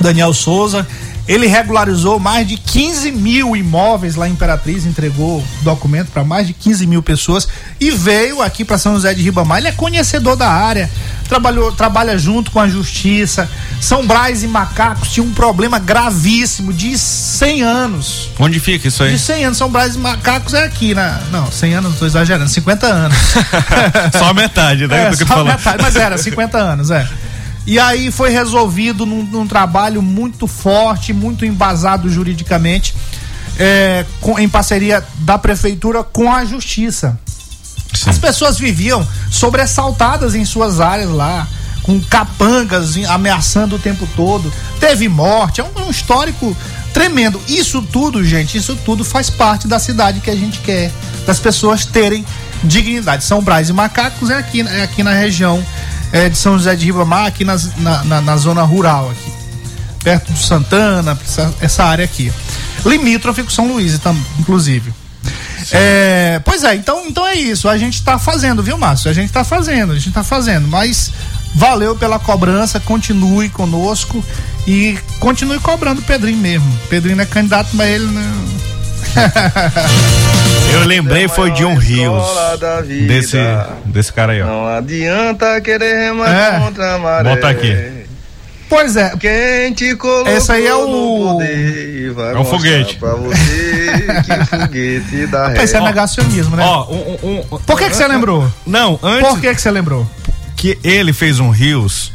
Daniel 0.00 0.32
Souza. 0.32 0.86
Ele 1.28 1.46
regularizou 1.46 2.18
mais 2.18 2.48
de 2.48 2.56
15 2.56 3.12
mil 3.12 3.54
imóveis 3.54 4.16
lá 4.16 4.26
em 4.26 4.32
Imperatriz, 4.32 4.86
entregou 4.86 5.44
documento 5.60 6.10
para 6.10 6.24
mais 6.24 6.46
de 6.46 6.54
15 6.54 6.86
mil 6.86 7.02
pessoas 7.02 7.46
e 7.78 7.90
veio 7.90 8.40
aqui 8.40 8.64
para 8.64 8.78
São 8.78 8.94
José 8.94 9.12
de 9.12 9.22
Ribamar. 9.22 9.58
Ele 9.58 9.68
é 9.68 9.72
conhecedor 9.72 10.36
da 10.36 10.48
área, 10.48 10.88
trabalhou, 11.28 11.70
trabalha 11.70 12.16
junto 12.16 12.50
com 12.50 12.58
a 12.58 12.66
justiça. 12.66 13.46
São 13.78 14.06
Brás 14.06 14.42
e 14.42 14.46
Macacos 14.46 15.12
tinha 15.12 15.22
um 15.22 15.34
problema 15.34 15.78
gravíssimo 15.78 16.72
de 16.72 16.96
100 16.96 17.62
anos. 17.62 18.30
Onde 18.38 18.58
fica 18.58 18.88
isso 18.88 19.02
aí? 19.02 19.12
De 19.12 19.18
100 19.18 19.44
anos, 19.44 19.58
São 19.58 19.68
Brás 19.68 19.96
e 19.96 19.98
Macacos 19.98 20.54
é 20.54 20.64
aqui, 20.64 20.94
na, 20.94 21.20
não, 21.30 21.52
100 21.52 21.74
anos, 21.74 21.90
não 21.90 21.98
tô 21.98 22.06
exagerando, 22.06 22.48
50 22.48 22.86
anos. 22.86 23.18
Só 24.16 24.30
a 24.30 24.34
metade, 24.34 24.86
né? 24.86 24.98
É, 25.08 25.12
só 25.14 25.26
falou. 25.26 25.44
metade, 25.44 25.82
mas 25.82 25.94
era 25.94 26.16
50 26.16 26.58
anos, 26.58 26.90
é. 26.90 27.06
E 27.68 27.78
aí 27.78 28.10
foi 28.10 28.30
resolvido 28.30 29.04
num, 29.04 29.22
num 29.22 29.46
trabalho 29.46 30.00
muito 30.00 30.46
forte, 30.46 31.12
muito 31.12 31.44
embasado 31.44 32.08
juridicamente, 32.08 32.94
é, 33.58 34.06
com- 34.22 34.38
em 34.38 34.48
parceria 34.48 35.04
da 35.18 35.36
prefeitura 35.36 36.02
com 36.02 36.32
a 36.32 36.46
justiça. 36.46 37.20
As 38.06 38.16
pessoas 38.16 38.58
viviam 38.58 39.06
sobressaltadas 39.30 40.34
em 40.34 40.46
suas 40.46 40.80
áreas 40.80 41.10
lá, 41.10 41.46
com 41.82 42.00
capangas 42.00 42.96
ameaçando 43.06 43.76
o 43.76 43.78
tempo 43.78 44.08
todo. 44.16 44.50
Teve 44.80 45.06
morte, 45.06 45.60
é 45.60 45.64
um, 45.64 45.68
é 45.76 45.80
um 45.82 45.90
histórico 45.90 46.56
tremendo. 46.94 47.38
Isso 47.48 47.82
tudo, 47.82 48.24
gente, 48.24 48.56
isso 48.56 48.76
tudo 48.76 49.04
faz 49.04 49.28
parte 49.28 49.68
da 49.68 49.78
cidade 49.78 50.20
que 50.20 50.30
a 50.30 50.36
gente 50.36 50.58
quer, 50.60 50.90
das 51.26 51.38
pessoas 51.38 51.84
terem 51.84 52.24
dignidade. 52.64 53.24
São 53.24 53.42
Brás 53.42 53.68
e 53.68 53.74
Macacos 53.74 54.30
é 54.30 54.38
aqui, 54.38 54.62
é 54.62 54.82
aqui 54.84 55.02
na 55.02 55.12
região 55.12 55.62
é, 56.12 56.28
de 56.28 56.36
São 56.38 56.56
José 56.58 56.74
de 56.76 56.86
Ribamar, 56.86 57.26
aqui 57.26 57.44
nas- 57.44 57.76
na, 57.76 58.04
na, 58.04 58.20
na 58.20 58.36
zona 58.36 58.62
rural 58.62 59.10
aqui. 59.10 59.32
Perto 60.02 60.32
do 60.32 60.38
Santana, 60.38 61.18
essa, 61.24 61.54
essa 61.60 61.84
área 61.84 62.04
aqui. 62.04 62.32
Limítrofe 62.86 63.42
com 63.42 63.50
São 63.50 63.66
Luís, 63.68 63.98
inclusive. 64.38 64.92
É, 65.72 66.40
pois 66.44 66.64
é, 66.64 66.74
então, 66.76 67.04
então 67.06 67.26
é 67.26 67.34
isso. 67.34 67.68
A 67.68 67.76
gente 67.76 68.02
tá 68.02 68.18
fazendo, 68.18 68.62
viu, 68.62 68.78
Márcio? 68.78 69.10
A 69.10 69.14
gente 69.14 69.32
tá 69.32 69.44
fazendo, 69.44 69.92
a 69.92 69.96
gente 69.96 70.12
tá 70.12 70.22
fazendo. 70.24 70.66
Mas 70.68 71.12
valeu 71.54 71.94
pela 71.96 72.18
cobrança, 72.18 72.78
continue 72.80 73.48
conosco 73.50 74.24
e 74.66 74.98
continue 75.18 75.58
cobrando 75.58 76.00
o 76.00 76.04
Pedrinho 76.04 76.38
mesmo. 76.38 76.78
Pedrinho 76.88 77.16
não 77.16 77.24
é 77.24 77.26
candidato, 77.26 77.70
mas 77.74 77.88
ele 77.88 78.06
não. 78.06 78.67
Eu 80.72 80.84
lembrei, 80.84 81.28
foi 81.28 81.50
de 81.50 81.64
um 81.64 81.74
Rios. 81.74 82.22
Desse, 83.06 83.36
desse 83.86 84.12
cara 84.12 84.32
aí, 84.32 84.42
ó. 84.42 84.46
Não 84.46 84.66
adianta 84.66 85.60
querer 85.60 85.94
remar 86.08 86.28
É. 86.30 86.58
contra 86.60 86.94
a 86.94 86.98
maré. 86.98 87.34
Bota 87.34 87.48
aqui. 87.48 87.76
Pois 88.68 88.96
é. 88.96 89.14
Quem 89.18 89.72
te 89.72 89.96
colocou 89.96 90.30
Esse 90.30 90.52
aí 90.52 90.66
é 90.66 90.74
o- 90.74 90.86
poder 91.38 92.12
É 92.34 92.38
um 92.38 92.44
foguete. 92.44 92.96
pra 92.96 93.14
você 93.14 93.90
que 94.26 94.44
foguete 94.44 95.26
ré. 95.56 95.64
Esse 95.64 95.76
é 95.76 95.80
negacionismo, 95.80 96.54
né? 96.54 96.62
Ó, 96.66 96.86
um, 96.92 97.40
um- 97.50 97.58
Por 97.60 97.78
que 97.78 97.88
que 97.88 97.96
você 97.96 98.06
lembrou? 98.06 98.46
Não, 98.66 98.98
antes 99.02 99.28
Por 99.30 99.40
que 99.40 99.54
que 99.54 99.60
você 99.60 99.70
lembrou? 99.70 100.06
que 100.54 100.78
ele 100.84 101.12
fez 101.14 101.40
um 101.40 101.48
Rios, 101.50 102.12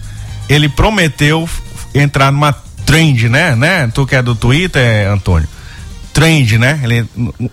ele 0.47 0.69
prometeu 0.69 1.49
entrar 1.95 2.31
numa 2.31 2.53
trend, 2.85 3.29
né? 3.29 3.55
né? 3.55 3.89
Tu 3.93 4.05
que 4.05 4.15
é 4.15 4.21
do 4.21 4.35
Twitter, 4.35 5.09
Antônio? 5.09 5.47
Trend, 6.13 6.57
né? 6.57 6.79
Ele 6.83 7.09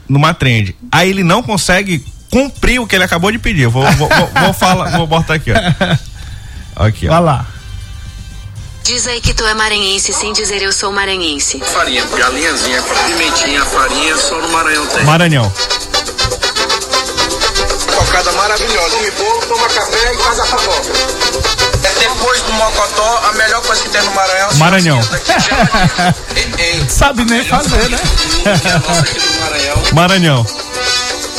numa 0.09 0.35
trend. 0.35 0.77
Aí 0.93 1.09
ele 1.09 1.25
não 1.25 1.43
consegue 1.43 2.05
cumprir 2.31 2.79
o 2.81 2.87
que 2.87 2.95
ele 2.95 3.05
acabou 3.05 3.33
de 3.33 3.39
pedir. 3.39 3.67
Vou, 3.69 3.83
vou, 3.93 4.09
vou, 4.09 4.31
vou 4.43 4.53
falar, 4.53 4.97
vou 4.97 5.07
botar 5.07 5.35
aqui, 5.35 5.51
ó. 5.51 5.57
Aqui, 6.87 7.09
ó. 7.09 7.11
Vai 7.11 7.21
lá. 7.21 7.47
Diz 8.85 9.07
aí 9.07 9.21
que 9.21 9.35
tu 9.35 9.45
é 9.45 9.55
maranhense 9.55 10.13
sem 10.13 10.33
dizer 10.33 10.63
eu 10.63 10.73
sou 10.73 10.91
maranhense. 10.91 11.61
Farinha, 11.61 12.05
galinhazinha, 12.07 12.83
pimentinha, 13.07 13.65
farinha, 13.65 14.17
só 14.17 14.41
no 14.41 14.49
Maranhão 14.49 14.87
tem. 14.87 15.05
Maranhão. 15.05 15.53
Cocada 17.95 18.33
maravilhosa. 18.33 18.97
Come 18.97 19.11
bolo, 19.11 19.47
toma 19.47 19.69
café 19.69 20.15
e 20.15 20.17
faz 20.17 20.41
a 20.41 20.47
fofoca. 20.47 21.70
É 21.83 21.95
depois 22.01 22.43
do 22.43 22.53
mocotó, 22.53 23.23
a 23.29 23.33
melhor 23.33 23.63
coisa 23.63 23.83
que 23.83 23.89
tem 23.89 24.03
no 24.03 24.11
Maranhão. 24.13 24.49
Maranhão. 24.57 25.01
Sabe 26.89 27.25
nem 27.25 27.45
fazer, 27.45 27.89
né? 27.89 27.99
Maranhão. 29.93 30.47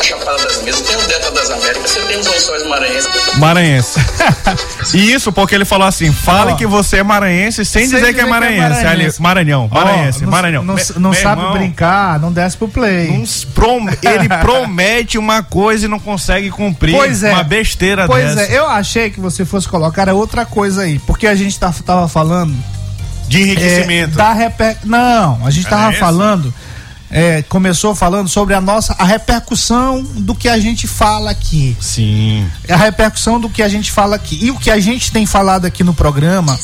A 0.02 0.04
Chapada 0.04 0.44
das 0.44 0.64
Mesas 0.64 0.82
tem 0.82 0.96
o 0.98 1.08
Delta 1.08 1.30
das 1.30 1.52
Américas, 1.52 1.92
você 1.92 2.02
tem 2.02 2.20
os 2.20 2.26
lençóis 2.26 2.68
maranhenses. 2.68 3.38
Maranhense. 3.38 4.00
E 4.96 5.14
isso 5.14 5.32
porque 5.32 5.54
ele 5.54 5.64
falou 5.64 5.88
assim: 5.88 6.12
fale 6.12 6.56
que 6.56 6.66
você 6.66 6.98
é 6.98 7.04
maranhense 7.04 7.64
sem, 7.64 7.88
dizer, 7.88 8.12
que 8.16 8.20
é 8.20 8.26
maranhense. 8.26 8.84
Ali, 8.86 9.08
Maranhão, 9.20 9.70
Ó, 9.72 9.76
Maranhense, 9.76 10.24
não- 10.24 10.32
Maranhão. 10.32 10.64
Não, 10.64 10.76
não 10.98 11.12
meu 11.12 11.22
sabe 11.22 11.42
irmão, 11.42 11.54
brincar, 11.58 12.20
não 12.20 12.32
desce 12.34 12.58
pro 12.58 12.68
play. 12.68 13.12
não 13.16 13.24
prom- 13.54 13.88
ele 14.02 14.28
promete 14.42 15.20
uma 15.20 15.44
coisa 15.44 15.86
e 15.86 15.88
não 15.88 16.00
consegue 16.00 16.50
cumprir. 16.50 16.96
Pois 16.96 17.22
é. 17.24 17.32
Uma 17.32 17.44
besteira 17.44 18.08
Pois 18.08 18.36
dessa. 18.36 18.52
é, 18.52 18.58
eu 18.58 18.68
achei 18.68 19.12
que 19.12 19.20
você 19.20 19.46
fosse 19.46 19.68
colocar 19.70 20.08
é 20.08 20.14
outra 20.14 20.46
coisa 20.46 20.82
aí, 20.82 20.98
porque 21.00 21.28
a 21.28 21.36
gente 21.36 21.58
tá, 21.60 21.72
tava 21.86 22.08
falando 22.08 22.54
De 23.30 23.38
é, 23.38 23.42
enriquecimento. 23.44 24.18
da 24.18 24.34
reper... 24.34 24.78
Não, 24.84 25.46
a 25.46 25.52
gente 25.52 25.68
Era 25.68 25.76
tava 25.78 25.92
esse? 25.92 26.00
falando, 26.00 26.52
é, 27.12 27.42
começou 27.44 27.94
falando 27.94 28.30
sobre 28.30 28.54
a 28.54 28.62
nossa, 28.62 28.96
a 28.98 29.04
repercussão 29.04 30.02
do 30.02 30.34
que 30.34 30.48
a 30.48 30.58
gente 30.58 30.88
fala 30.88 31.30
aqui. 31.30 31.76
Sim. 31.80 32.50
a 32.70 32.78
repercussão 32.78 33.40
do 33.40 33.50
que 33.50 33.62
a 33.62 33.68
gente 33.68 33.92
fala 33.92 34.16
aqui. 34.16 34.40
E 34.42 34.50
o 34.50 34.58
que 34.58 34.72
a 34.72 34.80
gente 34.80 35.12
tem 35.12 35.26
falado 35.26 35.66
aqui 35.66 35.84
no 35.84 35.94
programa, 35.94 36.58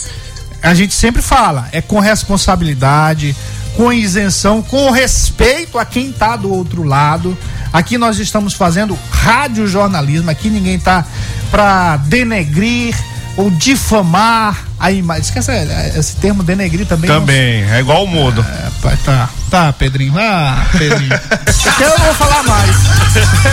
a 0.64 0.74
gente 0.74 0.94
sempre 0.94 1.22
fala, 1.22 1.68
é 1.74 1.82
com 1.82 2.00
responsabilidade, 2.00 3.36
com 3.76 3.92
isenção, 3.92 4.62
com 4.62 4.90
respeito 4.90 5.78
a 5.78 5.86
quem 5.86 6.12
está 6.12 6.38
do 6.38 6.52
outro 6.52 6.82
lado. 6.82 7.38
Aqui 7.74 7.98
nós 7.98 8.18
estamos 8.18 8.54
fazendo 8.54 8.98
radiojornalismo, 9.12 10.32
aqui 10.32 10.50
ninguém 10.50 10.80
tá 10.80 11.06
para 11.52 11.98
denegrir 11.98 12.96
ou 13.38 13.50
difamar 13.52 14.66
a 14.80 14.92
imagem. 14.92 15.22
Esquece 15.24 15.52
é, 15.52 15.94
esse 15.96 16.16
termo 16.18 16.44
denegrir 16.44 16.86
também. 16.86 17.10
não- 17.10 17.20
Também. 17.22 17.64
É 17.72 17.80
igual 17.80 18.04
o 18.04 18.08
mudo. 18.08 18.42
É, 18.48 18.70
pai, 18.82 18.98
tá, 19.06 19.30
tá, 19.50 19.72
Pedrinho. 19.74 20.14
Ah, 20.18 20.66
Pedrinho. 20.78 21.18
Porque 21.64 21.84
eu 21.86 21.90
não 21.90 21.98
vou 22.00 22.14
falar 22.16 22.44
mais. 22.44 22.76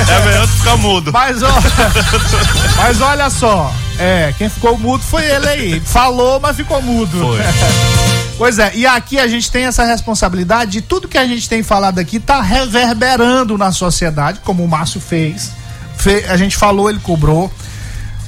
É 0.09 0.24
melhor 0.24 0.47
tu 0.49 0.53
ficar 0.55 0.76
mudo. 0.78 1.12
Mas, 1.12 1.43
ó, 1.43 1.49
mas 2.76 3.01
olha 3.01 3.30
só, 3.30 3.72
é, 3.99 4.35
quem 4.37 4.49
ficou 4.49 4.78
mudo 4.78 5.03
foi 5.05 5.24
ele 5.24 5.49
aí. 5.49 5.80
Falou, 5.85 6.41
mas 6.41 6.57
ficou 6.57 6.80
mudo. 6.82 7.18
Foi. 7.20 7.39
Pois 8.37 8.59
é, 8.59 8.72
e 8.74 8.85
aqui 8.85 9.16
a 9.16 9.28
gente 9.28 9.49
tem 9.49 9.64
essa 9.64 9.85
responsabilidade 9.85 10.72
de 10.72 10.80
tudo 10.82 11.07
que 11.07 11.16
a 11.16 11.24
gente 11.24 11.49
tem 11.49 11.62
falado 11.62 12.01
aqui 12.01 12.18
tá 12.18 12.43
reverberando 12.43 13.57
na 13.57 13.70
sociedade, 13.70 14.41
como 14.43 14.64
o 14.64 14.68
Márcio 14.68 15.01
fez. 15.01 15.53
Fe- 15.97 16.24
a 16.28 16.37
gente 16.37 16.57
falou, 16.57 16.91
ele 16.91 16.99
cobrou. 16.99 17.49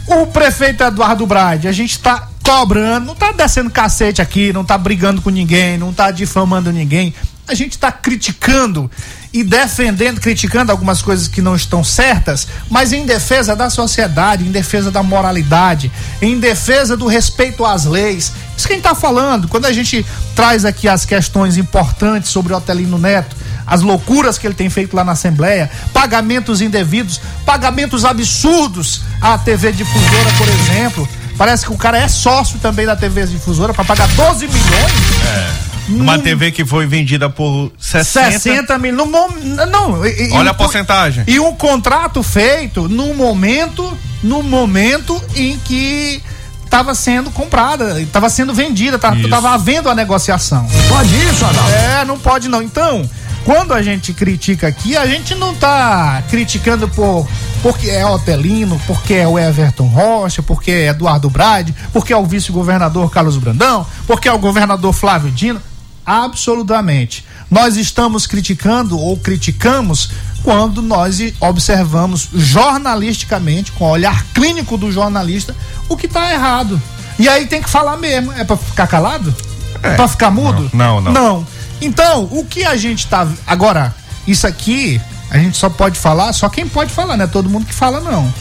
O 0.09 0.27
prefeito 0.27 0.85
Eduardo 0.85 1.27
Brade, 1.27 1.67
a 1.67 1.73
gente 1.73 1.99
tá 1.99 2.29
cobrando, 2.45 3.07
não 3.07 3.15
tá 3.15 3.33
descendo 3.33 3.71
cacete 3.71 4.23
aqui, 4.23 4.53
não 4.53 4.65
tá 4.65 4.79
brigando 4.79 5.21
com 5.21 5.31
ninguém, 5.31 5.77
não 5.77 5.93
tá 5.93 6.13
difamando 6.13 6.73
ninguém. 6.73 7.13
A 7.49 7.55
gente 7.55 7.79
tá 7.79 7.93
criticando 7.93 8.91
e 9.33 9.45
defendendo, 9.45 10.21
criticando 10.21 10.73
algumas 10.73 11.03
coisas 11.03 11.29
que 11.29 11.43
não 11.43 11.55
estão 11.55 11.85
certas, 11.85 12.49
mas 12.71 12.93
em 12.93 13.05
defesa 13.05 13.55
da 13.55 13.69
sociedade, 13.69 14.45
em 14.45 14.51
defesa 14.51 14.91
da 14.91 15.03
moralidade, 15.03 15.93
em 16.23 16.41
defesa 16.41 16.97
do 16.97 17.07
respeito 17.07 17.65
às 17.65 17.85
leis. 17.85 18.33
Isso 18.57 18.67
que 18.67 18.73
a 18.73 18.77
gente 18.77 18.85
tá 18.85 18.95
falando, 18.95 19.47
quando 19.47 19.67
a 19.67 19.73
gente 19.73 20.05
traz 20.35 20.65
aqui 20.65 20.89
as 20.89 21.05
questões 21.05 21.57
importantes 21.57 22.31
sobre 22.31 22.53
o 22.53 22.57
Otelino 22.57 22.99
Neto, 22.99 23.37
as 23.67 23.83
loucuras 23.83 24.39
que 24.39 24.47
ele 24.47 24.55
tem 24.55 24.71
feito 24.71 24.97
lá 24.97 25.05
na 25.05 25.13
Assembleia, 25.13 25.71
pagamentos 25.93 26.61
indevidos, 26.61 27.21
pagamentos 27.45 28.05
absurdos 28.05 29.03
à 29.21 29.37
TV 29.37 29.73
Difusora, 29.73 30.33
por 30.39 30.49
exemplo. 30.49 31.09
Parece 31.37 31.67
que 31.67 31.73
o 31.73 31.77
cara 31.77 31.99
é 31.99 32.09
sócio 32.09 32.59
também 32.59 32.87
da 32.87 32.97
TV 32.97 33.27
Difusora 33.27 33.75
para 33.75 33.85
pagar 33.85 34.09
12 34.09 34.49
milhões. 34.49 35.76
Uma 35.89 36.19
TV 36.19 36.51
que 36.51 36.65
foi 36.65 36.87
vendida 36.87 37.29
por 37.31 37.73
60. 37.79 38.31
60 38.33 38.79
mil. 38.79 38.95
No 38.95 39.07
mom... 39.07 39.29
Não, 39.71 40.05
e- 40.07 40.33
Olha 40.33 40.49
e- 40.49 40.51
a 40.51 40.55
porcentagem. 40.55 41.25
E 41.27 41.39
um 41.39 41.53
contrato 41.55 42.23
feito 42.23 42.89
no 42.89 43.15
momento, 43.15 43.97
no 44.23 44.43
momento 44.43 45.21
em 45.35 45.59
que 45.59 46.23
estava 46.65 46.95
sendo 46.95 47.31
comprada, 47.31 48.01
estava 48.01 48.29
sendo 48.29 48.53
vendida, 48.53 48.97
estava 48.97 49.51
havendo 49.51 49.89
a 49.89 49.95
negociação. 49.95 50.67
Pode 50.89 51.15
isso, 51.15 51.45
Adalto? 51.45 51.71
É, 51.71 52.05
não 52.05 52.19
pode 52.19 52.49
não. 52.49 52.61
Então, 52.61 53.09
quando 53.45 53.73
a 53.73 53.81
gente 53.81 54.13
critica 54.13 54.67
aqui, 54.67 54.97
a 54.97 55.07
gente 55.07 55.35
não 55.35 55.55
tá 55.55 56.23
criticando 56.29 56.89
por 56.89 57.27
porque 57.63 57.89
é 57.89 58.05
Otelino, 58.05 58.81
porque 58.87 59.15
é 59.15 59.27
o 59.27 59.39
Everton 59.39 59.87
Rocha, 59.87 60.43
porque 60.43 60.71
é 60.71 60.87
Eduardo 60.89 61.31
Brade, 61.31 61.75
porque 61.93 62.13
é 62.13 62.17
o 62.17 62.25
vice-governador 62.27 63.11
Carlos 63.11 63.37
Brandão, 63.39 63.87
porque 64.07 64.29
é 64.29 64.33
o 64.33 64.39
governador 64.39 64.93
Flávio 64.93 65.31
Dino. 65.31 65.61
Absolutamente. 66.07 67.25
Nós 67.51 67.77
estamos 67.77 68.27
criticando 68.27 68.99
ou 68.99 69.17
criticamos 69.17 70.11
quando 70.45 70.81
nós 70.81 71.19
observamos 71.41 72.29
jornalisticamente, 72.33 73.73
com 73.73 73.85
o 73.85 73.91
olhar 73.91 74.25
clínico 74.33 74.77
do 74.77 74.93
jornalista, 74.93 75.55
o 75.89 75.97
que 75.97 76.07
está 76.07 76.33
errado. 76.33 76.81
E 77.19 77.29
aí 77.29 77.47
tem 77.47 77.61
que 77.61 77.69
falar 77.69 77.97
mesmo. 77.97 78.33
É 78.33 78.45
para 78.45 78.57
ficar 78.57 78.87
calado? 78.87 79.35
É, 79.83 79.95
para 79.95 80.07
ficar 80.07 80.31
mudo? 80.31 80.71
Não, 80.73 81.01
não. 81.01 81.13
Não. 81.13 81.47
Então, 81.81 82.29
o 82.31 82.45
que 82.45 82.65
a 82.65 82.77
gente 82.77 83.07
tá. 83.07 83.27
Agora, 83.47 83.95
isso 84.27 84.47
aqui, 84.47 85.01
a 85.31 85.39
gente 85.39 85.57
só 85.57 85.69
pode 85.69 85.99
falar, 85.99 86.33
só 86.33 86.49
quem 86.49 86.67
pode 86.69 86.93
falar, 86.93 87.17
não 87.17 87.25
é 87.25 87.29
todo 87.29 87.51
mundo 87.51 87.67
que 87.67 87.75
fala, 87.75 88.01
não. 88.01 88.33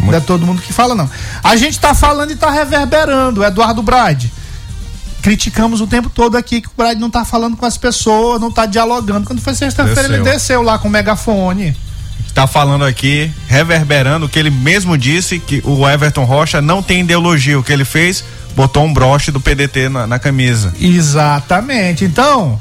Não 0.00 0.12
é 0.12 0.20
todo 0.20 0.44
mundo 0.44 0.60
que 0.60 0.72
fala, 0.72 0.94
não. 0.94 1.08
A 1.42 1.56
gente 1.56 1.78
tá 1.78 1.94
falando 1.94 2.30
e 2.30 2.36
tá 2.36 2.50
reverberando, 2.50 3.44
Eduardo 3.44 3.82
Brade. 3.82 4.32
Criticamos 5.24 5.80
o 5.80 5.86
tempo 5.86 6.10
todo 6.10 6.36
aqui 6.36 6.60
que 6.60 6.68
o 6.68 6.72
Brade 6.76 7.00
não 7.00 7.08
tá 7.08 7.24
falando 7.24 7.56
com 7.56 7.64
as 7.64 7.78
pessoas, 7.78 8.38
não 8.38 8.52
tá 8.52 8.66
dialogando. 8.66 9.26
Quando 9.26 9.40
foi 9.40 9.54
sexta-feira, 9.54 10.14
ele 10.16 10.22
Desceu. 10.22 10.60
lá 10.60 10.78
com 10.78 10.86
o 10.86 10.90
megafone. 10.90 11.74
Tá 12.34 12.46
falando 12.46 12.84
aqui, 12.84 13.32
reverberando 13.48 14.26
o 14.26 14.28
que 14.28 14.38
ele 14.38 14.50
mesmo 14.50 14.98
disse, 14.98 15.38
que 15.38 15.62
o 15.64 15.88
Everton 15.88 16.24
Rocha 16.24 16.60
não 16.60 16.82
tem 16.82 17.00
ideologia. 17.00 17.58
O 17.58 17.62
que 17.62 17.72
ele 17.72 17.86
fez, 17.86 18.22
botou 18.54 18.84
um 18.84 18.92
broche 18.92 19.32
do 19.32 19.40
PDT 19.40 19.88
na, 19.88 20.06
na 20.06 20.18
camisa. 20.18 20.74
Exatamente. 20.78 22.04
Então, 22.04 22.60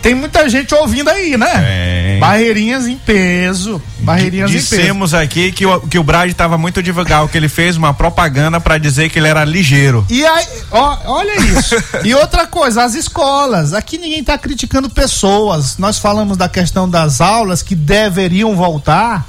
tem 0.00 0.14
muita 0.14 0.48
gente 0.48 0.74
ouvindo 0.74 1.10
aí, 1.10 1.36
né? 1.36 2.10
Tem. 2.10 2.20
Barreirinhas 2.20 2.86
em 2.86 2.96
peso. 2.96 3.82
Barreirinhas. 4.08 4.50
Dissemos 4.50 5.12
aqui 5.12 5.52
que 5.52 5.66
o, 5.66 5.80
que 5.80 5.98
o 5.98 6.02
Brad 6.02 6.30
estava 6.30 6.56
muito 6.56 6.82
devagar, 6.82 7.28
que 7.28 7.36
ele 7.36 7.48
fez 7.48 7.76
uma 7.76 7.92
propaganda 7.92 8.58
para 8.58 8.78
dizer 8.78 9.10
que 9.10 9.18
ele 9.18 9.28
era 9.28 9.44
ligeiro. 9.44 10.04
E 10.08 10.24
aí, 10.24 10.46
ó, 10.70 10.96
olha 11.04 11.38
isso. 11.40 11.76
e 12.04 12.14
outra 12.14 12.46
coisa, 12.46 12.84
as 12.84 12.94
escolas. 12.94 13.74
Aqui 13.74 13.98
ninguém 13.98 14.20
está 14.20 14.38
criticando 14.38 14.88
pessoas. 14.88 15.76
Nós 15.76 15.98
falamos 15.98 16.36
da 16.36 16.48
questão 16.48 16.88
das 16.88 17.20
aulas 17.20 17.62
que 17.62 17.74
deveriam 17.74 18.56
voltar 18.56 19.26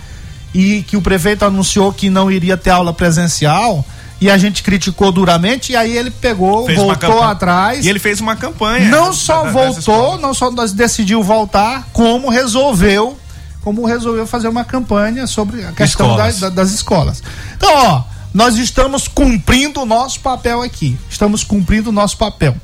e 0.53 0.82
que 0.84 0.95
o 0.95 1.01
prefeito 1.01 1.43
anunciou 1.43 1.91
que 1.91 2.09
não 2.09 2.32
iria 2.32 2.55
ter 2.55 2.69
aula 2.69 2.93
presencial. 2.93 3.86
E 4.21 4.30
a 4.30 4.38
gente 4.38 4.63
criticou 4.63 5.13
duramente, 5.13 5.71
e 5.71 5.75
aí 5.77 5.97
ele 5.97 6.11
pegou, 6.11 6.65
Fez 6.65 6.77
voltou 6.77 7.23
atrás. 7.23 7.86
E 7.86 7.89
ele 7.89 7.99
fez 7.99 8.19
uma 8.19 8.36
campanha. 8.36 8.89
Não 8.89 9.13
só 9.13 9.45
voltou, 9.49 10.17
não 10.17 10.34
só 10.34 10.49
decidiu 10.73 11.23
voltar, 11.23 11.88
como 11.93 12.30
resolveu 12.30 13.17
como 13.62 13.86
resolveu 13.86 14.26
fazer 14.26 14.47
uma 14.47 14.64
campanha 14.64 15.28
sobre 15.28 15.64
a 15.66 15.72
questão 15.72 16.07
Escolas. 16.12 16.39
da- 16.39 16.49
da- 16.49 16.55
das 16.55 16.72
escolas. 16.72 17.24
Então, 17.55 17.70
ó, 17.74 18.03
nós 18.34 18.57
estamos 18.57 19.07
cumprindo 19.07 19.82
o 19.82 19.86
nosso 19.86 20.20
papel 20.22 20.62
aqui. 20.62 20.97
Estamos 21.10 21.43
cumprindo 21.43 21.89
o 21.89 21.93
nosso 21.93 22.18
papel. 22.18 22.55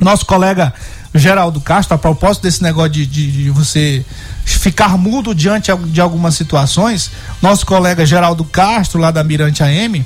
Nosso 0.00 0.24
colega 0.26 0.72
Geraldo 1.14 1.60
Castro, 1.60 1.94
a 1.94 1.98
propósito 1.98 2.44
desse 2.44 2.62
negócio 2.62 2.90
de, 2.92 3.06
de- 3.06 3.32
de 3.44 3.50
você 3.50 4.04
ficar 4.44 4.96
mudo 4.98 5.34
diante 5.34 5.70
de 5.86 6.00
algumas 6.00 6.34
situações, 6.34 7.10
nosso 7.40 7.64
colega 7.66 8.04
Geraldo 8.06 8.44
Castro, 8.44 9.00
lá 9.00 9.10
da 9.10 9.22
Mirante 9.22 9.62
AM, 9.62 10.04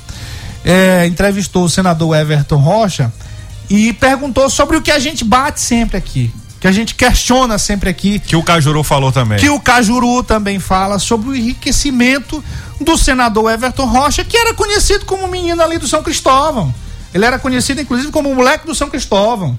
eh, 0.64 1.06
entrevistou 1.06 1.64
o 1.64 1.68
senador 1.70 2.16
Everton 2.16 2.56
Rocha 2.56 3.12
e 3.70 3.92
perguntou 3.94 4.50
sobre 4.50 4.76
o 4.76 4.82
que 4.82 4.90
a 4.90 4.98
gente 4.98 5.24
bate 5.24 5.60
sempre 5.60 5.96
aqui, 5.96 6.32
que 6.60 6.66
a 6.66 6.72
gente 6.72 6.94
questiona 6.94 7.58
sempre 7.58 7.90
aqui, 7.90 8.18
Que 8.18 8.34
o 8.36 8.42
Cajuru 8.42 8.82
falou 8.82 9.12
também. 9.12 9.38
que 9.38 9.48
o 9.50 9.60
Cajuru 9.60 10.22
também 10.22 10.58
fala 10.58 10.98
sobre 10.98 11.28
o 11.30 11.36
enriquecimento 11.36 12.42
do 12.80 12.96
senador 12.96 13.50
Everton 13.50 13.86
Rocha, 13.86 14.24
que 14.24 14.36
era 14.36 14.54
conhecido 14.54 15.04
como 15.04 15.28
menino 15.28 15.62
ali 15.62 15.78
do 15.78 15.86
São 15.86 16.02
Cristóvão. 16.02 16.74
Ele 17.14 17.24
era 17.24 17.38
conhecido, 17.38 17.80
inclusive, 17.80 18.10
como 18.10 18.30
o 18.30 18.34
moleque 18.34 18.66
do 18.66 18.74
São 18.74 18.90
Cristóvão. 18.90 19.58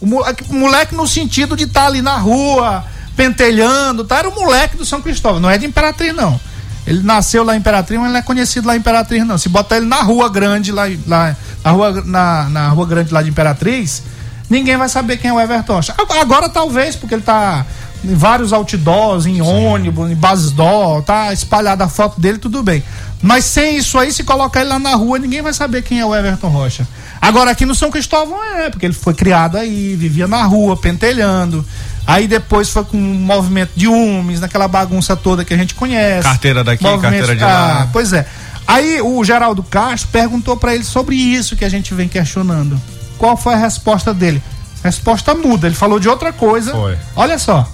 O 0.00 0.06
moleque, 0.06 0.44
o 0.48 0.54
moleque 0.54 0.94
no 0.94 1.06
sentido 1.06 1.56
de 1.56 1.64
estar 1.64 1.86
ali 1.86 2.00
na 2.00 2.16
rua, 2.16 2.84
pentelhando, 3.16 4.04
tá? 4.04 4.18
Era 4.18 4.28
o 4.28 4.34
moleque 4.34 4.76
do 4.76 4.86
São 4.86 5.02
Cristóvão, 5.02 5.40
não 5.40 5.50
é 5.50 5.58
de 5.58 5.66
Imperatriz, 5.66 6.14
não. 6.14 6.40
Ele 6.86 7.02
nasceu 7.02 7.44
lá 7.44 7.54
em 7.54 7.58
Imperatriz, 7.58 7.98
mas 7.98 8.06
ele 8.06 8.12
não 8.14 8.20
é 8.20 8.22
conhecido 8.22 8.66
lá 8.66 8.74
em 8.74 8.78
Imperatriz, 8.78 9.26
não. 9.26 9.36
Se 9.36 9.48
botar 9.48 9.76
ele 9.76 9.86
na 9.86 10.00
rua 10.02 10.28
grande, 10.30 10.72
lá, 10.72 10.84
lá 11.06 11.36
na, 11.62 11.70
rua, 11.70 12.02
na, 12.04 12.48
na 12.48 12.68
rua 12.68 12.86
grande 12.86 13.12
lá 13.12 13.22
de 13.22 13.28
Imperatriz, 13.28 14.02
ninguém 14.50 14.76
vai 14.76 14.88
saber 14.88 15.16
quem 15.16 15.30
é 15.30 15.32
o 15.32 15.40
Everton 15.40 15.74
Rocha. 15.74 15.94
Agora, 16.20 16.48
talvez, 16.48 16.96
porque 16.96 17.14
ele 17.14 17.22
tá 17.22 17.64
em 18.04 18.14
vários 18.14 18.52
outdoors, 18.52 19.26
em 19.26 19.40
ônibus, 19.40 20.10
em 20.10 20.14
basdor, 20.14 21.02
tá 21.02 21.32
espalhada 21.32 21.84
a 21.84 21.88
foto 21.88 22.20
dele, 22.20 22.38
tudo 22.38 22.62
bem. 22.62 22.82
Mas 23.22 23.44
sem 23.44 23.76
isso 23.76 23.98
aí, 23.98 24.10
se 24.10 24.24
colocar 24.24 24.60
ele 24.60 24.70
lá 24.70 24.78
na 24.78 24.94
rua, 24.94 25.18
ninguém 25.18 25.42
vai 25.42 25.52
saber 25.52 25.82
quem 25.82 26.00
é 26.00 26.04
o 26.06 26.14
Everton 26.14 26.48
Rocha. 26.48 26.88
Agora 27.20 27.50
aqui 27.50 27.66
no 27.66 27.74
São 27.74 27.90
Cristóvão 27.90 28.42
é, 28.42 28.70
porque 28.70 28.86
ele 28.86 28.94
foi 28.94 29.12
criado 29.12 29.58
aí, 29.58 29.94
vivia 29.94 30.26
na 30.26 30.42
rua, 30.44 30.74
pentelhando. 30.76 31.64
Aí 32.06 32.26
depois 32.26 32.70
foi 32.70 32.82
com 32.84 32.96
um 32.96 33.14
movimento 33.20 33.72
de 33.76 33.86
UMES, 33.86 34.40
naquela 34.40 34.66
bagunça 34.66 35.14
toda 35.14 35.44
que 35.44 35.52
a 35.52 35.56
gente 35.56 35.74
conhece. 35.74 36.22
Carteira 36.22 36.64
daqui, 36.64 36.82
carteira 36.82 37.36
de 37.36 37.44
Ah, 37.44 37.46
lá. 37.46 37.88
Pois 37.92 38.14
é. 38.14 38.26
Aí 38.66 39.02
o 39.02 39.22
Geraldo 39.22 39.62
Castro 39.62 40.08
perguntou 40.10 40.56
pra 40.56 40.74
ele 40.74 40.84
sobre 40.84 41.14
isso 41.14 41.54
que 41.56 41.64
a 41.64 41.68
gente 41.68 41.92
vem 41.92 42.08
questionando. 42.08 42.80
Qual 43.20 43.36
foi 43.36 43.52
a 43.52 43.56
resposta 43.58 44.14
dele? 44.14 44.42
Resposta 44.82 45.34
muda. 45.34 45.66
Ele 45.66 45.76
falou 45.76 46.00
de 46.00 46.08
outra 46.08 46.32
coisa. 46.32 46.72
Foi. 46.72 46.96
Olha 47.14 47.38
só. 47.38 47.70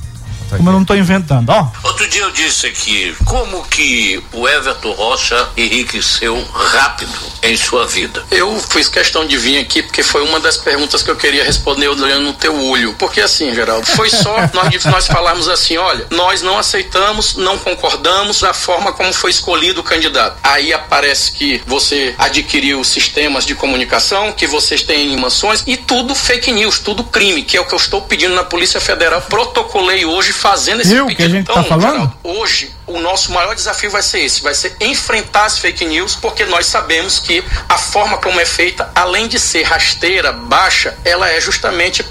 Como 0.48 0.68
eu 0.68 0.72
não 0.72 0.84
tô 0.84 0.94
inventando, 0.94 1.50
ó. 1.50 1.68
Outro 1.82 2.08
dia 2.08 2.22
eu 2.22 2.30
disse 2.30 2.66
aqui 2.66 3.14
como 3.24 3.62
que 3.64 4.22
o 4.32 4.48
Everton 4.48 4.92
Rocha 4.92 5.48
enriqueceu 5.56 6.42
rápido 6.52 7.12
em 7.42 7.56
sua 7.56 7.86
vida. 7.86 8.24
Eu 8.30 8.58
fiz 8.60 8.88
questão 8.88 9.26
de 9.26 9.36
vir 9.36 9.58
aqui 9.58 9.82
porque 9.82 10.02
foi 10.02 10.22
uma 10.22 10.40
das 10.40 10.56
perguntas 10.56 11.02
que 11.02 11.10
eu 11.10 11.16
queria 11.16 11.44
responder 11.44 11.88
olhando 11.88 12.22
no 12.22 12.32
teu 12.32 12.54
olho. 12.54 12.94
Porque 12.98 13.20
assim, 13.20 13.54
Geraldo, 13.54 13.86
foi 13.86 14.10
só 14.10 14.36
nós, 14.52 14.84
nós 14.84 15.06
falarmos 15.06 15.48
assim, 15.48 15.76
olha, 15.76 16.06
nós 16.10 16.42
não 16.42 16.58
aceitamos, 16.58 17.36
não 17.36 17.58
concordamos 17.58 18.40
da 18.40 18.52
forma 18.52 18.92
como 18.92 19.12
foi 19.12 19.30
escolhido 19.30 19.80
o 19.80 19.84
candidato. 19.84 20.38
Aí 20.42 20.72
aparece 20.72 21.32
que 21.32 21.62
você 21.66 22.14
adquiriu 22.18 22.82
sistemas 22.84 23.44
de 23.44 23.54
comunicação, 23.54 24.32
que 24.32 24.46
vocês 24.46 24.82
têm 24.82 25.16
mansões 25.16 25.62
e 25.66 25.76
tudo 25.76 26.14
fake 26.14 26.52
news, 26.52 26.78
tudo 26.78 27.04
crime, 27.04 27.42
que 27.42 27.56
é 27.56 27.60
o 27.60 27.64
que 27.64 27.74
eu 27.74 27.78
estou 27.78 28.02
pedindo 28.02 28.34
na 28.34 28.44
Polícia 28.44 28.80
Federal. 28.80 29.22
Protocolei 29.22 30.04
hoje 30.04 30.32
fazendo 30.36 30.80
esse 30.82 30.92
Viu 30.94 31.04
o 31.04 31.08
que 31.08 31.16
pedido. 31.16 31.34
a 31.34 31.38
gente 31.38 31.50
então, 31.50 31.62
tá 31.62 31.68
falando? 31.68 31.92
Geraldo, 31.92 32.16
hoje 32.22 32.70
o 32.86 33.00
nosso 33.00 33.32
maior 33.32 33.54
desafio 33.54 33.90
vai 33.90 34.02
ser 34.02 34.20
esse, 34.20 34.42
vai 34.42 34.54
ser 34.54 34.76
enfrentar 34.80 35.46
as 35.46 35.58
fake 35.58 35.84
news, 35.84 36.14
porque 36.14 36.44
nós 36.44 36.66
sabemos 36.66 37.18
que 37.18 37.42
a 37.68 37.76
forma 37.78 38.18
como 38.18 38.38
é 38.40 38.44
feita, 38.46 38.88
além 38.94 39.26
de 39.28 39.38
ser 39.40 39.62
rasteira, 39.64 40.32
baixa, 40.32 40.94
ela 41.04 41.28
é 41.28 41.40
justamente 41.40 42.04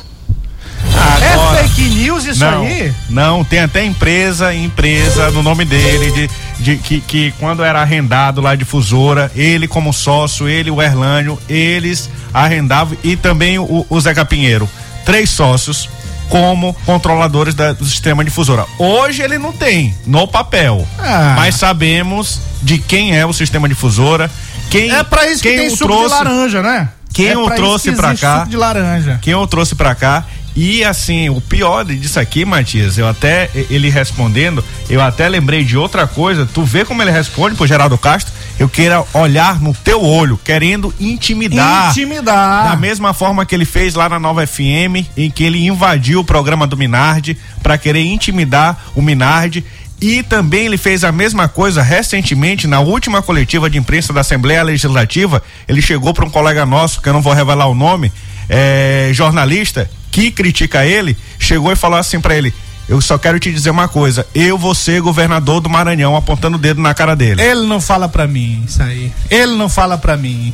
Agora- 0.98 1.60
É 1.60 1.64
fake 1.68 1.82
news 1.90 2.26
isso 2.26 2.40
não, 2.40 2.64
aí? 2.64 2.94
Não, 3.10 3.44
tem 3.44 3.60
até 3.60 3.84
empresa, 3.84 4.54
empresa 4.54 5.30
no 5.32 5.44
nome 5.44 5.66
dele, 5.66 6.10
de, 6.12 6.30
de- 6.64 6.78
que, 6.78 7.02
que 7.02 7.34
quando 7.40 7.64
era 7.64 7.82
arrendado 7.82 8.40
lá 8.40 8.56
de 8.56 8.64
Fusora, 8.64 9.30
ele 9.36 9.68
como 9.68 9.92
sócio, 9.94 10.48
ele, 10.48 10.72
o 10.72 10.82
Erlânio, 10.82 11.38
eles 11.50 12.10
arrendavam 12.34 12.98
e 13.04 13.16
também 13.18 13.60
o, 13.60 13.86
o 13.90 14.00
Zeca 14.02 14.24
Pinheiro. 14.26 14.70
Três 15.06 15.30
sócios 15.30 15.90
como 16.30 16.74
controladores 16.86 17.54
da- 17.54 17.74
do 17.74 17.86
sistema 17.86 18.24
difusora. 18.24 18.66
Hoje 18.80 19.22
ele 19.22 19.38
não 19.38 19.52
tem 19.54 19.94
no 20.06 20.28
papel, 20.28 20.88
Ah. 21.00 21.34
mas 21.36 21.56
sabemos 21.56 22.40
de 22.62 22.78
quem 22.80 23.16
é 23.18 23.26
o 23.26 23.34
sistema 23.34 23.68
difusora, 23.70 24.30
quem 24.70 24.92
É 24.92 25.04
pra 25.04 25.28
isso 25.30 25.42
que 25.42 25.50
quem 25.50 25.58
tem 25.60 25.68
o 25.68 25.72
suco 25.72 25.86
trouxe, 25.86 26.06
de 26.18 26.24
laranja, 26.24 26.62
né? 26.62 26.90
quem 27.14 27.28
é 27.28 27.38
o 27.38 27.50
trouxe 27.52 27.92
que 27.92 28.00
existe 28.02 28.22
cá? 28.22 28.46
De 28.46 28.58
laranja. 28.58 29.20
Quem 29.22 29.34
eu 29.34 29.46
trouxe 29.48 29.76
pra 29.76 29.94
cá. 29.96 30.24
E 30.58 30.86
assim, 30.86 31.28
o 31.30 31.42
pior 31.42 31.84
disso 31.84 32.18
aqui, 32.18 32.46
Matias, 32.46 32.98
eu 32.98 33.06
até, 33.10 33.50
ele 33.70 33.90
respondendo, 33.90 34.64
eu 34.90 35.02
até 35.02 35.28
lembrei 35.28 35.66
de 35.66 35.78
outra 35.78 36.08
coisa. 36.08 36.46
Tu 36.52 36.64
vê 36.64 36.86
como 36.86 37.02
ele 37.02 37.12
responde 37.12 37.56
pro 37.58 37.68
Geraldo 37.68 37.98
Castro? 37.98 38.34
Eu 38.58 38.70
quero 38.70 39.06
olhar 39.14 39.60
no 39.60 39.74
teu 39.74 40.01
olho, 40.01 40.39
querendo 40.41 40.93
intimidar. 40.99 41.89
Intimidar. 41.91 42.70
Da 42.70 42.76
mesma 42.78 43.14
forma 43.14 43.45
que 43.45 43.53
ele 43.53 43.66
fez 43.66 43.95
lá 43.95 44.08
na 44.08 44.18
Nova 44.18 44.47
FM, 44.47 45.06
em 45.18 45.30
que 45.30 45.43
ele 45.43 45.66
invadiu 45.66 46.22
o 46.22 46.24
programa 46.24 46.66
do 46.66 46.78
Minardi 46.78 47.38
pra 47.62 47.78
querer 47.78 48.03
intimidar 48.06 48.86
o 48.95 49.01
Minardi. 49.01 49.64
E 49.99 50.24
também 50.24 50.66
ele 50.66 50.78
fez 50.78 51.03
a 51.03 51.12
mesma 51.12 51.47
coisa 51.47 51.82
recentemente 51.82 52.68
na 52.68 52.80
última 52.80 53.22
coletiva 53.22 53.70
de 53.70 53.78
imprensa 53.78 54.14
da 54.14 54.22
Assembleia 54.22 54.64
Legislativa. 54.64 55.43
Ele 55.68 55.82
chegou 55.82 56.14
para 56.14 56.26
um 56.26 56.30
colega 56.30 56.66
nosso, 56.66 57.01
que 57.01 57.10
eu 57.10 57.14
não 57.14 57.22
vou 57.22 57.34
revelar 57.34 57.68
o 57.68 57.76
nome, 57.76 58.12
é, 58.49 59.10
jornalista, 59.14 59.89
que 60.12 60.32
critica 60.32 60.86
ele, 60.86 61.18
chegou 61.38 61.72
e 61.72 61.76
falou 61.76 61.97
assim 61.97 62.20
para 62.22 62.36
ele: 62.36 62.53
Eu 62.88 63.02
só 63.02 63.18
quero 63.18 63.40
te 63.40 63.52
dizer 63.52 63.72
uma 63.72 63.88
coisa, 63.88 64.28
eu 64.36 64.58
vou 64.58 64.76
ser 64.76 65.02
governador 65.02 65.60
do 65.60 65.70
Maranhão, 65.70 66.16
apontando 66.16 66.56
o 66.58 66.60
dedo 66.60 66.80
na 66.82 66.94
cara 66.94 67.16
dele. 67.16 67.42
Ele 67.42 67.66
não 67.66 67.82
fala 67.82 68.08
pra 68.08 68.28
mim 68.28 68.64
isso 68.68 68.82
aí. 68.84 69.12
Ele 69.30 69.56
não 69.56 69.68
fala 69.68 69.98
pra 69.98 70.16
mim. 70.16 70.54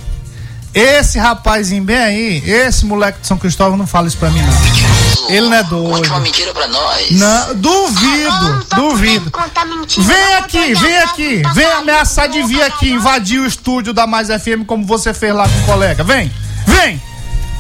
Esse 0.74 1.20
rapazinho 1.20 1.84
bem 1.84 1.98
aí, 1.98 2.50
esse 2.50 2.86
moleque 2.86 3.20
de 3.20 3.28
São 3.28 3.38
Cristóvão 3.38 3.76
não 3.78 3.86
fala 3.86 4.08
isso 4.08 4.16
pra 4.18 4.30
mim, 4.30 4.40
não. 4.42 5.30
Ele 5.30 5.50
não 5.50 5.54
é 5.58 5.64
doido. 5.64 6.08
uma 6.08 6.20
mentira 6.22 6.54
pra 6.54 6.68
nós. 6.68 7.12
Não, 7.12 7.56
duvido, 7.56 8.66
duvido. 8.78 9.30
Vem 10.02 10.36
aqui, 10.36 10.74
vem 10.76 10.98
aqui, 11.00 11.42
vem 11.54 11.66
ameaçar 11.74 12.30
de 12.30 12.42
vir 12.44 12.62
aqui, 12.64 12.90
invadir 12.92 13.42
o 13.42 13.46
estúdio 13.46 13.92
da 13.92 14.08
Mais 14.08 14.30
FM 14.30 14.64
como 14.66 14.86
você 14.86 15.14
fez 15.14 15.36
lá 15.36 15.50
com 15.50 15.60
o 15.60 15.66
colega. 15.66 16.02
Vem, 16.06 16.32
vem, 16.66 17.02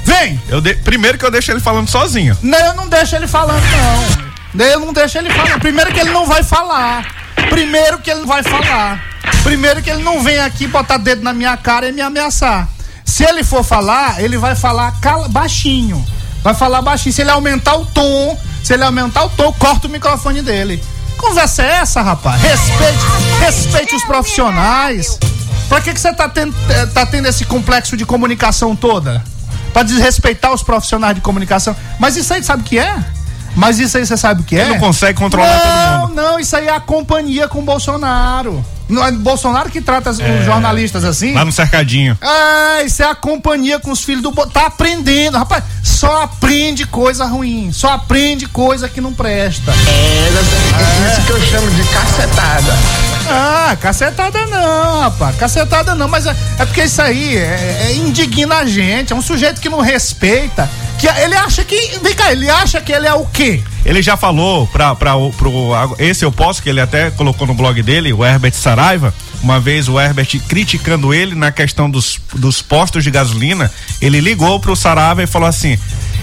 vem. 0.05 0.41
Eu 0.47 0.61
de- 0.61 0.75
primeiro 0.75 1.17
que 1.17 1.25
eu 1.25 1.31
deixo 1.31 1.51
ele 1.51 1.59
falando 1.59 1.89
sozinho. 1.89 2.37
Não, 2.41 2.57
eu 2.59 2.73
não 2.75 2.87
deixo 2.87 3.13
ele 3.17 3.27
falando, 3.27 3.61
não. 3.61 4.30
Eu 4.57 4.79
não 4.79 4.93
deixo 4.93 5.17
ele 5.17 5.29
falando. 5.29 5.59
Primeiro 5.59 5.93
que 5.93 5.99
ele 5.99 6.11
não 6.11 6.25
vai 6.25 6.43
falar. 6.43 7.05
Primeiro 7.49 7.99
que 7.99 8.09
ele 8.09 8.21
não 8.21 8.27
vai 8.27 8.43
falar. 8.43 9.01
Primeiro 9.43 9.81
que 9.81 9.89
ele 9.89 10.03
não 10.03 10.21
vem 10.21 10.39
aqui 10.39 10.67
botar 10.67 10.97
dedo 10.97 11.23
na 11.23 11.33
minha 11.33 11.55
cara 11.57 11.87
e 11.87 11.91
me 11.91 12.01
ameaçar. 12.01 12.67
Se 13.05 13.23
ele 13.23 13.43
for 13.43 13.63
falar, 13.63 14.21
ele 14.23 14.37
vai 14.37 14.55
falar 14.55 14.93
baixinho. 15.29 16.03
Vai 16.43 16.53
falar 16.53 16.81
baixinho. 16.81 17.13
Se 17.13 17.21
ele 17.21 17.31
aumentar 17.31 17.75
o 17.75 17.85
tom, 17.85 18.37
se 18.63 18.73
ele 18.73 18.83
aumentar 18.83 19.25
o 19.25 19.29
tom, 19.29 19.51
corta 19.53 19.87
o 19.87 19.89
microfone 19.89 20.41
dele. 20.41 20.81
Conversa 21.17 21.63
é 21.63 21.71
essa, 21.75 22.01
rapaz? 22.01 22.41
Respeite, 22.41 22.99
respeite 23.39 23.95
os 23.95 24.03
profissionais. 24.03 25.19
Pra 25.69 25.79
que, 25.79 25.93
que 25.93 25.99
você 25.99 26.13
tá 26.13 26.27
tendo, 26.27 26.53
eh, 26.69 26.85
tá 26.87 27.05
tendo 27.05 27.27
esse 27.27 27.45
complexo 27.45 27.95
de 27.95 28.05
comunicação 28.05 28.75
toda? 28.75 29.23
Pra 29.71 29.83
desrespeitar 29.83 30.51
os 30.51 30.63
profissionais 30.63 31.15
de 31.15 31.21
comunicação. 31.21 31.75
Mas 31.99 32.17
isso 32.17 32.33
aí 32.33 32.43
sabe 32.43 32.63
o 32.63 32.65
que 32.65 32.79
é? 32.79 32.95
Mas 33.55 33.79
isso 33.79 33.97
aí 33.97 34.05
você 34.05 34.15
sabe 34.17 34.41
o 34.41 34.43
que 34.43 34.55
é? 34.55 34.61
Ele 34.61 34.69
não 34.71 34.79
consegue 34.79 35.17
controlar 35.19 35.99
não, 35.99 36.07
todo 36.07 36.15
Não, 36.15 36.39
isso 36.39 36.55
aí 36.55 36.67
é 36.67 36.75
a 36.75 36.79
companhia 36.79 37.47
com 37.47 37.59
o 37.59 37.63
Bolsonaro. 37.63 38.63
Não 38.87 39.05
é 39.05 39.11
Bolsonaro 39.11 39.69
que 39.69 39.79
trata 39.79 40.09
os 40.09 40.19
É. 40.19 40.43
jornalistas 40.43 41.05
assim? 41.05 41.33
Lá 41.33 41.45
no 41.45 41.51
cercadinho. 41.51 42.17
Ah, 42.21 42.81
isso 42.85 43.01
é 43.01 43.09
a 43.09 43.15
companhia 43.15 43.79
com 43.79 43.89
os 43.91 44.03
filhos 44.03 44.21
do. 44.21 44.31
Tá 44.47 44.65
aprendendo, 44.67 45.37
rapaz. 45.37 45.63
Só 45.81 46.23
aprende 46.23 46.85
coisa 46.85 47.25
ruim. 47.25 47.71
Só 47.71 47.89
aprende 47.93 48.47
coisa 48.47 48.89
que 48.89 48.99
não 48.99 49.13
presta. 49.13 49.71
É 49.71 51.11
isso 51.13 51.25
que 51.25 51.31
eu 51.31 51.41
chamo 51.41 51.71
de 51.71 51.83
cacetada. 51.85 52.77
Ah, 53.29 53.77
cacetada 53.79 54.45
não, 54.47 54.99
rapaz. 55.01 55.35
Cacetada 55.37 55.95
não, 55.95 56.09
mas 56.09 56.25
é, 56.25 56.35
é 56.59 56.65
porque 56.65 56.83
isso 56.83 57.01
aí 57.01 57.37
é, 57.37 57.87
é 57.87 57.95
indigna 57.95 58.57
a 58.57 58.65
gente. 58.65 59.13
É 59.13 59.15
um 59.15 59.21
sujeito 59.21 59.61
que 59.61 59.69
não 59.69 59.79
respeita. 59.79 60.69
Que 61.01 61.07
ele 61.07 61.33
acha 61.35 61.63
que. 61.63 61.97
Vem 62.03 62.13
cá, 62.13 62.31
ele 62.31 62.47
acha 62.49 62.79
que 62.79 62.91
ele 62.93 63.07
é 63.07 63.13
o 63.13 63.25
quê? 63.25 63.61
Ele 63.83 64.01
já 64.03 64.15
falou 64.15 64.63
o- 64.63 65.31
pro. 65.33 65.51
Esse 65.97 66.23
eu 66.23 66.31
posso, 66.31 66.61
que 66.61 66.69
ele 66.69 66.79
até 66.79 67.09
colocou 67.09 67.47
no 67.47 67.55
blog 67.55 67.81
dele, 67.81 68.13
o 68.13 68.23
Herbert 68.23 68.53
Saraiva. 68.53 69.11
Uma 69.41 69.59
vez 69.59 69.89
o 69.89 69.99
Herbert 69.99 70.27
criticando 70.47 71.11
ele 71.11 71.33
na 71.33 71.51
questão 71.51 71.89
dos, 71.89 72.19
dos 72.35 72.61
postos 72.61 73.03
de 73.03 73.09
gasolina, 73.09 73.71
ele 73.99 74.19
ligou 74.21 74.59
pro 74.59 74.75
Saraiva 74.75 75.23
e 75.23 75.27
falou 75.27 75.49
assim: 75.49 75.75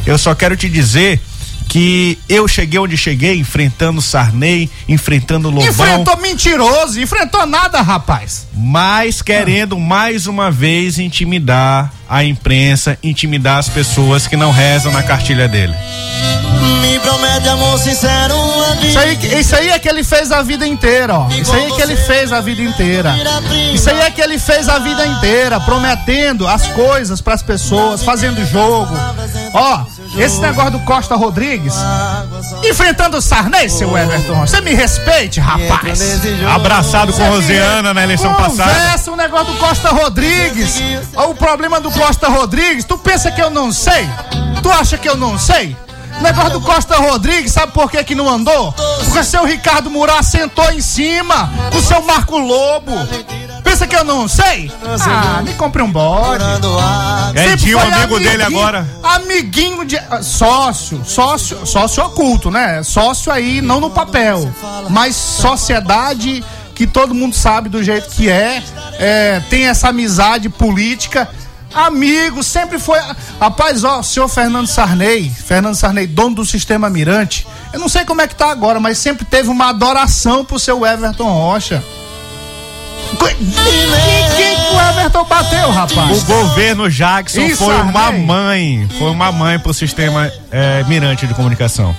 Eu 0.06 0.16
só 0.16 0.32
quero 0.36 0.56
te 0.56 0.68
dizer 0.68 1.20
que 1.68 2.18
eu 2.28 2.46
cheguei 2.48 2.78
onde 2.78 2.96
cheguei, 2.96 3.38
enfrentando 3.38 4.00
Sarney, 4.00 4.70
enfrentando 4.88 5.50
Lobão. 5.50 5.68
Enfrentou 5.68 6.16
mentiroso, 6.18 7.00
enfrentou 7.00 7.46
nada, 7.46 7.80
rapaz. 7.80 8.46
Mas 8.54 9.22
querendo 9.22 9.76
ah. 9.76 9.80
mais 9.80 10.26
uma 10.26 10.50
vez 10.50 10.98
intimidar 10.98 11.92
a 12.08 12.24
imprensa, 12.24 12.98
intimidar 13.02 13.58
as 13.58 13.68
pessoas 13.68 14.26
que 14.26 14.36
não 14.36 14.50
rezam 14.50 14.92
na 14.92 15.02
cartilha 15.02 15.46
dele. 15.46 15.74
Me 16.80 16.98
promete 17.00 17.48
amor 17.48 17.78
sincero 17.78 18.34
isso 18.82 18.98
aí, 18.98 19.40
isso 19.40 19.56
aí 19.56 19.68
é 19.70 19.78
que 19.78 19.88
ele 19.88 20.04
fez 20.04 20.30
a 20.30 20.42
vida 20.42 20.66
inteira, 20.66 21.14
ó. 21.18 21.28
Isso 21.28 21.52
aí 21.52 21.66
é 21.66 21.70
que 21.70 21.82
ele 21.82 21.96
fez 21.96 22.32
a 22.32 22.40
vida 22.40 22.62
inteira. 22.62 23.14
Isso 23.72 23.90
aí 23.90 24.00
é 24.00 24.10
que 24.10 24.20
ele 24.20 24.38
fez 24.38 24.68
a 24.68 24.78
vida 24.78 25.06
inteira, 25.06 25.60
prometendo 25.60 26.46
as 26.46 26.68
coisas 26.68 27.20
para 27.20 27.34
as 27.34 27.42
pessoas, 27.42 28.02
fazendo 28.02 28.44
jogo. 28.46 28.94
Ó, 29.52 29.84
esse 30.16 30.40
negócio 30.40 30.72
do 30.72 30.80
Costa 30.80 31.16
Rodrigues, 31.16 31.74
enfrentando 32.64 33.16
o 33.16 33.22
Sarney, 33.22 33.68
seu 33.68 33.96
Everton. 33.96 34.40
Você 34.40 34.60
me 34.60 34.74
respeite, 34.74 35.40
rapaz. 35.40 36.00
Abraçado 36.54 37.12
com 37.12 37.22
Rosiana 37.24 37.92
na 37.92 38.02
eleição 38.02 38.32
Conversa 38.34 38.56
passada. 38.56 38.80
Conversa 38.80 39.12
o 39.12 39.16
negócio 39.16 39.52
do 39.52 39.58
Costa 39.58 39.88
Rodrigues. 39.90 40.82
O 41.14 41.34
problema 41.34 41.80
do 41.80 41.90
Costa 41.90 42.28
Rodrigues, 42.28 42.84
tu 42.84 42.96
pensa 42.98 43.30
que 43.30 43.42
eu 43.42 43.50
não 43.50 43.72
sei? 43.72 44.08
Tu 44.62 44.70
acha 44.70 44.96
que 44.96 45.08
eu 45.08 45.16
não 45.16 45.38
sei? 45.38 45.76
O 46.18 46.22
negócio 46.22 46.50
do 46.50 46.60
Costa 46.60 46.96
Rodrigues, 46.96 47.52
sabe 47.52 47.72
por 47.72 47.88
que 47.90 48.02
que 48.02 48.14
não 48.14 48.28
andou? 48.28 48.72
Porque 49.04 49.22
seu 49.22 49.44
Ricardo 49.44 49.88
Murá 49.88 50.20
sentou 50.22 50.68
em 50.72 50.80
cima 50.80 51.48
com 51.70 51.80
seu 51.80 52.02
Marco 52.02 52.36
Lobo. 52.36 52.92
Pensa 53.68 53.86
que 53.86 53.94
eu 53.94 54.04
não 54.04 54.26
sei? 54.26 54.70
Ah, 55.00 55.42
me 55.42 55.52
compre 55.52 55.82
um 55.82 55.92
bode. 55.92 56.42
É, 57.34 57.54
tinha 57.54 57.76
um 57.76 57.80
amigo 57.80 58.18
dele 58.18 58.42
agora. 58.42 58.88
Amiguinho 59.02 59.84
de. 59.84 60.00
Sócio, 60.22 61.02
sócio, 61.04 61.66
sócio 61.66 62.02
oculto, 62.02 62.50
né? 62.50 62.82
Sócio 62.82 63.30
aí, 63.30 63.60
não 63.60 63.78
no 63.78 63.90
papel. 63.90 64.50
Mas 64.88 65.14
sociedade 65.14 66.42
que 66.74 66.86
todo 66.86 67.14
mundo 67.14 67.36
sabe 67.36 67.68
do 67.68 67.82
jeito 67.82 68.08
que 68.08 68.30
é, 68.30 68.62
é 68.98 69.42
tem 69.50 69.66
essa 69.66 69.88
amizade 69.88 70.48
política 70.48 71.28
amigo, 71.74 72.42
sempre 72.42 72.78
foi. 72.78 72.98
Rapaz, 73.38 73.84
ó, 73.84 74.00
o 74.00 74.02
senhor 74.02 74.28
Fernando 74.28 74.66
Sarney, 74.66 75.30
Fernando 75.30 75.74
Sarney, 75.74 76.06
dono 76.06 76.36
do 76.36 76.46
sistema 76.46 76.88
Mirante, 76.88 77.46
eu 77.72 77.78
não 77.78 77.88
sei 77.88 78.04
como 78.04 78.22
é 78.22 78.26
que 78.26 78.34
tá 78.34 78.50
agora, 78.50 78.80
mas 78.80 78.98
sempre 78.98 79.24
teve 79.24 79.48
uma 79.48 79.68
adoração 79.68 80.44
pro 80.44 80.58
seu 80.58 80.86
Everton 80.86 81.30
Rocha. 81.30 81.84
Quem, 83.16 83.36
que 83.36 84.74
o 84.74 84.80
Everton 84.90 85.24
bateu, 85.24 85.70
rapaz? 85.70 86.22
O 86.22 86.26
governo 86.26 86.90
Jackson 86.90 87.40
Isso, 87.40 87.64
foi 87.64 87.74
uma 87.80 88.12
mãe. 88.12 88.88
Foi 88.98 89.10
uma 89.10 89.32
mãe 89.32 89.58
pro 89.58 89.72
sistema 89.72 90.30
é, 90.50 90.84
Mirante 90.84 91.26
de 91.26 91.34
comunicação. 91.34 91.96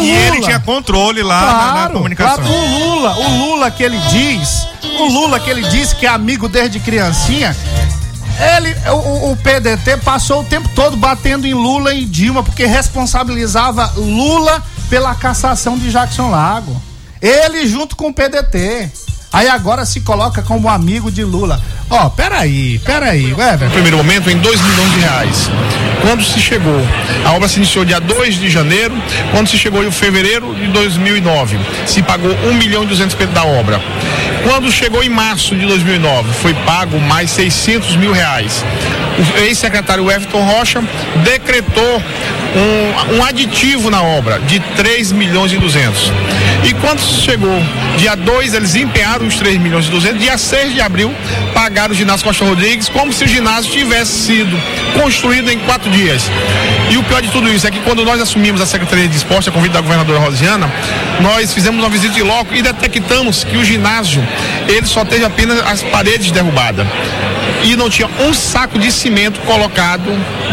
E 0.00 0.10
ele 0.10 0.40
tinha 0.40 0.60
controle 0.60 1.22
lá 1.22 1.40
claro, 1.40 1.66
na, 1.66 1.82
na, 1.82 1.90
comunicação. 1.90 2.44
o 2.44 2.78
Lula, 2.78 3.16
o 3.16 3.38
Lula 3.38 3.70
que 3.70 3.82
ele 3.82 3.98
diz, 4.10 4.66
o 5.00 5.04
Lula 5.04 5.40
que 5.40 5.50
ele 5.50 5.62
diz 5.68 5.92
que 5.92 6.06
é 6.06 6.08
amigo 6.08 6.48
desde 6.48 6.78
criancinha, 6.78 7.56
ele, 8.56 8.74
o, 8.90 9.32
o, 9.32 9.36
PDT 9.36 9.98
passou 9.98 10.40
o 10.40 10.44
tempo 10.44 10.68
todo 10.74 10.96
batendo 10.96 11.46
em 11.46 11.54
Lula 11.54 11.94
e 11.94 12.04
Dilma, 12.04 12.42
porque 12.42 12.64
responsabilizava 12.64 13.92
Lula 13.96 14.62
pela 14.88 15.14
cassação 15.14 15.76
de 15.78 15.90
Jackson 15.90 16.30
Lago. 16.30 16.80
Ele 17.20 17.66
junto 17.66 17.94
com 17.94 18.08
o 18.08 18.14
PDT. 18.14 18.90
Aí 19.32 19.48
agora 19.48 19.86
se 19.86 20.00
coloca 20.02 20.42
como 20.42 20.68
amigo 20.68 21.10
de 21.10 21.24
Lula. 21.24 21.60
Ó, 21.88 22.06
oh, 22.06 22.10
peraí, 22.10 22.78
peraí, 22.80 23.32
Weber. 23.32 23.68
No 23.68 23.72
primeiro 23.72 23.96
momento, 23.96 24.30
em 24.30 24.36
2 24.36 24.60
milhões 24.60 24.90
de 24.92 25.00
reais. 25.00 25.50
Quando 26.02 26.22
se 26.22 26.40
chegou, 26.40 26.80
a 27.24 27.32
obra 27.32 27.48
se 27.48 27.56
iniciou 27.56 27.84
dia 27.84 28.00
2 28.00 28.34
de 28.34 28.50
janeiro, 28.50 28.94
quando 29.30 29.48
se 29.48 29.56
chegou 29.56 29.82
em 29.84 29.90
fevereiro 29.90 30.54
de 30.54 30.66
2009, 30.68 31.58
se 31.86 32.02
pagou 32.02 32.30
1 32.44 32.54
milhão 32.54 32.82
e 32.82 32.86
200 32.86 33.16
da 33.28 33.44
obra. 33.44 33.80
Quando 34.44 34.70
chegou 34.72 35.02
em 35.02 35.08
março 35.08 35.54
de 35.54 35.66
2009, 35.66 36.32
foi 36.40 36.52
pago 36.54 36.98
mais 37.00 37.30
600 37.30 37.96
mil 37.96 38.12
reais. 38.12 38.64
O 39.18 39.38
ex-secretário 39.40 40.10
Everton 40.10 40.42
Rocha 40.42 40.82
decretou 41.22 42.02
um, 42.54 43.16
um, 43.16 43.24
aditivo 43.24 43.90
na 43.90 44.02
obra 44.02 44.38
de 44.40 44.60
3 44.60 45.12
milhões 45.12 45.52
e 45.52 45.58
200. 45.58 46.12
E 46.64 46.74
quando 46.74 47.00
chegou 47.00 47.62
dia 47.96 48.14
2, 48.14 48.54
eles 48.54 48.74
empenharam 48.74 49.26
os 49.26 49.36
3 49.36 49.58
milhões 49.58 49.86
e 49.86 49.90
200. 49.90 50.20
Dia 50.20 50.36
6 50.36 50.74
de 50.74 50.80
abril, 50.80 51.14
pagaram 51.54 51.92
o 51.92 51.96
ginásio 51.96 52.26
Costa 52.26 52.44
Rodrigues 52.44 52.88
como 52.88 53.12
se 53.12 53.24
o 53.24 53.28
ginásio 53.28 53.70
tivesse 53.70 54.12
sido 54.26 54.60
construído 55.00 55.50
em 55.50 55.58
quatro 55.60 55.90
dias. 55.90 56.30
E 56.90 56.96
o 56.96 57.02
pior 57.02 57.22
de 57.22 57.28
tudo 57.30 57.48
isso 57.48 57.66
é 57.66 57.70
que 57.70 57.80
quando 57.80 58.04
nós 58.04 58.20
assumimos 58.20 58.60
a 58.60 58.66
Secretaria 58.66 59.08
de 59.08 59.16
Esporte, 59.16 59.48
a 59.48 59.52
convite 59.52 59.72
da 59.72 59.80
governadora 59.80 60.18
Rosiana, 60.18 60.70
nós 61.20 61.52
fizemos 61.52 61.80
uma 61.80 61.88
visita 61.88 62.14
de 62.14 62.22
loco 62.22 62.54
e 62.54 62.60
detectamos 62.60 63.44
que 63.44 63.56
o 63.56 63.64
ginásio, 63.64 64.22
ele 64.68 64.86
só 64.86 65.04
teve 65.04 65.24
apenas 65.24 65.58
as 65.66 65.82
paredes 65.82 66.30
derrubadas. 66.30 66.86
E 67.62 67.76
não 67.76 67.88
tinha 67.88 68.08
um 68.20 68.34
saco 68.34 68.78
de 68.78 68.90
cimento 68.90 69.40
colocado 69.40 70.04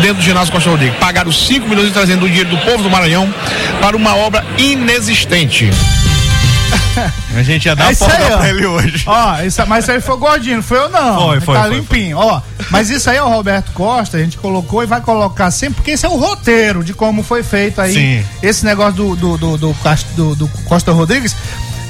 dentro 0.02 0.16
do 0.16 0.22
ginásio 0.22 0.54
Costa 0.54 0.70
Rodrigues. 0.70 0.98
Pagaram 1.00 1.32
5 1.32 1.68
milhões 1.68 1.90
e 1.90 1.92
trazendo 1.92 2.26
o 2.26 2.28
dinheiro 2.28 2.50
do 2.50 2.58
povo 2.60 2.84
do 2.84 2.90
Maranhão 2.90 3.34
para 3.82 3.98
uma 3.98 4.16
obra 4.16 4.46
inexistente. 4.58 5.70
A 7.36 7.44
gente 7.44 7.66
ia 7.66 7.76
dar 7.76 7.92
é 7.92 7.96
folga 7.96 8.38
pra 8.38 8.50
ele 8.50 8.66
hoje. 8.66 9.04
Ó, 9.06 9.42
isso, 9.42 9.66
mas 9.68 9.86
isso 9.86 9.92
aí 9.92 10.02
foi 10.02 10.18
gordinho, 10.18 10.58
não 10.58 10.64
foi 10.64 10.78
eu 10.78 10.90
não. 10.90 11.20
Foi, 11.20 11.42
foi. 11.42 11.56
Tá 11.56 11.64
foi, 11.64 11.76
limpinho. 11.76 12.18
Foi. 12.18 12.26
Ó, 12.26 12.42
mas 12.70 12.90
isso 12.90 13.10
aí 13.10 13.18
é 13.18 13.24
o 13.24 13.30
Roberto 13.30 13.72
Costa, 13.72 14.18
a 14.18 14.20
gente 14.20 14.38
colocou 14.38 14.84
e 14.84 14.86
vai 14.86 15.02
colocar 15.02 15.50
sempre, 15.52 15.76
porque 15.76 15.92
esse 15.92 16.06
é 16.06 16.10
o 16.10 16.16
roteiro 16.16 16.84
de 16.84 16.94
como 16.94 17.24
foi 17.24 17.44
feito 17.44 17.80
aí 17.82 17.94
Sim. 17.94 18.26
esse 18.42 18.66
negócio 18.66 18.94
do, 18.94 19.16
do, 19.16 19.38
do, 19.38 19.58
do, 19.58 20.36
do 20.36 20.48
Costa 20.66 20.92
Rodrigues 20.92 21.36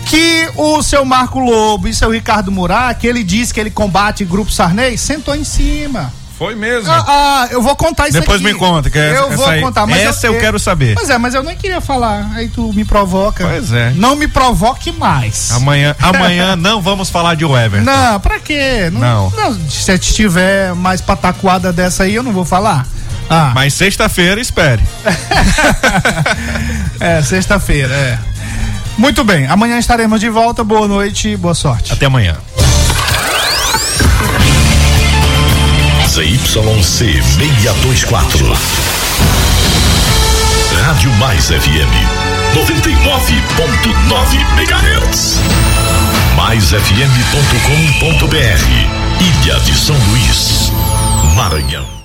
que 0.10 0.50
o 0.56 0.82
seu 0.82 1.06
Marco 1.06 1.38
Lobo 1.38 1.88
e 1.88 1.94
seu 1.94 2.10
Ricardo 2.10 2.52
Murat, 2.52 2.98
que 2.98 3.06
ele 3.06 3.24
diz 3.24 3.52
que 3.52 3.60
ele 3.60 3.70
combate 3.70 4.26
grupo 4.26 4.52
Sarney, 4.52 4.98
sentou 4.98 5.36
em 5.36 5.44
cima. 5.44 6.12
Foi 6.36 6.56
mesmo. 6.56 6.90
Ah, 6.90 7.06
ah, 7.08 7.48
eu 7.52 7.62
vou 7.62 7.76
contar 7.76 8.08
isso 8.08 8.20
Depois 8.20 8.42
aqui. 8.42 8.52
me 8.52 8.58
conta, 8.58 8.90
que 8.90 8.98
é 8.98 9.18
Eu 9.18 9.30
vou 9.32 9.46
aí, 9.46 9.62
contar, 9.62 9.86
mas 9.86 10.02
essa 10.02 10.26
eu, 10.26 10.34
eu, 10.34 10.40
quero 10.40 10.58
saber. 10.58 10.96
Pois 10.96 11.10
é, 11.10 11.18
mas 11.18 11.36
eu 11.36 11.44
nem 11.44 11.56
queria 11.56 11.82
falar. 11.82 12.32
Aí 12.34 12.48
tu 12.48 12.74
me 12.74 12.86
provoca. 12.86 13.46
Pois 13.46 13.72
é. 13.72 13.92
Não 13.92 14.16
me 14.16 14.28
provoque 14.28 14.92
mais. 14.92 15.52
Amanhã, 15.52 15.96
amanhã 16.02 16.56
não 16.56 16.82
vamos 16.82 17.10
falar 17.10 17.36
de 17.36 17.46
Weber. 17.46 17.84
Não, 17.84 18.20
pra 18.20 18.40
quê? 18.40 18.90
Não. 18.90 19.30
não. 19.30 19.52
não 19.52 19.70
se 19.70 20.00
tiver 20.00 20.74
mais 20.74 21.02
pataquada 21.02 21.74
dessa 21.74 22.04
aí, 22.04 22.16
eu 22.16 22.24
não 22.24 22.32
vou 22.32 22.46
falar. 22.46 22.88
Ah. 23.30 23.52
Mas 23.54 23.76
sexta-feira, 23.76 24.42
espere. 24.42 24.82
é, 27.00 27.22
sexta-feira, 27.22 27.94
é. 27.94 28.18
Muito 29.00 29.24
bem, 29.24 29.48
amanhã 29.48 29.80
estaremos 29.80 30.20
de 30.20 30.28
volta. 30.30 30.62
Boa 30.62 30.86
noite, 30.86 31.38
boa 31.38 31.56
sorte. 31.56 31.94
Até 31.94 32.06
amanhã. 32.06 32.36
ZYC 36.06 36.84
624. 36.84 38.58
Rádio 40.84 41.12
Mais 41.14 41.46
FM 41.46 41.94
99.9 42.54 44.36
MHz. 44.58 45.40
MaisFM.com.br 46.36 46.80
Ilha 49.22 49.60
de 49.62 49.76
São 49.78 49.96
Luís, 50.10 50.74
Maranhão. 51.36 51.99